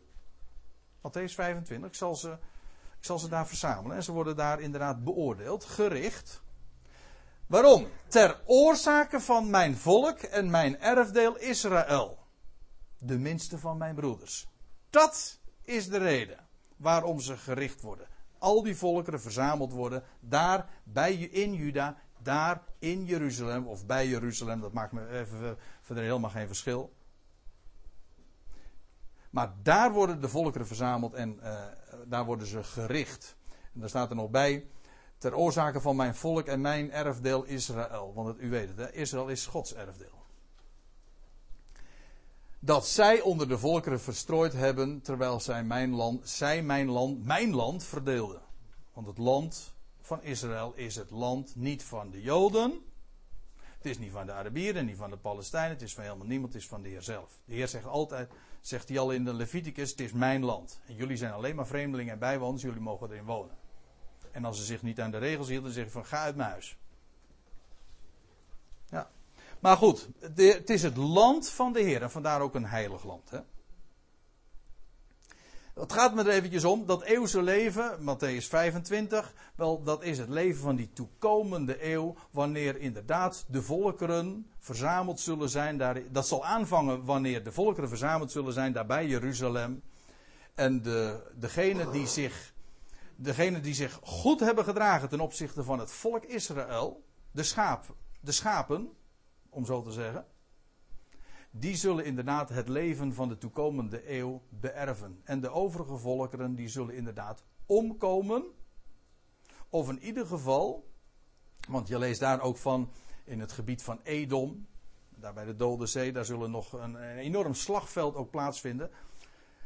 Matthäus 0.98 1.34
25. 1.34 1.90
Ik 1.90 1.96
zal, 1.96 2.16
ze, 2.16 2.38
ik 3.06 3.12
zal 3.12 3.20
ze 3.20 3.30
daar 3.30 3.48
verzamelen. 3.48 3.96
En 3.96 4.04
ze 4.04 4.12
worden 4.12 4.36
daar 4.36 4.60
inderdaad 4.60 5.04
beoordeeld, 5.04 5.66
gericht. 5.66 6.42
Waarom? 7.48 7.88
Ter 8.08 8.42
oorzake 8.46 9.20
van 9.20 9.50
mijn 9.50 9.78
volk 9.78 10.20
en 10.20 10.50
mijn 10.50 10.80
erfdeel 10.80 11.38
Israël. 11.38 12.18
De 12.98 13.18
minste 13.18 13.58
van 13.58 13.78
mijn 13.78 13.96
broeders. 13.96 14.48
Dat 14.90 15.40
is 15.62 15.90
de 15.90 15.98
reden 15.98 16.48
waarom 16.78 17.20
ze 17.20 17.38
gericht 17.38 17.82
worden. 17.82 18.08
Al 18.38 18.64
die 18.64 18.76
volkeren 18.76 19.22
verzameld 19.22 19.72
worden 19.72 20.04
daar 20.20 20.70
bij, 20.84 21.16
in 21.16 21.54
Juda, 21.54 21.98
daar 22.22 22.64
in 22.80 23.06
Jeruzalem 23.06 23.68
of 23.68 23.86
bij 23.86 24.08
Jeruzalem. 24.08 24.62
Dat 24.62 24.74
maakt 24.74 24.92
me 24.92 25.10
even 25.10 25.58
verder 25.82 26.04
helemaal 26.04 26.30
geen 26.30 26.48
verschil. 26.48 26.94
Maar 29.36 29.54
daar 29.64 29.94
worden 29.94 30.22
de 30.22 30.30
volkeren 30.30 30.68
verzameld 30.68 31.14
en 31.14 31.40
uh, 31.44 31.64
daar 32.06 32.26
worden 32.26 32.48
ze 32.48 32.64
gericht. 32.64 33.36
En 33.74 33.80
daar 33.80 33.90
staat 33.90 34.10
er 34.10 34.16
nog 34.16 34.30
bij 34.30 34.68
ter 35.18 35.36
oorzake 35.36 35.82
van 35.82 35.96
mijn 35.96 36.16
volk 36.16 36.46
en 36.48 36.62
mijn 36.62 36.92
erfdeel 36.92 37.44
Israël. 37.44 38.14
Want 38.14 38.42
u 38.42 38.50
weet 38.50 38.68
het, 38.68 38.78
hè? 38.78 38.92
Israël 38.92 39.28
is 39.28 39.46
Gods 39.46 39.74
erfdeel. 39.74 40.24
Dat 42.60 42.88
zij 42.88 43.22
onder 43.22 43.48
de 43.48 43.58
volkeren 43.58 44.00
verstrooid 44.00 44.54
hebben, 44.54 45.02
terwijl 45.02 45.40
zij 45.40 45.64
mijn 45.64 45.96
land, 45.96 46.30
zij 46.30 46.64
mijn 46.64 46.90
land, 46.90 47.26
mijn 47.26 47.56
land 47.56 47.84
verdeelden. 47.84 48.42
Want 48.94 49.08
het 49.08 49.18
land 49.18 49.74
van 50.02 50.24
Israël 50.24 50.74
is 50.76 50.96
het 50.96 51.12
land 51.12 51.56
niet 51.56 51.84
van 51.84 52.10
de 52.10 52.22
Joden. 52.22 52.84
Het 53.86 53.94
is 53.94 54.00
niet 54.00 54.12
van 54.12 54.26
de 54.26 54.32
Arabieren, 54.32 54.86
niet 54.86 54.98
van 54.98 55.10
de 55.10 55.18
Palestijnen. 55.18 55.70
Het 55.70 55.82
is 55.82 55.94
van 55.94 56.04
helemaal 56.04 56.28
niemand. 56.28 56.54
Het 56.54 56.62
is 56.62 56.68
van 56.68 56.82
de 56.82 56.90
Heer 56.90 57.02
zelf. 57.02 57.42
De 57.46 57.54
Heer 57.54 57.68
zegt 57.68 57.86
altijd, 57.86 58.32
zegt 58.62 58.90
hij 58.90 59.00
al 59.00 59.12
in 59.12 59.24
de 59.24 59.34
Leviticus, 59.34 59.90
het 59.90 60.00
is 60.00 60.12
mijn 60.12 60.46
land. 60.46 60.80
En 60.88 60.96
jullie 60.96 61.18
zijn 61.18 61.32
alleen 61.32 61.56
maar 61.56 61.68
vreemdelingen 61.68 62.14
en 62.14 62.20
bijwoners. 62.20 62.62
Jullie 62.62 62.82
mogen 62.82 63.10
erin 63.10 63.26
wonen. 63.26 63.56
En 64.32 64.46
als 64.46 64.58
ze 64.58 64.64
zich 64.64 64.82
niet 64.82 65.02
aan 65.02 65.12
de 65.12 65.18
regels 65.18 65.48
hielden, 65.48 65.66
dan 65.66 65.74
zeg 65.74 65.86
je 65.86 65.92
van 65.92 66.06
ga 66.06 66.18
uit 66.18 66.36
mijn 66.36 66.50
huis. 66.50 66.78
Ja. 68.90 69.10
Maar 69.60 69.78
goed, 69.78 70.10
het 70.36 70.70
is 70.70 70.84
het 70.84 70.98
land 70.98 71.50
van 71.50 71.74
de 71.74 71.82
Heer. 71.82 72.02
En 72.02 72.12
vandaar 72.12 72.42
ook 72.42 72.56
een 72.56 72.66
heilig 72.66 73.04
land. 73.04 73.30
Hè? 73.30 73.40
Het 75.80 75.94
gaat 75.94 76.14
me 76.16 76.22
er 76.22 76.30
eventjes 76.30 76.64
om, 76.64 76.86
dat 76.86 77.04
eeuwse 77.04 77.42
leven, 77.42 78.00
Matthäus 78.00 78.48
25, 78.48 79.34
wel, 79.56 79.84
dat 79.84 80.04
is 80.04 80.18
het 80.18 80.30
leven 80.30 80.62
van 80.62 80.76
die 80.76 80.90
toekomende 80.94 81.92
eeuw, 81.92 82.16
wanneer 82.32 82.80
inderdaad 82.80 83.46
de 83.48 83.62
volkeren 83.62 84.52
verzameld 84.60 85.20
zullen 85.20 85.50
zijn. 85.50 85.78
Daar, 85.78 86.12
dat 86.12 86.28
zal 86.28 86.46
aanvangen 86.46 87.06
wanneer 87.06 87.44
de 87.44 87.52
volkeren 87.52 87.90
verzameld 87.90 88.32
zullen 88.32 88.54
zijn 88.54 88.74
daar 88.74 88.86
bij 88.86 89.08
Jeruzalem. 89.08 89.82
En 90.54 90.82
de, 90.82 91.32
degene 91.36 91.90
die 91.90 92.08
zich, 92.08 92.54
die 93.62 93.74
zich 93.74 94.00
goed 94.04 94.40
hebben 94.40 94.64
gedragen 94.64 95.10
ten 95.10 95.20
opzichte 95.20 95.64
van 95.64 95.80
het 95.80 95.92
volk 95.92 96.24
Israël, 96.24 97.04
de, 97.32 97.44
schaap, 97.44 97.96
de 98.20 98.32
schapen, 98.32 98.90
om 99.50 99.66
zo 99.66 99.82
te 99.82 99.92
zeggen, 99.92 100.26
die 101.60 101.76
zullen 101.76 102.06
inderdaad 102.06 102.50
het 102.50 102.68
leven 102.68 103.14
van 103.14 103.28
de 103.30 103.38
toekomende 103.38 104.12
eeuw 104.18 104.42
beërven. 104.50 105.22
En 105.24 105.42
de 105.42 105.50
overige 105.50 105.98
volkeren 105.98 106.56
die 106.56 106.68
zullen 106.68 106.96
inderdaad 106.96 107.44
omkomen. 107.66 108.44
Of 109.70 109.90
in 109.90 110.04
ieder 110.04 110.26
geval, 110.26 110.88
want 111.68 111.88
je 111.88 112.00
leest 112.00 112.20
daar 112.20 112.42
ook 112.42 112.58
van 112.58 112.92
in 113.24 113.40
het 113.40 113.52
gebied 113.52 113.84
van 113.84 114.00
Edom, 114.04 114.68
daar 115.10 115.34
bij 115.34 115.46
de 115.46 115.56
Dode 115.56 115.86
Zee, 115.86 116.12
daar 116.12 116.26
zullen 116.26 116.52
nog 116.52 116.74
een, 116.74 116.96
enorm 117.18 117.54
slagveld 117.54 118.16
ook 118.16 118.30
plaatsvinden. 118.30 118.90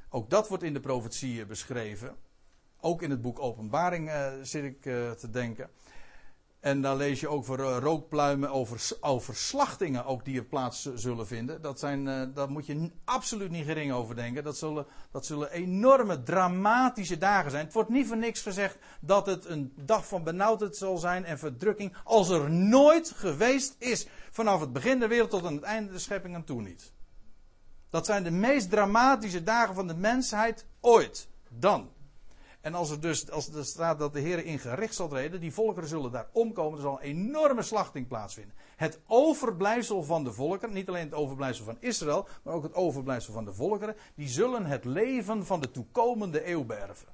Ook 0.10 0.30
dat 0.30 0.48
wordt 0.48 0.64
in 0.64 0.74
de 0.74 0.80
profetieën 0.80 1.48
beschreven. 1.48 2.16
Ook 2.80 3.02
in 3.02 3.10
het 3.10 3.22
boek 3.22 3.40
Openbaring 3.40 4.08
uh, 4.08 4.34
zit 4.42 4.64
ik 4.64 4.86
uh, 4.86 5.12
te 5.12 5.30
denken. 5.30 5.70
En 6.60 6.82
dan 6.82 6.98
lees 6.98 7.20
je 7.20 7.28
ook 7.28 7.46
voor 7.46 7.60
uh, 7.60 7.78
rookpluimen, 7.80 8.52
over, 8.52 8.98
over 9.00 9.36
slachtingen 9.36 10.06
ook 10.06 10.26
die 10.26 10.38
er 10.38 10.46
plaats 10.46 10.90
zullen 10.96 11.28
vinden. 11.28 11.62
Dat 11.62 11.80
zijn, 11.80 12.08
uh, 12.08 12.22
daar 12.34 12.50
moet 12.50 12.66
je 12.66 12.92
absoluut 13.06 13.50
niet 13.50 13.66
gering 13.66 13.92
over 13.92 14.16
denken. 14.16 14.44
Dat 14.44 14.58
zullen, 14.58 14.86
dat 15.12 15.26
zullen 15.26 15.52
enorme, 15.52 16.24
dramatische 16.24 17.18
dagen 17.18 17.52
zijn. 17.52 17.66
Het 17.66 17.74
wordt 17.74 17.90
niet 17.90 18.08
voor 18.08 18.18
niks 18.18 18.42
gezegd 18.42 18.78
dat 19.02 19.26
het 19.26 19.46
een 19.46 19.74
dag 19.76 20.08
van 20.08 20.24
benauwdheid 20.24 20.78
zal 20.78 20.98
zijn 20.98 21.26
en 21.26 21.40
verdrukking. 21.40 21.96
Als 22.04 22.30
er 22.30 22.50
nooit 22.52 23.12
geweest 23.16 23.76
is. 23.78 24.08
Vanaf 24.32 24.60
het 24.60 24.74
begin 24.74 25.00
der 25.00 25.10
wereld 25.10 25.30
tot 25.30 25.46
aan 25.46 25.56
het 25.56 25.64
einde 25.64 25.92
der 25.92 26.00
schepping 26.00 26.36
en 26.36 26.44
toe 26.44 26.62
niet. 26.62 26.94
Dat 27.90 28.06
zijn 28.06 28.24
de 28.24 28.32
meest 28.32 28.70
dramatische 28.70 29.44
dagen 29.44 29.76
van 29.76 29.88
de 29.88 29.96
mensheid 29.96 30.66
ooit. 30.80 31.28
Dan. 31.50 31.90
En 32.62 32.74
als 32.74 32.90
er 32.90 33.00
dus, 33.00 33.32
als 33.32 33.48
er 33.48 33.66
staat 33.66 34.00
dat 34.00 34.14
de 34.14 34.20
Heer 34.20 34.46
in 34.46 34.60
gericht 34.60 34.96
zal 34.96 35.08
treden, 35.08 35.40
die 35.40 35.54
volkeren 35.54 35.90
zullen 35.90 36.12
daar 36.12 36.30
omkomen, 36.32 36.76
er 36.78 36.82
zal 36.82 36.94
een 36.94 37.06
enorme 37.06 37.62
slachting 37.62 38.08
plaatsvinden. 38.08 38.56
Het 38.76 39.00
overblijfsel 39.08 40.04
van 40.04 40.24
de 40.24 40.34
volkeren, 40.34 40.74
niet 40.74 40.88
alleen 40.88 41.06
het 41.06 41.14
overblijfsel 41.14 41.66
van 41.66 41.78
Israël, 41.80 42.28
maar 42.44 42.54
ook 42.54 42.64
het 42.64 42.74
overblijfsel 42.74 43.34
van 43.34 43.46
de 43.46 43.54
volkeren, 43.54 43.96
die 44.16 44.28
zullen 44.28 44.66
het 44.66 44.86
leven 44.86 45.46
van 45.46 45.60
de 45.62 45.72
toekomende 45.72 46.50
eeuw 46.50 46.64
beërven. 46.64 47.08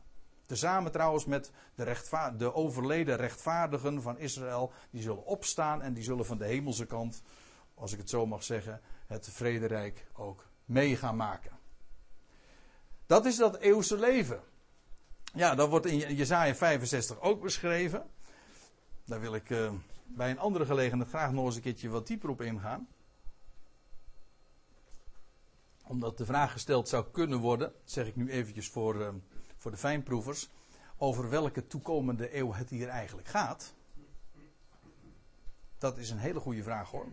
Tezamen 0.46 0.92
trouwens 0.92 1.26
met 1.26 1.52
de, 1.76 2.34
de 2.38 2.54
overleden 2.54 3.16
rechtvaardigen 3.16 4.02
van 4.02 4.18
Israël, 4.18 4.72
die 4.90 5.02
zullen 5.02 5.26
opstaan 5.26 5.82
en 5.82 5.94
die 5.94 6.04
zullen 6.04 6.26
van 6.26 6.38
de 6.38 6.46
hemelse 6.46 6.86
kant, 6.86 7.22
als 7.74 7.92
ik 7.92 7.98
het 7.98 8.10
zo 8.10 8.26
mag 8.26 8.44
zeggen, 8.44 8.82
het 9.08 9.30
vrederijk 9.32 10.08
ook 10.14 10.46
mee 10.66 10.96
gaan 10.96 11.16
maken. 11.16 11.52
Dat 13.06 13.26
is 13.26 13.36
dat 13.36 13.58
eeuwse 13.58 13.98
leven. 13.98 14.40
Ja, 15.36 15.56
dat 15.56 15.70
wordt 15.70 15.86
in 15.86 16.16
Jezaja 16.16 16.56
65 16.56 17.22
ook 17.22 17.42
beschreven. 17.42 18.10
Daar 19.06 19.20
wil 19.20 19.36
ik 19.36 19.50
uh, 19.50 19.72
bij 20.06 20.30
een 20.30 20.40
andere 20.40 20.66
gelegenheid 20.66 21.10
graag 21.10 21.32
nog 21.32 21.46
eens 21.46 21.56
een 21.56 21.62
keertje 21.62 21.90
wat 21.90 22.08
dieper 22.08 22.30
op 22.30 22.42
ingaan. 22.42 22.88
Omdat 25.88 26.18
de 26.18 26.26
vraag 26.26 26.52
gesteld 26.52 26.90
zou 26.90 27.06
kunnen 27.12 27.40
worden, 27.40 27.74
zeg 27.84 28.08
ik 28.08 28.16
nu 28.16 28.30
eventjes 28.30 28.70
voor, 28.70 28.96
uh, 28.96 29.10
voor 29.58 29.72
de 29.72 29.78
fijnproevers, 29.78 30.50
over 30.98 31.30
welke 31.30 31.68
toekomende 31.68 32.38
eeuw 32.38 32.54
het 32.54 32.70
hier 32.70 32.88
eigenlijk 32.88 33.28
gaat. 33.28 33.74
Dat 35.78 35.98
is 35.98 36.10
een 36.10 36.18
hele 36.18 36.40
goede 36.40 36.64
vraag 36.64 36.90
hoor. 36.90 37.08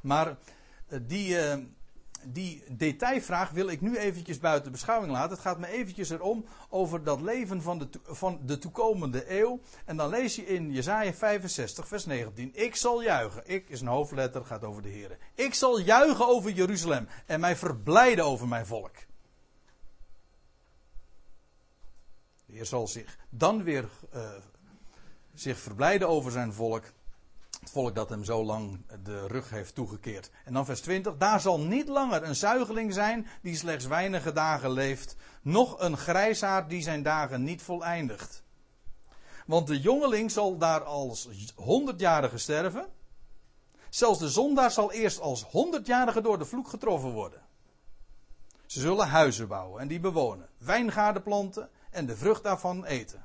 Maar 0.00 0.38
uh, 0.88 1.00
die, 1.02 1.36
die 2.24 2.62
detailvraag 2.68 3.50
wil 3.50 3.68
ik 3.68 3.80
nu 3.80 3.96
eventjes 3.96 4.38
buiten 4.38 4.72
beschouwing 4.72 5.12
laten. 5.12 5.30
Het 5.30 5.40
gaat 5.40 5.58
me 5.58 5.66
eventjes 5.66 6.10
erom 6.10 6.44
over 6.68 7.04
dat 7.04 7.20
leven 7.20 7.62
van 7.62 7.78
de, 7.78 7.88
van 8.04 8.40
de 8.44 8.58
toekomende 8.58 9.38
eeuw. 9.38 9.60
En 9.84 9.96
dan 9.96 10.08
lees 10.08 10.36
je 10.36 10.46
in 10.46 10.72
Jezaja 10.72 11.12
65 11.12 11.88
vers 11.88 12.06
19. 12.06 12.50
Ik 12.54 12.76
zal 12.76 13.02
juichen. 13.02 13.42
Ik 13.46 13.68
is 13.68 13.80
een 13.80 13.86
hoofdletter, 13.86 14.44
gaat 14.44 14.64
over 14.64 14.82
de 14.82 14.88
Heer. 14.88 15.18
Ik 15.34 15.54
zal 15.54 15.80
juichen 15.80 16.26
over 16.26 16.50
Jeruzalem 16.50 17.08
en 17.26 17.40
mij 17.40 17.56
verblijden 17.56 18.24
over 18.24 18.48
mijn 18.48 18.66
volk. 18.66 18.94
De 22.46 22.52
Heer 22.52 22.66
zal 22.66 22.88
zich 22.88 23.18
dan 23.28 23.62
weer 23.62 23.88
uh, 24.14 24.30
zich 25.34 25.58
verblijden 25.58 26.08
over 26.08 26.32
zijn 26.32 26.52
volk. 26.52 26.84
Het 27.60 27.70
volk 27.70 27.94
dat 27.94 28.08
hem 28.08 28.24
zo 28.24 28.44
lang 28.44 28.86
de 29.02 29.26
rug 29.26 29.50
heeft 29.50 29.74
toegekeerd. 29.74 30.30
En 30.44 30.52
dan 30.52 30.64
vers 30.64 30.80
20. 30.80 31.16
Daar 31.16 31.40
zal 31.40 31.60
niet 31.60 31.88
langer 31.88 32.22
een 32.22 32.36
zuigeling 32.36 32.92
zijn 32.92 33.26
die 33.42 33.56
slechts 33.56 33.86
weinige 33.86 34.32
dagen 34.32 34.70
leeft. 34.70 35.16
Nog 35.42 35.80
een 35.80 35.96
grijsaard 35.96 36.70
die 36.70 36.82
zijn 36.82 37.02
dagen 37.02 37.42
niet 37.42 37.62
voleindigt. 37.62 38.42
Want 39.46 39.66
de 39.66 39.80
jongeling 39.80 40.30
zal 40.30 40.58
daar 40.58 40.84
als 40.84 41.28
honderdjarige 41.54 42.38
sterven. 42.38 42.86
Zelfs 43.88 44.18
de 44.18 44.28
zondaar 44.28 44.70
zal 44.70 44.92
eerst 44.92 45.20
als 45.20 45.42
honderdjarige 45.42 46.20
door 46.20 46.38
de 46.38 46.44
vloek 46.44 46.68
getroffen 46.68 47.10
worden. 47.10 47.42
Ze 48.66 48.80
zullen 48.80 49.08
huizen 49.08 49.48
bouwen 49.48 49.80
en 49.80 49.88
die 49.88 50.00
bewonen. 50.00 50.48
Wijngaarden 50.58 51.22
planten 51.22 51.70
en 51.90 52.06
de 52.06 52.16
vrucht 52.16 52.42
daarvan 52.42 52.84
eten. 52.84 53.24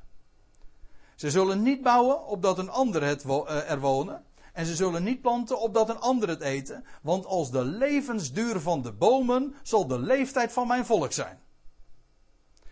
Ze 1.15 1.31
zullen 1.31 1.61
niet 1.61 1.81
bouwen 1.81 2.25
opdat 2.25 2.57
een 2.57 2.69
ander 2.69 3.03
het 3.03 3.23
eh, 3.23 3.71
er 3.71 3.79
wonen. 3.79 4.23
En 4.53 4.65
ze 4.65 4.75
zullen 4.75 5.03
niet 5.03 5.21
planten 5.21 5.59
opdat 5.59 5.89
een 5.89 5.99
ander 5.99 6.29
het 6.29 6.41
eten. 6.41 6.85
Want 7.01 7.25
als 7.25 7.51
de 7.51 7.65
levensduur 7.65 8.59
van 8.59 8.81
de 8.81 8.93
bomen 8.93 9.55
zal 9.63 9.87
de 9.87 9.99
leeftijd 9.99 10.51
van 10.51 10.67
mijn 10.67 10.85
volk 10.85 11.11
zijn. 11.11 11.39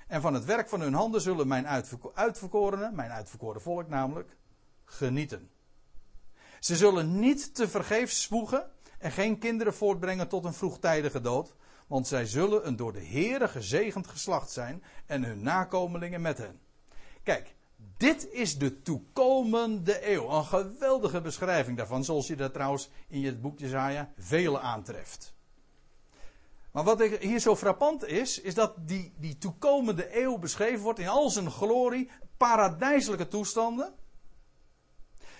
En 0.08 0.22
van 0.22 0.34
het 0.34 0.46
werk 0.46 0.70
van 0.70 0.82
hun 0.82 0.94
handen 0.94 1.22
zullen 1.22 1.48
mijn 1.48 1.68
uitverko 1.68 2.12
uitverkorenen, 2.16 2.96
mijn 2.96 3.12
uitverkoren 3.12 3.62
volk 3.62 3.88
namelijk, 3.88 4.36
genieten. 4.86 5.50
Ze 6.60 6.76
zullen 6.76 7.20
niet 7.20 7.56
te 7.56 7.68
vergeefs 7.68 8.22
zwoegen 8.22 8.72
en 9.00 9.12
geen 9.12 9.38
kinderen 9.38 9.74
voortbrengen 9.74 10.28
tot 10.28 10.46
een 10.46 10.54
vroegtijdige 10.54 11.22
dood. 11.22 11.56
Want 11.88 12.08
zij 12.08 12.26
zullen 12.26 12.68
een 12.68 12.76
door 12.76 12.94
de 12.94 13.06
Heere 13.06 13.48
gezegend 13.48 14.08
geslacht 14.08 14.52
zijn 14.52 14.84
en 15.06 15.24
hun 15.24 15.42
nakomelingen 15.42 16.22
met 16.22 16.38
hen. 16.38 16.60
Kijk, 17.24 17.56
dit 17.98 18.28
is 18.32 18.58
de 18.58 18.82
toekomende 18.82 20.12
eeuw. 20.12 20.30
Een 20.30 20.46
geweldige 20.46 21.22
beschrijving 21.22 21.78
daarvan, 21.78 22.04
zoals 22.04 22.28
je 22.28 22.36
dat 22.36 22.54
trouwens 22.54 22.90
in 23.08 23.26
het 23.26 23.42
boek 23.42 23.60
Jezaja 23.60 24.14
vele 24.18 24.60
aantreft. 24.60 25.34
Maar 26.72 26.84
wat 26.84 27.02
hier 27.02 27.40
zo 27.40 27.56
frappant 27.56 28.08
is, 28.08 28.42
is 28.42 28.54
dat 28.54 28.74
die, 28.88 29.14
die 29.18 29.38
toekomende 29.38 30.22
eeuw 30.22 30.38
beschreven 30.38 30.84
wordt 30.84 31.00
in 31.00 31.08
al 31.08 31.30
zijn 31.30 31.52
glorie, 31.52 32.10
paradijselijke 32.38 33.28
toestanden. 33.28 33.94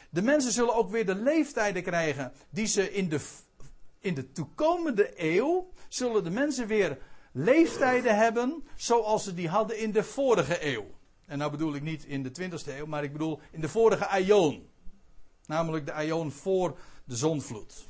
De 0.10 0.22
mensen 0.22 0.52
zullen 0.52 0.76
ook 0.76 0.90
weer 0.90 1.06
de 1.06 1.16
leeftijden 1.16 1.84
krijgen 1.84 2.34
die 2.50 2.66
ze 2.66 2.94
in 2.94 3.10
de, 3.10 3.20
in 4.00 4.14
de 4.14 4.32
toekomende 4.32 5.12
eeuw, 5.16 5.72
zullen 5.88 6.24
de 6.24 6.30
mensen 6.30 6.68
weer 6.68 6.98
leeftijden 7.32 8.18
hebben 8.18 8.68
zoals 8.76 9.24
ze 9.24 9.34
die 9.34 9.50
hadden 9.50 9.80
in 9.80 9.92
de 9.92 10.04
vorige 10.04 10.66
eeuw. 10.66 10.86
En 11.34 11.40
nou 11.40 11.52
bedoel 11.52 11.76
ik 11.76 11.82
niet 11.82 12.06
in 12.06 12.24
de 12.24 12.32
20e 12.42 12.68
eeuw, 12.68 12.86
maar 12.86 13.04
ik 13.04 13.12
bedoel 13.12 13.40
in 13.52 13.62
de 13.62 13.70
vorige 13.70 14.08
aion. 14.08 14.70
Namelijk 15.46 15.86
de 15.86 15.92
aion 15.92 16.32
voor 16.32 16.80
de 17.06 17.16
zonvloed. 17.16 17.90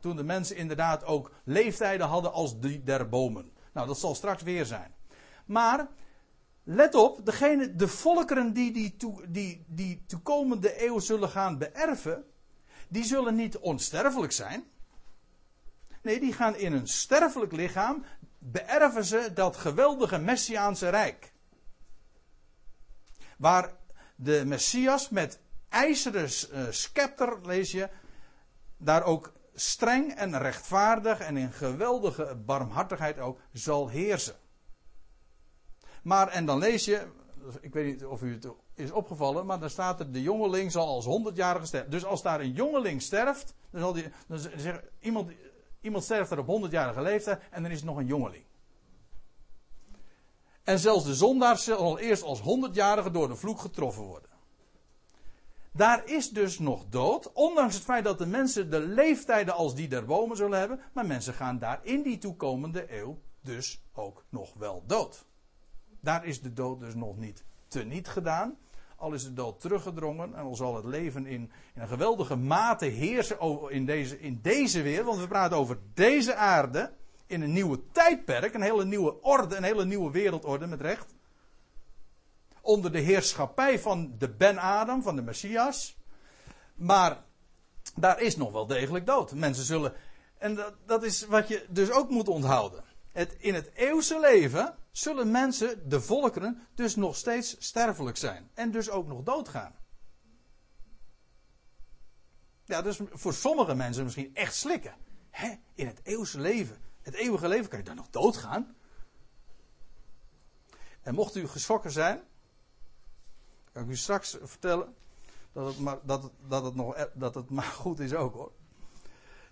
Toen 0.00 0.16
de 0.16 0.22
mensen 0.22 0.56
inderdaad 0.56 1.04
ook 1.04 1.32
leeftijden 1.44 2.06
hadden 2.06 2.32
als 2.32 2.60
die 2.60 2.82
der 2.82 3.08
bomen. 3.08 3.52
Nou, 3.72 3.86
dat 3.86 3.98
zal 3.98 4.14
straks 4.14 4.42
weer 4.42 4.64
zijn. 4.66 4.94
Maar, 5.46 5.88
let 6.62 6.94
op, 6.94 7.26
degene, 7.26 7.74
de 7.74 7.88
volkeren 7.88 8.52
die 8.52 8.72
die, 8.72 8.96
die 9.28 9.64
die 9.66 10.04
toekomende 10.06 10.84
eeuw 10.86 10.98
zullen 10.98 11.28
gaan 11.28 11.58
beërven, 11.58 12.24
die 12.88 13.04
zullen 13.04 13.34
niet 13.34 13.58
onsterfelijk 13.58 14.32
zijn. 14.32 14.64
Nee, 16.02 16.20
die 16.20 16.32
gaan 16.32 16.56
in 16.56 16.72
een 16.72 16.86
sterfelijk 16.86 17.52
lichaam, 17.52 18.04
beërven 18.38 19.04
ze 19.04 19.30
dat 19.34 19.56
geweldige 19.56 20.18
Messiaanse 20.18 20.88
rijk. 20.88 21.36
Waar 23.38 23.72
de 24.16 24.42
Messias 24.46 25.08
met 25.08 25.40
ijzeren 25.68 26.22
uh, 26.52 26.66
scepter, 26.70 27.38
lees 27.42 27.70
je, 27.70 27.88
daar 28.76 29.04
ook 29.04 29.32
streng 29.54 30.14
en 30.14 30.38
rechtvaardig 30.38 31.20
en 31.20 31.36
in 31.36 31.52
geweldige 31.52 32.36
barmhartigheid 32.46 33.18
ook 33.18 33.40
zal 33.52 33.88
heersen. 33.88 34.34
Maar, 36.02 36.28
en 36.28 36.46
dan 36.46 36.58
lees 36.58 36.84
je, 36.84 37.06
ik 37.60 37.72
weet 37.72 37.86
niet 37.86 38.04
of 38.04 38.22
u 38.22 38.32
het 38.32 38.48
is 38.74 38.90
opgevallen, 38.90 39.46
maar 39.46 39.60
dan 39.60 39.70
staat 39.70 40.00
er: 40.00 40.12
de 40.12 40.22
jongeling 40.22 40.72
zal 40.72 40.86
als 40.86 41.04
honderdjarige 41.04 41.66
sterven. 41.66 41.90
Dus 41.90 42.04
als 42.04 42.22
daar 42.22 42.40
een 42.40 42.52
jongeling 42.52 43.02
sterft, 43.02 43.54
dan 43.70 43.80
zal 43.80 43.92
die, 43.92 44.12
dan 44.26 44.38
zeggen, 44.38 44.84
iemand, 45.00 45.32
iemand 45.80 46.04
sterft 46.04 46.30
er 46.30 46.38
op 46.38 46.46
honderdjarige 46.46 47.02
leeftijd 47.02 47.40
en 47.50 47.62
dan 47.62 47.70
is 47.70 47.76
het 47.76 47.86
nog 47.86 47.96
een 47.96 48.06
jongeling. 48.06 48.44
En 50.68 50.78
zelfs 50.78 51.04
de 51.04 51.14
zondaar 51.14 51.58
zal 51.58 51.98
eerst 51.98 52.22
als 52.22 52.40
honderdjarige 52.40 53.10
door 53.10 53.28
de 53.28 53.36
vloek 53.36 53.60
getroffen 53.60 54.02
worden. 54.02 54.30
Daar 55.72 56.06
is 56.06 56.30
dus 56.30 56.58
nog 56.58 56.84
dood, 56.88 57.32
ondanks 57.32 57.74
het 57.74 57.84
feit 57.84 58.04
dat 58.04 58.18
de 58.18 58.26
mensen 58.26 58.70
de 58.70 58.80
leeftijden 58.80 59.54
als 59.54 59.74
die 59.74 59.88
der 59.88 60.04
bomen 60.04 60.36
zullen 60.36 60.58
hebben, 60.58 60.80
maar 60.92 61.06
mensen 61.06 61.34
gaan 61.34 61.58
daar 61.58 61.80
in 61.82 62.02
die 62.02 62.18
toekomende 62.18 62.98
eeuw 62.98 63.18
dus 63.40 63.82
ook 63.92 64.24
nog 64.28 64.54
wel 64.54 64.82
dood. 64.86 65.24
Daar 66.00 66.24
is 66.24 66.40
de 66.40 66.52
dood 66.52 66.80
dus 66.80 66.94
nog 66.94 67.16
niet 67.16 67.44
teniet 67.68 68.08
gedaan. 68.08 68.56
Al 68.96 69.12
is 69.12 69.24
de 69.24 69.32
dood 69.32 69.60
teruggedrongen 69.60 70.34
en 70.34 70.42
al 70.42 70.56
zal 70.56 70.76
het 70.76 70.84
leven 70.84 71.26
in, 71.26 71.52
in 71.74 71.80
een 71.80 71.88
geweldige 71.88 72.36
mate 72.36 72.86
heersen 72.86 73.38
in 73.70 73.86
deze, 73.86 74.20
in 74.20 74.38
deze 74.42 74.82
wereld. 74.82 75.06
Want 75.06 75.20
we 75.20 75.28
praten 75.28 75.56
over 75.56 75.78
deze 75.94 76.34
aarde. 76.34 76.92
In 77.28 77.42
een 77.42 77.52
nieuwe 77.52 77.90
tijdperk, 77.92 78.54
een 78.54 78.62
hele 78.62 78.84
nieuwe 78.84 79.20
orde, 79.20 79.56
een 79.56 79.62
hele 79.62 79.84
nieuwe 79.84 80.10
wereldorde 80.10 80.66
met 80.66 80.80
recht. 80.80 81.14
Onder 82.60 82.92
de 82.92 82.98
heerschappij 82.98 83.78
van 83.78 84.14
de 84.18 84.28
Ben-Adam, 84.28 85.02
van 85.02 85.16
de 85.16 85.22
Messias. 85.22 85.96
Maar 86.74 87.24
daar 87.94 88.20
is 88.20 88.36
nog 88.36 88.52
wel 88.52 88.66
degelijk 88.66 89.06
dood. 89.06 89.32
Mensen 89.32 89.64
zullen. 89.64 89.92
En 90.38 90.54
dat, 90.54 90.74
dat 90.86 91.02
is 91.02 91.26
wat 91.26 91.48
je 91.48 91.66
dus 91.68 91.90
ook 91.90 92.10
moet 92.10 92.28
onthouden. 92.28 92.84
In 93.38 93.54
het 93.54 93.70
eeuwse 93.74 94.20
leven 94.20 94.74
zullen 94.90 95.30
mensen, 95.30 95.88
de 95.88 96.00
volkeren, 96.00 96.66
dus 96.74 96.96
nog 96.96 97.16
steeds 97.16 97.56
sterfelijk 97.58 98.16
zijn. 98.16 98.50
En 98.54 98.70
dus 98.70 98.90
ook 98.90 99.06
nog 99.06 99.22
doodgaan. 99.22 99.74
Ja, 102.64 102.82
dus 102.82 103.00
voor 103.10 103.34
sommige 103.34 103.74
mensen 103.74 104.04
misschien 104.04 104.34
echt 104.34 104.54
slikken. 104.54 104.94
Hè? 105.30 105.54
In 105.74 105.86
het 105.86 106.00
eeuwse 106.02 106.40
leven, 106.40 106.76
het 107.08 107.16
eeuwige 107.16 107.48
leven, 107.48 107.68
kan 107.68 107.78
je 107.78 107.84
dan 107.84 107.96
nog 107.96 108.10
doodgaan? 108.10 108.76
En 111.02 111.14
mocht 111.14 111.36
u 111.36 111.48
geschrokken 111.48 111.90
zijn, 111.90 112.22
kan 113.72 113.82
ik 113.82 113.88
u 113.88 113.96
straks 113.96 114.36
vertellen 114.42 114.94
dat 115.52 115.66
het 115.66 115.78
maar, 115.78 115.98
dat 116.02 116.30
dat 116.48 116.64
het 116.64 116.74
nog, 116.74 117.08
dat 117.14 117.34
het 117.34 117.50
maar 117.50 117.64
goed 117.64 117.98
is 117.98 118.14
ook 118.14 118.34
hoor. 118.34 118.52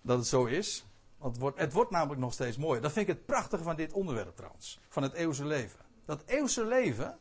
Dat 0.02 0.18
het 0.18 0.26
zo 0.26 0.44
is. 0.44 0.86
Want 1.18 1.32
het 1.32 1.40
wordt, 1.42 1.58
het 1.58 1.72
wordt 1.72 1.90
namelijk 1.90 2.20
nog 2.20 2.32
steeds 2.32 2.56
mooier. 2.56 2.82
Dat 2.82 2.92
vind 2.92 3.08
ik 3.08 3.14
het 3.14 3.26
prachtige 3.26 3.62
van 3.62 3.76
dit 3.76 3.92
onderwerp 3.92 4.36
trouwens. 4.36 4.80
Van 4.88 5.02
het 5.02 5.12
eeuwse 5.12 5.44
leven. 5.44 5.80
Dat 6.04 6.22
eeuwse 6.26 6.64
leven, 6.64 7.18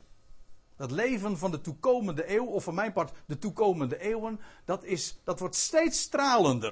dat 0.75 0.91
leven 0.91 1.37
van 1.37 1.51
de 1.51 1.61
toekomende 1.61 2.35
eeuw, 2.35 2.45
of 2.45 2.63
van 2.63 2.73
mijn 2.73 2.93
part 2.93 3.11
de 3.25 3.37
toekomende 3.37 3.99
eeuwen, 3.99 4.39
dat, 4.65 4.83
is, 4.83 5.19
dat 5.23 5.39
wordt 5.39 5.55
steeds 5.55 6.01
stralender. 6.01 6.71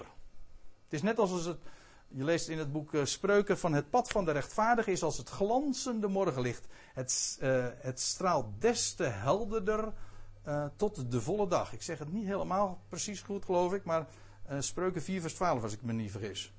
Het 0.84 0.94
is 0.94 1.02
net 1.02 1.20
als 1.20 1.46
het, 1.46 1.58
je 2.16 2.24
leest 2.24 2.48
in 2.48 2.58
het 2.58 2.72
boek 2.72 2.94
eh, 2.94 3.06
Spreuken 3.06 3.58
van 3.58 3.74
het 3.74 3.90
pad 3.90 4.08
van 4.08 4.26
de 4.26 4.32
rechtvaardige 4.32 4.92
is 4.92 5.04
als 5.04 5.18
het 5.18 5.30
glanzende 5.30 6.08
morgenlicht. 6.08 6.68
Het, 6.94 7.38
uh, 7.42 7.66
het 7.76 8.00
straalt 8.00 8.46
des 8.62 8.94
te 8.94 9.04
helderder 9.04 9.94
uh, 10.48 10.66
tot 10.76 11.12
de 11.12 11.22
volle 11.22 11.48
dag. 11.48 11.74
Ik 11.74 11.82
zeg 11.82 12.00
het 12.00 12.14
niet 12.14 12.26
helemaal 12.26 12.82
precies 12.90 13.22
goed 13.22 13.46
geloof 13.46 13.74
ik, 13.74 13.84
maar 13.84 14.08
Spreuken 14.60 15.02
4 15.02 15.22
vers 15.22 15.34
12 15.34 15.64
als 15.64 15.74
ik 15.74 15.82
me 15.82 15.94
niet 15.94 16.12
vergis. 16.12 16.54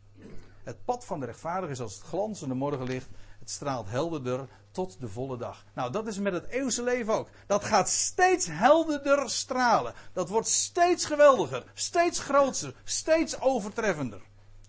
Het 0.62 0.84
pad 0.84 1.04
van 1.04 1.20
de 1.20 1.26
rechtvaardige 1.26 1.72
is 1.72 1.80
als 1.80 1.94
het 1.94 2.02
glanzende 2.02 2.54
morgenlicht. 2.54 3.08
Het 3.38 3.50
straalt 3.50 3.90
helderder 3.90 4.48
tot 4.70 5.00
de 5.00 5.08
volle 5.08 5.36
dag. 5.36 5.64
Nou, 5.74 5.92
dat 5.92 6.06
is 6.06 6.18
met 6.18 6.32
het 6.32 6.46
eeuwse 6.46 6.82
leven 6.82 7.14
ook. 7.14 7.28
Dat 7.46 7.64
gaat 7.64 7.88
steeds 7.88 8.46
helderder 8.46 9.30
stralen. 9.30 9.94
Dat 10.12 10.28
wordt 10.28 10.48
steeds 10.48 11.04
geweldiger, 11.04 11.64
steeds 11.74 12.18
groter, 12.18 12.74
steeds 12.84 13.40
overtreffender. 13.40 14.22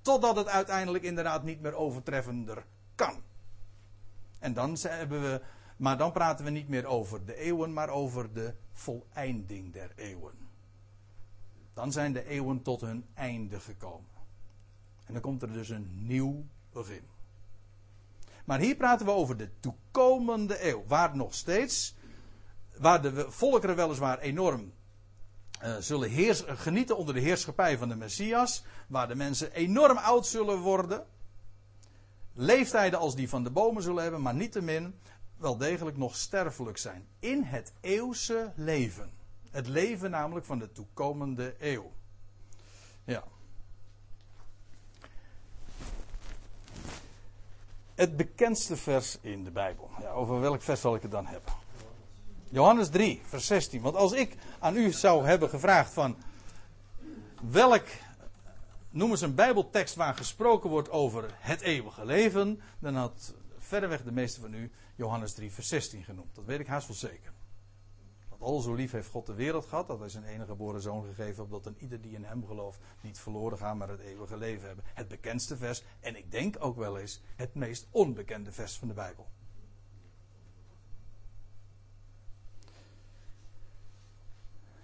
Totdat 0.06 0.36
het 0.36 0.47
uiteindelijk 0.47 1.03
inderdaad 1.03 1.43
niet 1.43 1.62
meer 1.62 1.74
overtreffender 1.74 2.66
kan. 2.95 3.24
En 4.39 4.53
dan 4.53 4.78
hebben 4.80 5.22
we, 5.22 5.41
maar 5.78 5.97
dan 5.97 6.12
praten 6.12 6.45
we 6.45 6.51
niet 6.51 6.68
meer 6.68 6.86
over 6.86 7.26
de 7.26 7.36
eeuwen, 7.36 7.74
maar 7.74 7.89
over 7.89 8.34
de 8.34 8.53
voleinding 8.72 9.74
der 9.74 9.91
eeuwen. 9.95 10.34
Dan 11.74 11.91
zijn 11.91 12.14
de 12.14 12.28
eeuwen 12.28 12.62
tot 12.62 12.82
hun 12.82 13.06
einde 13.14 13.60
gekomen. 13.60 14.10
En 15.06 15.14
dan 15.14 15.22
komt 15.22 15.41
er 15.41 15.53
dus 15.53 15.70
een 15.70 16.06
nieuw 16.06 16.45
begin. 16.72 17.03
Maar 18.45 18.60
hier 18.60 18.76
praten 18.76 19.06
we 19.06 19.12
over 19.12 19.38
de 19.38 19.49
toekomende 19.60 20.70
eeuw. 20.70 20.84
Waar 20.88 21.16
nog 21.16 21.34
steeds, 21.34 21.95
waar 22.78 23.01
de 23.01 23.32
volkeren 23.32 23.76
weliswaar 23.76 24.20
enorm 24.20 24.74
uh, 25.64 25.76
zullen 25.80 26.10
heers, 26.10 26.43
genieten 26.47 26.97
onder 26.97 27.14
de 27.14 27.20
heerschappij 27.20 27.78
van 27.78 27.89
de 27.89 27.95
Messias. 27.95 28.64
Waar 28.88 29.08
de 29.08 29.16
mensen 29.16 29.51
enorm 29.51 29.97
oud 29.97 30.28
zullen 30.28 30.58
worden. 30.58 31.06
Leeftijden 32.34 32.99
als 32.99 33.16
die 33.16 33.30
van 33.30 33.43
de 33.43 33.51
bomen 33.51 33.84
zullen 33.84 34.03
hebben, 34.03 34.22
maar 34.22 34.36
niettemin 34.36 34.99
wel 35.38 35.58
degelijk 35.58 35.97
nog 35.97 36.16
sterfelijk 36.16 36.78
zijn. 36.78 37.08
In 37.20 37.43
het 37.43 37.74
eeuwse 37.82 38.51
leven. 38.56 39.10
Het 39.51 39.68
leven 39.68 40.12
namelijk 40.12 40.45
van 40.45 40.60
de 40.60 40.72
toekomende 40.72 41.56
eeuw. 41.60 41.91
Ja. 43.03 43.24
het 47.95 48.18
bekendste 48.18 48.78
vers 48.78 49.18
in 49.22 49.43
de 49.43 49.51
Bijbel. 49.51 49.89
Ja, 50.01 50.10
over 50.10 50.39
welk 50.39 50.62
vers 50.62 50.82
zal 50.82 50.95
ik 50.95 51.01
het 51.01 51.12
dan 51.12 51.26
hebben? 51.26 51.53
Johannes 52.56 52.89
3, 52.89 53.22
vers 53.24 53.47
16. 53.47 53.82
Want 53.82 53.95
als 53.95 54.12
ik 54.12 54.36
aan 54.60 54.76
u 54.76 54.91
zou 54.91 55.26
hebben 55.26 55.49
gevraagd 55.49 55.93
van 55.93 56.16
welk, 57.51 57.86
noem 58.89 59.10
eens 59.10 59.22
een 59.22 59.36
Bijbeltekst 59.36 59.95
waar 59.95 60.16
gesproken 60.16 60.70
wordt 60.70 60.89
over 60.89 61.36
het 61.39 61.62
eeuwige 61.62 62.06
leven, 62.06 62.62
dan 62.80 62.95
had 62.95 63.34
verreweg 63.58 64.03
de 64.03 64.12
meeste 64.12 64.39
van 64.39 64.53
u 64.53 64.72
Johannes 64.95 65.34
3, 65.34 65.51
vers 65.51 65.68
16 65.68 66.03
genoemd. 66.03 66.36
Dat 66.36 66.45
weet 66.45 66.60
ik 66.60 66.68
haast 66.68 66.88
wel 66.88 66.97
zeker. 66.97 67.34
Al 68.39 68.60
zo 68.60 68.74
lief 68.74 68.91
heeft 68.91 69.10
God 69.10 69.26
de 69.26 69.34
wereld 69.34 69.66
gehad, 69.66 69.88
dat 69.88 69.99
hij 69.99 70.10
zijn 70.10 70.24
enige 70.24 70.45
geboren 70.45 70.82
zoon 70.82 71.06
gegeven, 71.06 71.43
opdat 71.43 71.66
een 71.66 71.78
ieder 71.80 72.01
die 72.01 72.16
in 72.16 72.24
hem 72.24 72.45
gelooft 72.45 72.80
niet 73.01 73.20
verloren 73.20 73.58
gaat, 73.58 73.76
maar 73.76 73.89
het 73.89 73.99
eeuwige 73.99 74.38
leven 74.38 74.68
hebben. 74.68 74.86
Het 74.93 75.08
bekendste 75.08 75.58
vers, 75.58 75.84
en 75.99 76.16
ik 76.16 76.32
denk 76.32 76.56
ook 76.60 76.76
wel 76.76 76.97
eens 76.97 77.22
het 77.36 77.56
meest 77.56 77.88
onbekende 77.91 78.51
vers 78.51 78.78
van 78.78 78.88
de 78.88 78.93
Bijbel. 78.93 79.28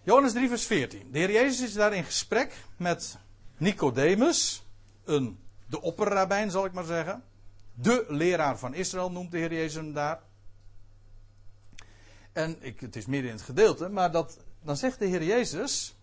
Johannes 0.03 0.33
3, 0.33 0.47
vers 0.47 0.65
14. 0.65 1.11
De 1.11 1.17
Heer 1.17 1.31
Jezus 1.31 1.61
is 1.61 1.73
daar 1.73 1.93
in 1.93 2.03
gesprek 2.03 2.65
met 2.77 3.17
Nicodemus, 3.57 4.65
een, 5.03 5.39
de 5.67 5.81
opperrabijn 5.81 6.51
zal 6.51 6.65
ik 6.65 6.73
maar 6.73 6.83
zeggen. 6.83 7.23
De 7.73 8.05
leraar 8.07 8.57
van 8.57 8.73
Israël 8.73 9.11
noemt 9.11 9.31
de 9.31 9.37
Heer 9.37 9.53
Jezus 9.53 9.73
hem 9.73 9.93
daar. 9.93 10.21
En 12.31 12.57
ik, 12.63 12.79
het 12.79 12.95
is 12.95 13.05
meer 13.05 13.25
in 13.25 13.31
het 13.31 13.41
gedeelte, 13.41 13.89
maar 13.89 14.11
dat, 14.11 14.37
dan 14.61 14.77
zegt 14.77 14.99
de 14.99 15.05
Heer 15.05 15.23
Jezus. 15.23 15.95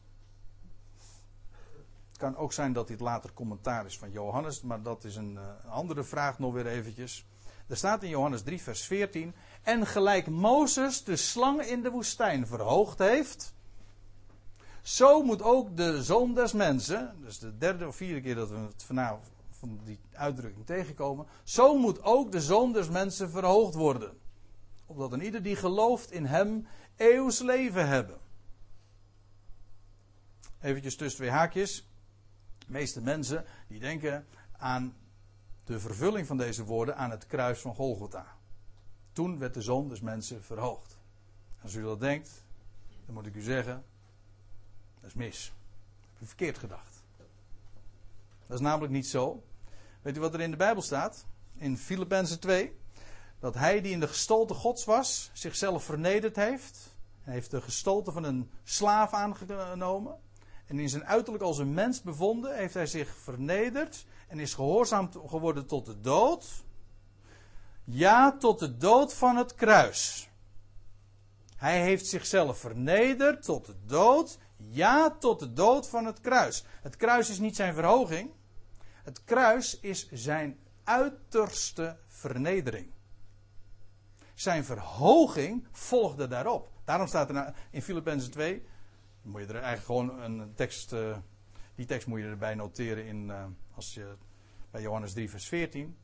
Het 2.08 2.18
kan 2.18 2.36
ook 2.36 2.52
zijn 2.52 2.72
dat 2.72 2.88
dit 2.88 3.00
later 3.00 3.32
commentaar 3.32 3.86
is 3.86 3.98
van 3.98 4.10
Johannes, 4.10 4.60
maar 4.60 4.82
dat 4.82 5.04
is 5.04 5.16
een, 5.16 5.32
uh, 5.32 5.72
andere 5.72 6.04
vraag 6.04 6.38
nog 6.38 6.52
weer 6.52 6.66
eventjes. 6.66 7.26
Er 7.66 7.76
staat 7.76 8.02
in 8.02 8.08
Johannes 8.08 8.42
3, 8.42 8.62
vers 8.62 8.82
14. 8.82 9.34
En 9.62 9.86
gelijk 9.86 10.26
Mozes 10.26 11.04
de 11.04 11.16
slang 11.16 11.62
in 11.62 11.82
de 11.82 11.90
woestijn 11.90 12.46
verhoogd 12.46 12.98
heeft. 12.98 13.56
Zo 14.88 15.22
moet 15.22 15.42
ook 15.42 15.76
de 15.76 16.02
zoon 16.02 16.34
des 16.34 16.52
mensen, 16.52 17.16
dus 17.20 17.38
de 17.38 17.58
derde 17.58 17.86
of 17.86 17.96
vierde 17.96 18.20
keer 18.20 18.34
dat 18.34 18.48
we 18.48 18.56
het 18.56 18.82
vanavond 18.82 19.26
van 19.50 19.80
die 19.84 19.98
uitdrukking 20.12 20.66
tegenkomen. 20.66 21.26
Zo 21.42 21.78
moet 21.78 22.02
ook 22.02 22.32
de 22.32 22.40
zoon 22.40 22.72
des 22.72 22.88
mensen 22.88 23.30
verhoogd 23.30 23.74
worden 23.74 24.18
opdat 24.86 25.12
een 25.12 25.22
ieder 25.22 25.42
die 25.42 25.56
gelooft 25.56 26.10
in 26.10 26.24
hem 26.24 26.66
eeuws 26.96 27.40
leven 27.40 27.88
hebben. 27.88 28.18
Eventjes 30.60 30.96
tussen 30.96 31.18
twee 31.18 31.30
haakjes. 31.30 31.88
De 32.58 32.72
meeste 32.72 33.00
mensen 33.00 33.44
die 33.66 33.80
denken 33.80 34.26
aan 34.52 34.96
de 35.64 35.80
vervulling 35.80 36.26
van 36.26 36.36
deze 36.36 36.64
woorden 36.64 36.96
aan 36.96 37.10
het 37.10 37.26
kruis 37.26 37.60
van 37.60 37.74
Golgotha. 37.74 38.36
Toen 39.12 39.38
werd 39.38 39.54
de 39.54 39.62
zoon 39.62 39.88
des 39.88 40.00
mensen 40.00 40.44
verhoogd. 40.44 40.98
Als 41.62 41.74
u 41.74 41.82
dat 41.82 42.00
denkt, 42.00 42.44
dan 43.04 43.14
moet 43.14 43.26
ik 43.26 43.34
u 43.34 43.42
zeggen, 43.42 43.84
dat 45.00 45.10
is 45.10 45.14
mis. 45.14 45.52
Dat 46.00 46.10
heb 46.12 46.22
u 46.22 46.26
verkeerd 46.26 46.58
gedacht. 46.58 47.02
Dat 48.46 48.56
is 48.58 48.60
namelijk 48.60 48.92
niet 48.92 49.06
zo. 49.06 49.42
Weet 50.02 50.16
u 50.16 50.20
wat 50.20 50.34
er 50.34 50.40
in 50.40 50.50
de 50.50 50.56
Bijbel 50.56 50.82
staat? 50.82 51.26
In 51.56 51.78
Filippenzen 51.78 52.40
2 52.40 52.76
dat 53.38 53.54
hij 53.54 53.80
die 53.80 53.92
in 53.92 54.00
de 54.00 54.08
gestalte 54.08 54.54
Gods 54.54 54.84
was, 54.84 55.30
zichzelf 55.32 55.84
vernederd 55.84 56.36
heeft 56.36 56.96
Hij 57.20 57.34
heeft 57.34 57.50
de 57.50 57.60
gestalte 57.60 58.12
van 58.12 58.24
een 58.24 58.50
slaaf 58.64 59.12
aangenomen. 59.12 60.18
En 60.66 60.78
in 60.78 60.88
zijn 60.88 61.04
uiterlijk 61.04 61.44
als 61.44 61.58
een 61.58 61.74
mens 61.74 62.02
bevonden, 62.02 62.56
heeft 62.56 62.74
hij 62.74 62.86
zich 62.86 63.16
vernederd 63.16 64.06
en 64.28 64.38
is 64.38 64.54
gehoorzaam 64.54 65.10
geworden 65.26 65.66
tot 65.66 65.86
de 65.86 66.00
dood. 66.00 66.64
Ja, 67.84 68.36
tot 68.36 68.58
de 68.58 68.76
dood 68.76 69.14
van 69.14 69.36
het 69.36 69.54
kruis. 69.54 70.28
Hij 71.56 71.82
heeft 71.82 72.06
zichzelf 72.06 72.58
vernederd 72.58 73.42
tot 73.42 73.66
de 73.66 73.74
dood. 73.86 74.38
Ja, 74.66 75.10
tot 75.10 75.38
de 75.38 75.52
dood 75.52 75.88
van 75.88 76.04
het 76.04 76.20
kruis. 76.20 76.64
Het 76.82 76.96
kruis 76.96 77.30
is 77.30 77.38
niet 77.38 77.56
zijn 77.56 77.74
verhoging. 77.74 78.30
Het 79.02 79.24
kruis 79.24 79.80
is 79.80 80.08
zijn 80.12 80.58
uiterste 80.84 81.96
vernedering. 82.06 82.90
Zijn 84.34 84.64
verhoging 84.64 85.66
volgde 85.70 86.28
daarop. 86.28 86.70
Daarom 86.84 87.06
staat 87.06 87.30
er 87.30 87.54
in 87.70 87.82
Filippenzen 87.82 88.30
2, 88.30 88.66
moet 89.22 89.40
je 89.40 89.46
er 89.46 89.62
eigenlijk 89.62 89.84
gewoon 89.84 90.20
een 90.22 90.54
tekst, 90.54 90.92
uh, 90.92 91.16
die 91.74 91.86
tekst 91.86 92.06
moet 92.06 92.20
je 92.20 92.26
erbij 92.26 92.54
noteren 92.54 93.06
in, 93.06 93.28
uh, 93.28 93.44
als 93.74 93.94
je, 93.94 94.16
bij 94.70 94.80
Johannes 94.80 95.12
3 95.12 95.30
vers 95.30 95.48
14. 95.48 95.96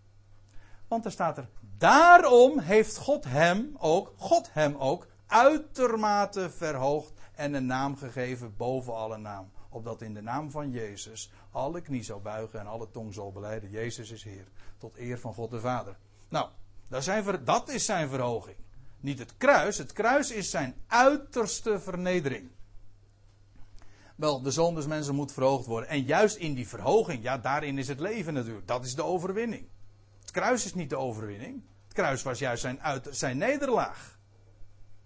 Want 0.88 1.02
daar 1.02 1.12
staat 1.12 1.38
er, 1.38 1.48
daarom 1.78 2.58
heeft 2.58 2.96
God 2.96 3.24
hem 3.24 3.76
ook, 3.78 4.12
God 4.16 4.52
hem 4.52 4.76
ook, 4.76 5.06
uitermate 5.26 6.50
verhoogd 6.50 7.13
en 7.34 7.54
een 7.54 7.66
naam 7.66 7.96
gegeven 7.96 8.56
boven 8.56 8.94
alle 8.94 9.16
naam. 9.16 9.50
Opdat 9.68 10.02
in 10.02 10.14
de 10.14 10.20
naam 10.20 10.50
van 10.50 10.70
Jezus 10.70 11.30
alle 11.50 11.80
knie 11.80 12.02
zou 12.02 12.20
buigen 12.20 12.60
en 12.60 12.66
alle 12.66 12.90
tong 12.90 13.14
zal 13.14 13.32
beleiden. 13.32 13.70
Jezus 13.70 14.10
is 14.10 14.22
Heer. 14.22 14.46
Tot 14.78 14.98
eer 14.98 15.18
van 15.18 15.34
God 15.34 15.50
de 15.50 15.60
Vader. 15.60 15.96
Nou, 16.28 16.48
dat 17.44 17.68
is 17.68 17.84
zijn 17.84 18.08
verhoging. 18.08 18.56
Niet 19.00 19.18
het 19.18 19.36
kruis. 19.36 19.78
Het 19.78 19.92
kruis 19.92 20.30
is 20.30 20.50
zijn 20.50 20.74
uiterste 20.86 21.80
vernedering. 21.80 22.50
Wel, 24.16 24.42
de 24.42 24.50
zoon 24.50 24.74
des 24.74 24.86
mensen 24.86 25.14
moet 25.14 25.32
verhoogd 25.32 25.66
worden. 25.66 25.88
En 25.88 26.02
juist 26.02 26.36
in 26.36 26.54
die 26.54 26.68
verhoging, 26.68 27.22
ja, 27.22 27.38
daarin 27.38 27.78
is 27.78 27.88
het 27.88 28.00
leven 28.00 28.34
natuurlijk. 28.34 28.66
Dat 28.66 28.84
is 28.84 28.94
de 28.94 29.02
overwinning. 29.02 29.68
Het 30.20 30.30
kruis 30.30 30.64
is 30.64 30.74
niet 30.74 30.90
de 30.90 30.96
overwinning. 30.96 31.62
Het 31.84 31.92
kruis 31.92 32.22
was 32.22 32.38
juist 32.38 32.60
zijn, 32.62 32.80
zijn 33.10 33.38
nederlaag. 33.38 34.18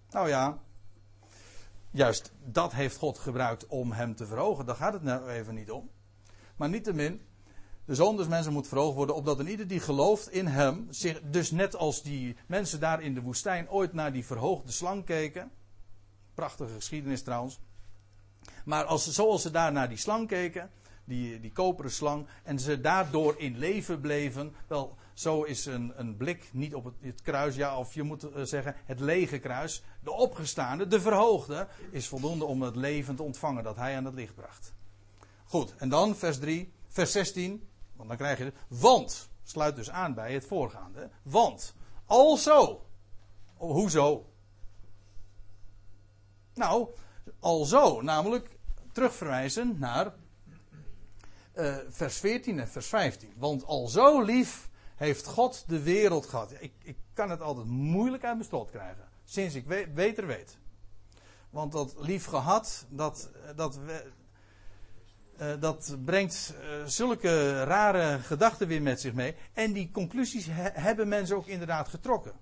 Nou 0.09 0.27
ja, 0.27 0.59
juist 1.91 2.31
dat 2.45 2.73
heeft 2.73 2.97
God 2.97 3.19
gebruikt 3.19 3.67
om 3.67 3.91
hem 3.91 4.15
te 4.15 4.25
verhogen. 4.25 4.65
Daar 4.65 4.75
gaat 4.75 4.93
het 4.93 5.03
nou 5.03 5.29
even 5.29 5.55
niet 5.55 5.71
om. 5.71 5.89
Maar 6.55 6.69
niettemin, 6.69 7.21
de 7.85 7.95
zoon 7.95 8.17
des 8.17 8.27
mensen 8.27 8.53
moet 8.53 8.67
verhoogd 8.67 8.95
worden, 8.95 9.15
opdat 9.15 9.39
een 9.39 9.47
ieder 9.47 9.67
die 9.67 9.79
gelooft 9.79 10.31
in 10.31 10.47
hem, 10.47 10.87
zich, 10.89 11.21
dus 11.21 11.51
net 11.51 11.75
als 11.75 12.03
die 12.03 12.35
mensen 12.47 12.79
daar 12.79 13.01
in 13.01 13.13
de 13.13 13.21
woestijn 13.21 13.69
ooit 13.69 13.93
naar 13.93 14.13
die 14.13 14.25
verhoogde 14.25 14.71
slang 14.71 15.05
keken. 15.05 15.51
Prachtige 16.33 16.73
geschiedenis 16.73 17.23
trouwens. 17.23 17.59
Maar 18.65 18.83
als, 18.83 19.11
zoals 19.11 19.41
ze 19.41 19.51
daar 19.51 19.71
naar 19.71 19.89
die 19.89 19.97
slang 19.97 20.27
keken, 20.27 20.71
die, 21.05 21.39
die 21.39 21.51
koperen 21.51 21.91
slang, 21.91 22.27
en 22.43 22.59
ze 22.59 22.81
daardoor 22.81 23.35
in 23.37 23.57
leven 23.57 23.99
bleven, 23.99 24.53
wel, 24.67 24.97
zo 25.19 25.43
is 25.43 25.65
een, 25.65 25.93
een 25.95 26.17
blik 26.17 26.49
niet 26.51 26.75
op 26.75 26.93
het, 27.01 27.21
kruis, 27.21 27.55
ja, 27.55 27.77
of 27.77 27.93
je 27.93 28.03
moet 28.03 28.23
eh, 28.23 28.43
zeggen 28.43 28.75
het 28.85 28.99
lege 28.99 29.39
kruis, 29.39 29.83
de 30.03 30.11
opgestaande, 30.11 30.87
de 30.87 31.01
verhoogde, 31.01 31.67
is 31.91 32.07
voldoende 32.07 32.45
om 32.45 32.61
het 32.61 32.75
leven 32.75 33.15
te 33.15 33.23
ontvangen 33.23 33.63
dat 33.63 33.75
hij 33.75 33.97
aan 33.97 34.05
het 34.05 34.13
licht 34.13 34.35
bracht. 34.35 34.73
Goed, 35.45 35.75
en 35.75 35.89
dan 35.89 36.15
vers 36.15 36.39
3, 36.39 36.73
vers 36.87 37.11
16, 37.11 37.67
want 37.95 38.09
dan 38.09 38.17
krijg 38.17 38.37
je 38.37 38.53
want, 38.67 39.29
sluit 39.43 39.75
dus 39.75 39.89
aan 39.89 40.13
bij 40.13 40.33
het 40.33 40.45
voorgaande, 40.45 41.09
want, 41.23 41.75
alzo, 42.05 42.85
oh, 43.57 43.71
hoezo? 43.71 44.29
Nou, 46.53 46.87
alzo, 47.39 48.01
namelijk 48.01 48.57
terugverwijzen 48.91 49.75
naar 49.79 50.13
uh, 51.55 51.77
vers 51.89 52.17
14 52.17 52.59
en 52.59 52.67
vers 52.67 52.87
15. 52.87 53.33
Want 53.37 53.65
al 53.65 53.87
zo 53.87 54.21
lief 54.21 54.68
heeft 54.99 55.25
God 55.25 55.63
de 55.67 55.83
wereld 55.83 56.25
gehad. 56.25 56.53
Ik, 56.59 56.73
ik 56.83 56.97
kan 57.13 57.29
het 57.29 57.41
altijd 57.41 57.67
moeilijk 57.67 58.23
uit 58.23 58.49
mijn 58.49 58.65
krijgen. 58.65 59.07
Sinds 59.23 59.55
ik 59.55 59.93
beter 59.93 60.27
weet. 60.27 60.57
Want 61.49 61.71
dat 61.71 61.95
lief 61.97 62.25
gehad, 62.25 62.85
dat, 62.89 63.29
dat, 63.55 63.79
uh, 65.39 65.47
dat 65.59 65.97
brengt 66.05 66.53
uh, 66.53 66.85
zulke 66.85 67.63
rare 67.63 68.19
gedachten 68.19 68.67
weer 68.67 68.81
met 68.81 69.01
zich 69.01 69.13
mee. 69.13 69.35
En 69.53 69.73
die 69.73 69.91
conclusies 69.91 70.45
he, 70.45 70.69
hebben 70.73 71.07
mensen 71.07 71.35
ook 71.35 71.47
inderdaad 71.47 71.87
getrokken. 71.87 72.33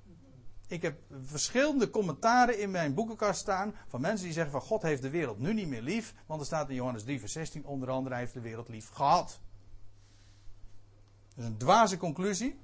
Ik 0.67 0.81
heb 0.81 0.99
verschillende 1.21 1.89
commentaren 1.89 2.59
in 2.59 2.71
mijn 2.71 2.93
boekenkast 2.93 3.39
staan 3.39 3.75
van 3.87 4.01
mensen 4.01 4.25
die 4.25 4.33
zeggen 4.33 4.51
van 4.51 4.61
God 4.61 4.81
heeft 4.81 5.01
de 5.01 5.09
wereld 5.09 5.39
nu 5.39 5.53
niet 5.53 5.67
meer 5.67 5.81
lief, 5.81 6.13
want 6.25 6.39
er 6.39 6.45
staat 6.45 6.69
in 6.69 6.75
Johannes 6.75 7.03
3 7.03 7.19
vers 7.19 7.31
16 7.31 7.65
onder 7.65 7.89
andere 7.89 8.15
hij 8.15 8.23
heeft 8.23 8.33
de 8.33 8.41
wereld 8.41 8.69
lief 8.69 8.89
gehad. 8.89 9.39
Dat 11.37 11.45
is 11.45 11.51
een 11.51 11.57
dwaze 11.57 11.97
conclusie. 11.97 12.55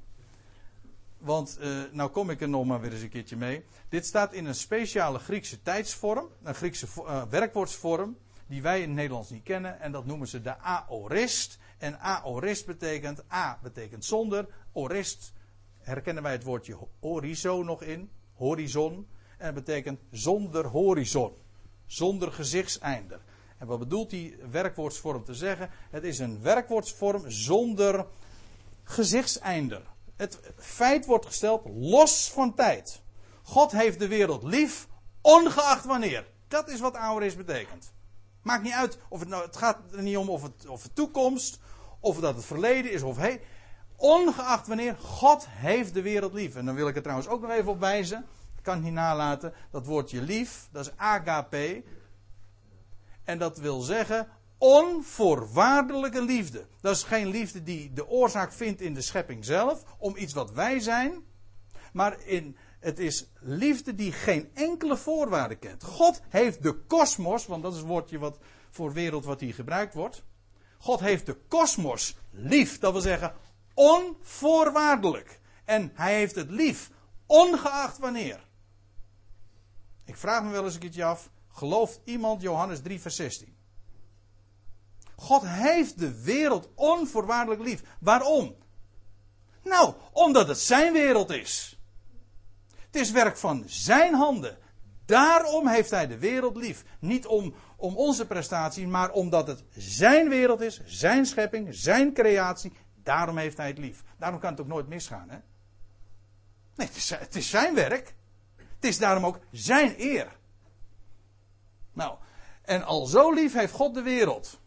Want, 1.18 1.58
uh, 1.62 1.84
nou 1.92 2.10
kom 2.10 2.30
ik 2.30 2.42
er 2.42 2.50
nog 2.50 2.66
maar 2.66 2.82
weer 2.82 2.92
eens 2.92 3.02
een 3.02 3.10
keertje 3.10 3.36
mee. 3.36 3.64
Dit 3.90 4.06
staat 4.06 4.34
in 4.34 4.46
een 4.46 4.56
speciale 4.56 5.20
Griekse 5.20 5.62
tijdsvorm, 5.62 6.30
een 6.44 6.56
Griekse 6.56 6.88
uh, 6.98 7.24
werkwoordsvorm, 7.30 8.18
die 8.48 8.62
wij 8.62 8.82
in 8.82 8.88
het 8.88 8.96
Nederlands 8.96 9.30
niet 9.30 9.44
kennen. 9.44 9.80
En 9.80 9.92
dat 9.92 10.06
noemen 10.06 10.28
ze 10.28 10.42
de 10.42 10.58
aorist. 10.58 11.60
En 11.78 12.00
aorist 12.00 12.66
betekent, 12.66 13.24
a 13.32 13.60
betekent 13.62 14.06
zonder, 14.06 14.48
orist 14.72 15.34
herkennen 15.80 16.24
wij 16.24 16.32
het 16.32 16.44
woordje 16.44 16.78
horizo 17.00 17.64
nog 17.64 17.82
in. 17.82 18.10
Horizon. 18.34 19.08
En 19.38 19.54
dat 19.54 19.66
betekent 19.66 20.00
zonder 20.12 20.68
horizon. 20.68 21.34
Zonder 21.86 22.32
gezichtseinder. 22.32 23.22
En 23.58 23.68
wat 23.68 23.80
bedoelt 23.80 24.10
die 24.10 24.36
werkwoordsvorm 24.52 25.24
te 25.24 25.34
zeggen? 25.34 25.70
Het 25.90 26.04
is 26.04 26.20
een 26.20 26.42
werkwoordsvorm 26.42 27.30
zonder 27.30 28.06
gezichtseinder. 28.84 29.82
Het 30.16 30.40
feit 30.58 31.06
wordt 31.06 31.26
gesteld 31.26 31.62
los 31.66 32.32
van 32.32 32.54
tijd. 32.54 33.02
God 33.44 33.72
heeft 33.72 34.00
de 34.00 34.08
wereld 34.08 34.44
lief, 34.44 34.88
ongeacht 35.22 35.86
wanneer. 35.86 36.28
Dat 36.48 36.70
is 36.70 36.80
wat 36.80 36.96
aoris 36.96 37.36
betekent. 37.36 37.94
Maakt 38.42 38.64
niet 38.64 38.74
uit 38.74 38.98
of 39.10 39.20
het 39.20 39.30
nou, 39.30 39.46
het 39.46 39.58
gaat 39.58 39.78
er 39.92 40.02
niet 40.02 40.18
om 40.18 40.30
of 40.30 40.42
het, 40.42 40.68
of 40.68 40.84
het 40.84 40.96
toekomst, 40.96 41.60
of 42.00 42.20
dat 42.20 42.36
het 42.36 42.46
verleden 42.46 42.92
is 42.92 43.02
of 43.02 43.18
hey, 43.18 43.42
Ongeacht 44.04 44.68
wanneer 44.68 44.96
God 44.96 45.46
heeft 45.50 45.94
de 45.94 46.02
wereld 46.02 46.34
lief. 46.34 46.56
En 46.56 46.66
dan 46.66 46.76
wil 46.76 46.88
ik 46.88 46.96
er 46.96 47.02
trouwens 47.02 47.28
ook 47.28 47.42
nog 47.42 47.52
even 47.52 47.72
op 47.72 47.80
wijzen. 47.80 48.26
Ik 48.58 48.64
kan 48.64 48.74
het 48.74 48.84
niet 48.84 48.94
nalaten. 48.94 49.54
Dat 49.72 49.86
woordje 49.86 50.22
lief, 50.22 50.68
dat 50.72 50.86
is 50.86 50.92
agape. 50.96 51.84
En 53.24 53.38
dat 53.38 53.58
wil 53.58 53.82
zeggen 53.82 54.28
onvoorwaardelijke 54.64 56.22
liefde. 56.22 56.68
Dat 56.82 56.96
is 56.96 57.04
geen 57.04 57.28
liefde 57.28 57.64
die 57.64 57.94
de 57.94 58.08
oorzaak 58.08 58.52
vindt 58.52 58.82
in 58.82 58.94
de 58.94 59.02
schepping 59.02 59.46
zelf. 59.46 59.84
Om 59.98 60.18
iets 60.18 60.34
wat 60.34 60.52
wij 60.52 60.80
zijn. 60.80 61.24
Maar 61.94 62.22
in, 62.26 62.58
het 62.80 63.00
is 63.00 63.32
liefde 63.40 63.96
die 63.96 64.12
geen 64.12 64.50
enkele 64.54 64.98
voorwaarde 64.98 65.56
kent. 65.56 65.84
God 65.84 66.22
heeft 66.30 66.64
de 66.64 66.74
kosmos, 66.74 67.46
want 67.46 67.64
dat 67.64 67.72
is 67.72 67.78
het 67.78 67.88
woordje 67.88 68.20
wat 68.20 68.38
voor 68.70 68.94
wereld 68.94 69.26
wat 69.26 69.40
hier 69.40 69.54
gebruikt 69.54 69.94
wordt. 69.94 70.24
God 70.78 71.00
heeft 71.00 71.26
de 71.26 71.38
kosmos 71.48 72.18
lief. 72.32 72.80
Dat 72.80 72.92
wil 72.92 73.02
zeggen 73.02 73.34
Onvoorwaardelijk. 73.74 75.40
En 75.66 75.92
hij 75.94 76.16
heeft 76.16 76.36
het 76.36 76.50
lief, 76.50 76.92
ongeacht 77.26 77.98
wanneer. 77.98 78.48
Ik 80.06 80.18
vraag 80.18 80.44
me 80.44 80.50
wel 80.50 80.64
eens 80.64 80.74
een 80.74 80.80
keertje 80.80 81.04
af, 81.04 81.30
gelooft 81.48 82.02
iemand 82.04 82.42
Johannes 82.42 82.82
3 82.82 83.02
vers 83.02 83.16
16? 83.16 83.62
God 85.24 85.42
heeft 85.46 86.00
de 86.00 86.22
wereld 86.22 86.70
onvoorwaardelijk 86.76 87.62
lief. 87.62 87.84
Waarom? 88.00 88.56
Nou, 89.64 89.94
omdat 90.12 90.48
het 90.48 90.60
zijn 90.60 90.94
wereld 90.94 91.30
is. 91.30 91.80
Het 92.76 92.96
is 92.96 93.12
werk 93.12 93.38
van 93.38 93.64
zijn 93.66 94.14
handen. 94.14 94.58
Daarom 95.06 95.68
heeft 95.68 95.90
hij 95.90 96.08
de 96.08 96.18
wereld 96.18 96.56
lief. 96.56 96.84
Niet 97.00 97.26
om, 97.26 97.54
om 97.76 97.96
onze 97.96 98.28
prestatie, 98.28 98.88
maar 98.88 99.12
omdat 99.12 99.48
het 99.48 99.64
zijn 99.78 100.30
wereld 100.30 100.62
is, 100.62 100.82
zijn 100.86 101.26
schepping, 101.26 101.68
zijn 101.76 102.14
creatie. 102.14 102.74
Daarom 103.04 103.38
heeft 103.38 103.58
hij 103.58 103.68
het 103.68 103.78
lief. 103.78 104.04
Daarom 104.18 104.40
kan 104.40 104.52
het 104.52 104.62
ook 104.62 104.68
nooit 104.68 104.88
misgaan. 104.88 105.30
Hè? 105.30 105.38
Nee, 106.76 106.88
het 106.88 106.96
is, 106.96 107.10
het 107.10 107.36
is 107.36 107.50
zijn 107.50 107.76
werk. 107.76 108.16
Het 108.56 108.86
is 108.86 108.98
daarom 108.98 109.26
ook 109.26 109.40
zijn 109.52 109.96
eer. 109.98 110.38
Nou, 111.94 112.18
en 112.62 112.84
al 112.84 113.06
zo 113.06 113.32
lief 113.32 113.54
heeft 113.54 113.74
God 113.74 113.94
de 113.94 114.02
wereld. 114.02 114.62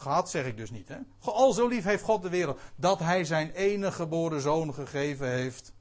Gehad 0.00 0.30
zeg 0.30 0.46
ik 0.46 0.56
dus 0.56 0.70
niet. 0.70 0.88
Hè? 0.88 0.96
Al 1.20 1.52
zo 1.52 1.68
lief 1.68 1.84
heeft 1.84 2.02
God 2.02 2.22
de 2.22 2.28
wereld. 2.28 2.60
Dat 2.76 2.98
hij 2.98 3.24
zijn 3.24 3.50
enige 3.50 3.92
geboren 3.92 4.40
zoon 4.40 4.74
gegeven 4.74 5.28
heeft. 5.28 5.72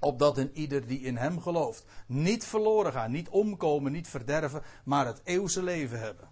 Opdat 0.00 0.38
een 0.38 0.50
ieder 0.52 0.86
die 0.86 1.00
in 1.00 1.16
hem 1.16 1.40
gelooft. 1.40 1.84
Niet 2.06 2.44
verloren 2.44 2.92
gaat. 2.92 3.08
Niet 3.08 3.28
omkomen. 3.28 3.92
Niet 3.92 4.08
verderven. 4.08 4.62
Maar 4.84 5.06
het 5.06 5.20
eeuwse 5.24 5.62
leven 5.62 6.00
hebben. 6.00 6.28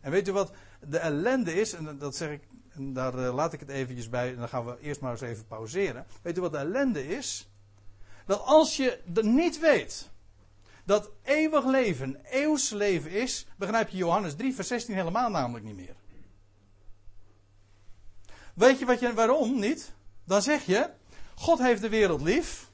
En 0.00 0.10
weet 0.10 0.28
u 0.28 0.32
wat 0.32 0.52
de 0.80 0.98
ellende 0.98 1.54
is? 1.54 1.72
En 1.72 1.98
dat 1.98 2.16
zeg 2.16 2.30
ik 2.30 2.48
en 2.74 2.92
daar 2.92 3.18
uh, 3.18 3.34
laat 3.34 3.52
ik 3.52 3.60
het 3.60 3.68
eventjes 3.68 4.08
bij. 4.08 4.30
En 4.30 4.38
dan 4.38 4.48
gaan 4.48 4.64
we 4.64 4.80
eerst 4.80 5.00
maar 5.00 5.10
eens 5.10 5.20
even 5.20 5.46
pauzeren. 5.46 6.06
Weet 6.22 6.38
u 6.38 6.40
wat 6.40 6.52
de 6.52 6.58
ellende 6.58 7.06
is? 7.08 7.48
Dat 8.26 8.40
als 8.40 8.76
je 8.76 9.00
dat 9.04 9.24
niet 9.24 9.60
weet. 9.60 10.10
dat 10.84 11.10
eeuwig 11.22 11.64
leven, 11.64 12.20
eeuws 12.30 12.70
leven 12.70 13.10
is, 13.10 13.46
begrijp 13.56 13.88
je 13.88 13.96
Johannes 13.96 14.34
3, 14.34 14.54
vers 14.54 14.68
16 14.68 14.94
helemaal 14.94 15.30
namelijk 15.30 15.64
niet 15.64 15.76
meer. 15.76 15.94
Weet 18.54 18.78
je, 18.78 18.84
wat 18.84 19.00
je 19.00 19.14
waarom 19.14 19.58
niet? 19.58 19.92
Dan 20.24 20.42
zeg 20.42 20.64
je, 20.66 20.90
God 21.34 21.58
heeft 21.58 21.80
de 21.80 21.88
wereld 21.88 22.20
lief. 22.20 22.70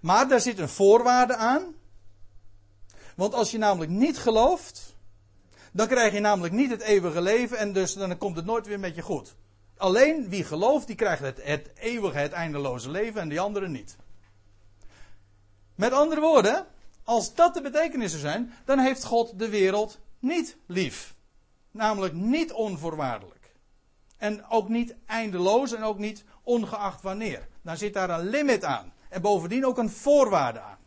Maar 0.00 0.28
daar 0.28 0.40
zit 0.40 0.58
een 0.58 0.68
voorwaarde 0.68 1.36
aan. 1.36 1.74
Want 3.16 3.34
als 3.34 3.50
je 3.50 3.58
namelijk 3.58 3.90
niet 3.90 4.18
gelooft, 4.18 4.96
dan 5.72 5.86
krijg 5.86 6.12
je 6.12 6.20
namelijk 6.20 6.54
niet 6.54 6.70
het 6.70 6.80
eeuwige 6.80 7.20
leven 7.20 7.58
en 7.58 7.72
dus 7.72 7.92
dan 7.92 8.18
komt 8.18 8.36
het 8.36 8.44
nooit 8.44 8.66
weer 8.66 8.80
met 8.80 8.94
je 8.94 9.02
goed. 9.02 9.34
Alleen 9.76 10.28
wie 10.28 10.44
gelooft, 10.44 10.86
die 10.86 10.96
krijgt 10.96 11.22
het, 11.22 11.42
het 11.42 11.70
eeuwige, 11.74 12.18
het 12.18 12.32
eindeloze 12.32 12.90
leven 12.90 13.20
en 13.20 13.28
die 13.28 13.40
anderen 13.40 13.72
niet. 13.72 13.96
Met 15.74 15.92
andere 15.92 16.20
woorden, 16.20 16.66
als 17.04 17.34
dat 17.34 17.54
de 17.54 17.60
betekenissen 17.60 18.20
zijn, 18.20 18.52
dan 18.64 18.78
heeft 18.78 19.04
God 19.04 19.38
de 19.38 19.48
wereld 19.48 19.98
niet 20.18 20.56
lief. 20.66 21.15
Namelijk 21.76 22.14
niet 22.14 22.52
onvoorwaardelijk. 22.52 23.54
En 24.16 24.48
ook 24.48 24.68
niet 24.68 24.94
eindeloos 25.06 25.72
en 25.72 25.82
ook 25.82 25.98
niet 25.98 26.24
ongeacht 26.42 27.02
wanneer. 27.02 27.48
Dan 27.62 27.76
zit 27.76 27.94
daar 27.94 28.10
een 28.10 28.28
limit 28.28 28.64
aan. 28.64 28.92
En 29.08 29.22
bovendien 29.22 29.66
ook 29.66 29.78
een 29.78 29.90
voorwaarde 29.90 30.60
aan. 30.60 30.78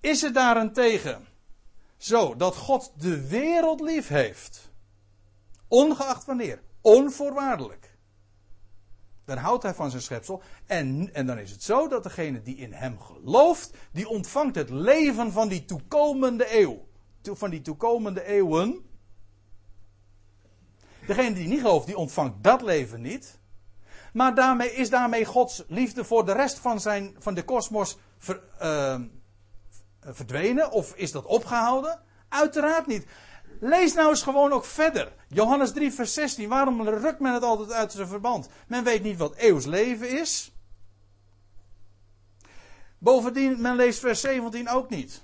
Is 0.00 0.22
het 0.22 0.34
daarentegen 0.34 1.26
zo 1.96 2.36
dat 2.36 2.56
God 2.56 2.92
de 2.96 3.28
wereld 3.28 3.80
lief 3.80 4.08
heeft? 4.08 4.70
Ongeacht 5.68 6.24
wanneer. 6.24 6.62
Onvoorwaardelijk. 6.80 7.96
Dan 9.24 9.36
houdt 9.36 9.62
hij 9.62 9.74
van 9.74 9.90
zijn 9.90 10.02
schepsel. 10.02 10.42
En, 10.66 11.14
en 11.14 11.26
dan 11.26 11.38
is 11.38 11.50
het 11.50 11.62
zo 11.62 11.88
dat 11.88 12.02
degene 12.02 12.42
die 12.42 12.56
in 12.56 12.72
hem 12.72 13.00
gelooft, 13.00 13.70
die 13.92 14.08
ontvangt 14.08 14.54
het 14.54 14.70
leven 14.70 15.32
van 15.32 15.48
die 15.48 15.64
toekomende 15.64 16.58
eeuw. 16.58 16.87
Van 17.36 17.50
die 17.50 17.60
toekomende 17.60 18.24
eeuwen. 18.24 18.86
Degene 21.06 21.34
die 21.34 21.48
niet 21.48 21.60
gelooft, 21.60 21.86
die 21.86 21.96
ontvangt 21.96 22.44
dat 22.44 22.62
leven 22.62 23.00
niet. 23.00 23.38
Maar 24.12 24.34
daarmee 24.34 24.72
is 24.72 24.90
daarmee 24.90 25.24
Gods 25.24 25.64
liefde 25.68 26.04
voor 26.04 26.24
de 26.24 26.32
rest 26.32 26.58
van, 26.58 26.80
zijn, 26.80 27.16
van 27.18 27.34
de 27.34 27.44
kosmos 27.44 27.98
uh, 28.62 29.00
verdwenen? 30.00 30.70
Of 30.70 30.94
is 30.94 31.12
dat 31.12 31.24
opgehouden? 31.24 32.00
Uiteraard 32.28 32.86
niet. 32.86 33.06
Lees 33.60 33.94
nou 33.94 34.08
eens 34.08 34.22
gewoon 34.22 34.52
ook 34.52 34.64
verder. 34.64 35.12
Johannes 35.28 35.72
3, 35.72 35.92
vers 35.92 36.14
16. 36.14 36.48
Waarom 36.48 36.88
rukt 36.88 37.20
men 37.20 37.32
het 37.32 37.42
altijd 37.42 37.72
uit 37.72 37.92
zijn 37.92 38.08
verband? 38.08 38.48
Men 38.66 38.84
weet 38.84 39.02
niet 39.02 39.18
wat 39.18 39.36
eeuws 39.36 39.66
leven 39.66 40.18
is. 40.20 40.52
Bovendien, 42.98 43.60
men 43.60 43.76
leest 43.76 43.98
vers 43.98 44.20
17 44.20 44.68
ook 44.68 44.90
niet. 44.90 45.22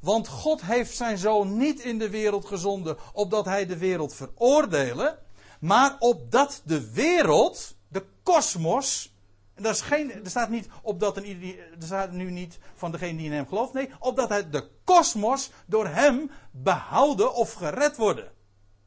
Want 0.00 0.28
God 0.28 0.62
heeft 0.62 0.96
zijn 0.96 1.18
zoon 1.18 1.56
niet 1.56 1.80
in 1.80 1.98
de 1.98 2.10
wereld 2.10 2.44
gezonden 2.44 2.96
opdat 3.12 3.44
hij 3.44 3.66
de 3.66 3.76
wereld 3.76 4.14
veroordelen, 4.14 5.18
maar 5.60 5.96
opdat 5.98 6.62
de 6.64 6.90
wereld, 6.92 7.76
de 7.88 8.06
kosmos, 8.22 9.14
en 9.54 9.62
dat 9.62 9.74
is 9.74 9.80
geen, 9.80 10.12
er 10.12 10.30
staat 10.30 10.48
niet 10.48 10.68
opdat 10.82 11.16
een, 11.16 11.58
er 11.80 11.86
staat 11.86 12.12
nu 12.12 12.30
niet 12.30 12.58
van 12.74 12.92
degene 12.92 13.16
die 13.16 13.26
in 13.26 13.32
hem 13.32 13.46
gelooft, 13.46 13.72
nee, 13.72 13.90
opdat 13.98 14.28
hij 14.28 14.50
de 14.50 14.68
kosmos 14.84 15.50
door 15.66 15.86
hem 15.86 16.30
behouden 16.50 17.34
of 17.34 17.52
gered 17.52 17.96
worden. 17.96 18.32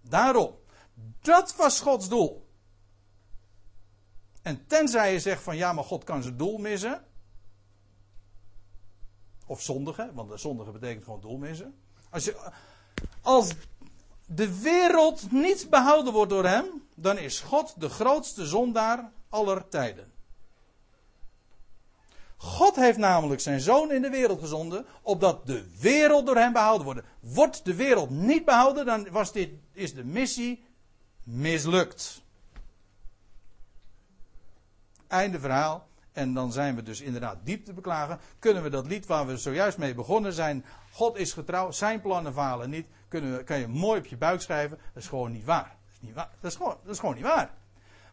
Daarom. 0.02 0.56
Dat 1.22 1.56
was 1.56 1.80
Gods 1.80 2.10
doel. 2.10 2.48
En 4.42 4.68
tenzij 4.68 5.14
je 5.14 5.20
zegt 5.20 5.44
van 5.44 5.58
ja, 5.58 5.74
maar 5.74 5.84
God 5.84 6.04
kan 6.04 6.24
zijn 6.24 6.38
doel 6.38 6.58
missen. 6.58 7.04
Of 9.54 9.62
zondigen, 9.62 10.14
want 10.14 10.40
zondigen 10.40 10.74
betekent 10.74 11.04
gewoon 11.04 11.22
doel 11.22 11.38
missen. 11.38 11.76
Als, 12.10 12.32
als 13.22 13.52
de 14.26 14.62
wereld 14.62 15.32
niet 15.32 15.68
behouden 15.70 16.14
wordt 16.14 16.32
door 16.32 16.46
hem, 16.46 16.66
dan 16.96 17.18
is 17.18 17.40
God 17.40 17.74
de 17.78 17.90
grootste 17.90 18.46
zondaar 18.46 19.12
aller 19.30 19.68
tijden. 19.68 20.12
God 22.38 22.76
heeft 22.76 22.98
namelijk 22.98 23.42
zijn 23.42 23.60
zoon 23.60 23.92
in 23.92 24.02
de 24.02 24.10
wereld 24.10 24.40
gezonden, 24.40 24.86
opdat 25.02 25.48
de 25.48 25.80
wereld 25.80 26.26
door 26.26 26.38
hem 26.38 26.54
behouden 26.54 26.86
wordt. 26.86 27.02
Wordt 27.20 27.66
de 27.66 27.76
wereld 27.76 28.10
niet 28.10 28.46
behouden, 28.46 28.86
dan 28.86 29.12
was 29.12 29.32
dit, 29.32 29.50
is 29.72 29.94
de 29.94 30.04
missie 30.04 30.66
mislukt. 31.24 32.22
Einde 35.08 35.40
verhaal. 35.40 35.88
En 36.14 36.34
dan 36.34 36.52
zijn 36.52 36.76
we 36.76 36.84
dus 36.84 37.02
inderdaad 37.02 37.38
diep 37.44 37.66
te 37.66 37.74
beklagen. 37.74 38.20
Kunnen 38.40 38.64
we 38.64 38.70
dat 38.70 38.88
lied 38.88 39.06
waar 39.06 39.28
we 39.28 39.38
zojuist 39.38 39.78
mee 39.78 39.94
begonnen 39.94 40.34
zijn, 40.34 40.66
God 40.92 41.18
is 41.18 41.34
getrouw, 41.34 41.72
zijn 41.72 42.02
plannen 42.02 42.34
falen 42.34 42.70
niet, 42.70 42.88
kunnen 43.08 43.38
we, 43.38 43.44
kan 43.44 43.60
je 43.60 43.68
mooi 43.68 44.00
op 44.00 44.06
je 44.06 44.18
buik 44.18 44.42
schrijven. 44.42 44.78
Dat 44.94 45.04
is 45.04 45.10
gewoon 45.10 45.32
niet 45.32 45.46
waar. 45.46 45.78
Dat 45.86 45.94
is, 45.94 46.02
niet 46.02 46.14
waar. 46.14 46.30
Dat 46.40 46.52
is, 46.52 46.58
gewoon, 46.58 46.78
dat 46.84 46.94
is 46.94 47.00
gewoon 47.00 47.16
niet 47.16 47.24
waar. 47.24 47.54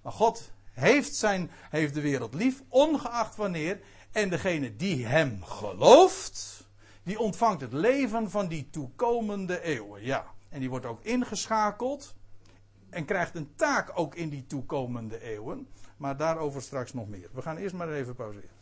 Maar 0.02 0.12
God 0.12 0.50
heeft, 0.72 1.14
zijn, 1.14 1.50
heeft 1.70 1.94
de 1.94 2.00
wereld 2.00 2.34
lief, 2.34 2.62
ongeacht 2.68 3.36
wanneer. 3.36 3.80
En 4.12 4.28
degene 4.28 4.76
die 4.76 5.06
hem 5.06 5.42
gelooft, 5.44 6.66
die 7.02 7.18
ontvangt 7.18 7.60
het 7.60 7.72
leven 7.72 8.30
van 8.30 8.48
die 8.48 8.70
toekomende 8.70 9.62
eeuwen. 9.62 10.04
Ja. 10.04 10.26
En 10.48 10.60
die 10.60 10.70
wordt 10.70 10.86
ook 10.86 11.02
ingeschakeld. 11.02 12.14
En 12.90 13.04
krijgt 13.04 13.34
een 13.34 13.54
taak 13.56 13.90
ook 13.94 14.14
in 14.14 14.28
die 14.28 14.46
toekomende 14.46 15.22
eeuwen. 15.22 15.68
Maar 16.00 16.16
daarover 16.16 16.62
straks 16.62 16.92
nog 16.92 17.08
meer. 17.08 17.28
We 17.32 17.42
gaan 17.42 17.56
eerst 17.56 17.74
maar 17.74 17.92
even 17.92 18.14
pauzeren. 18.14 18.59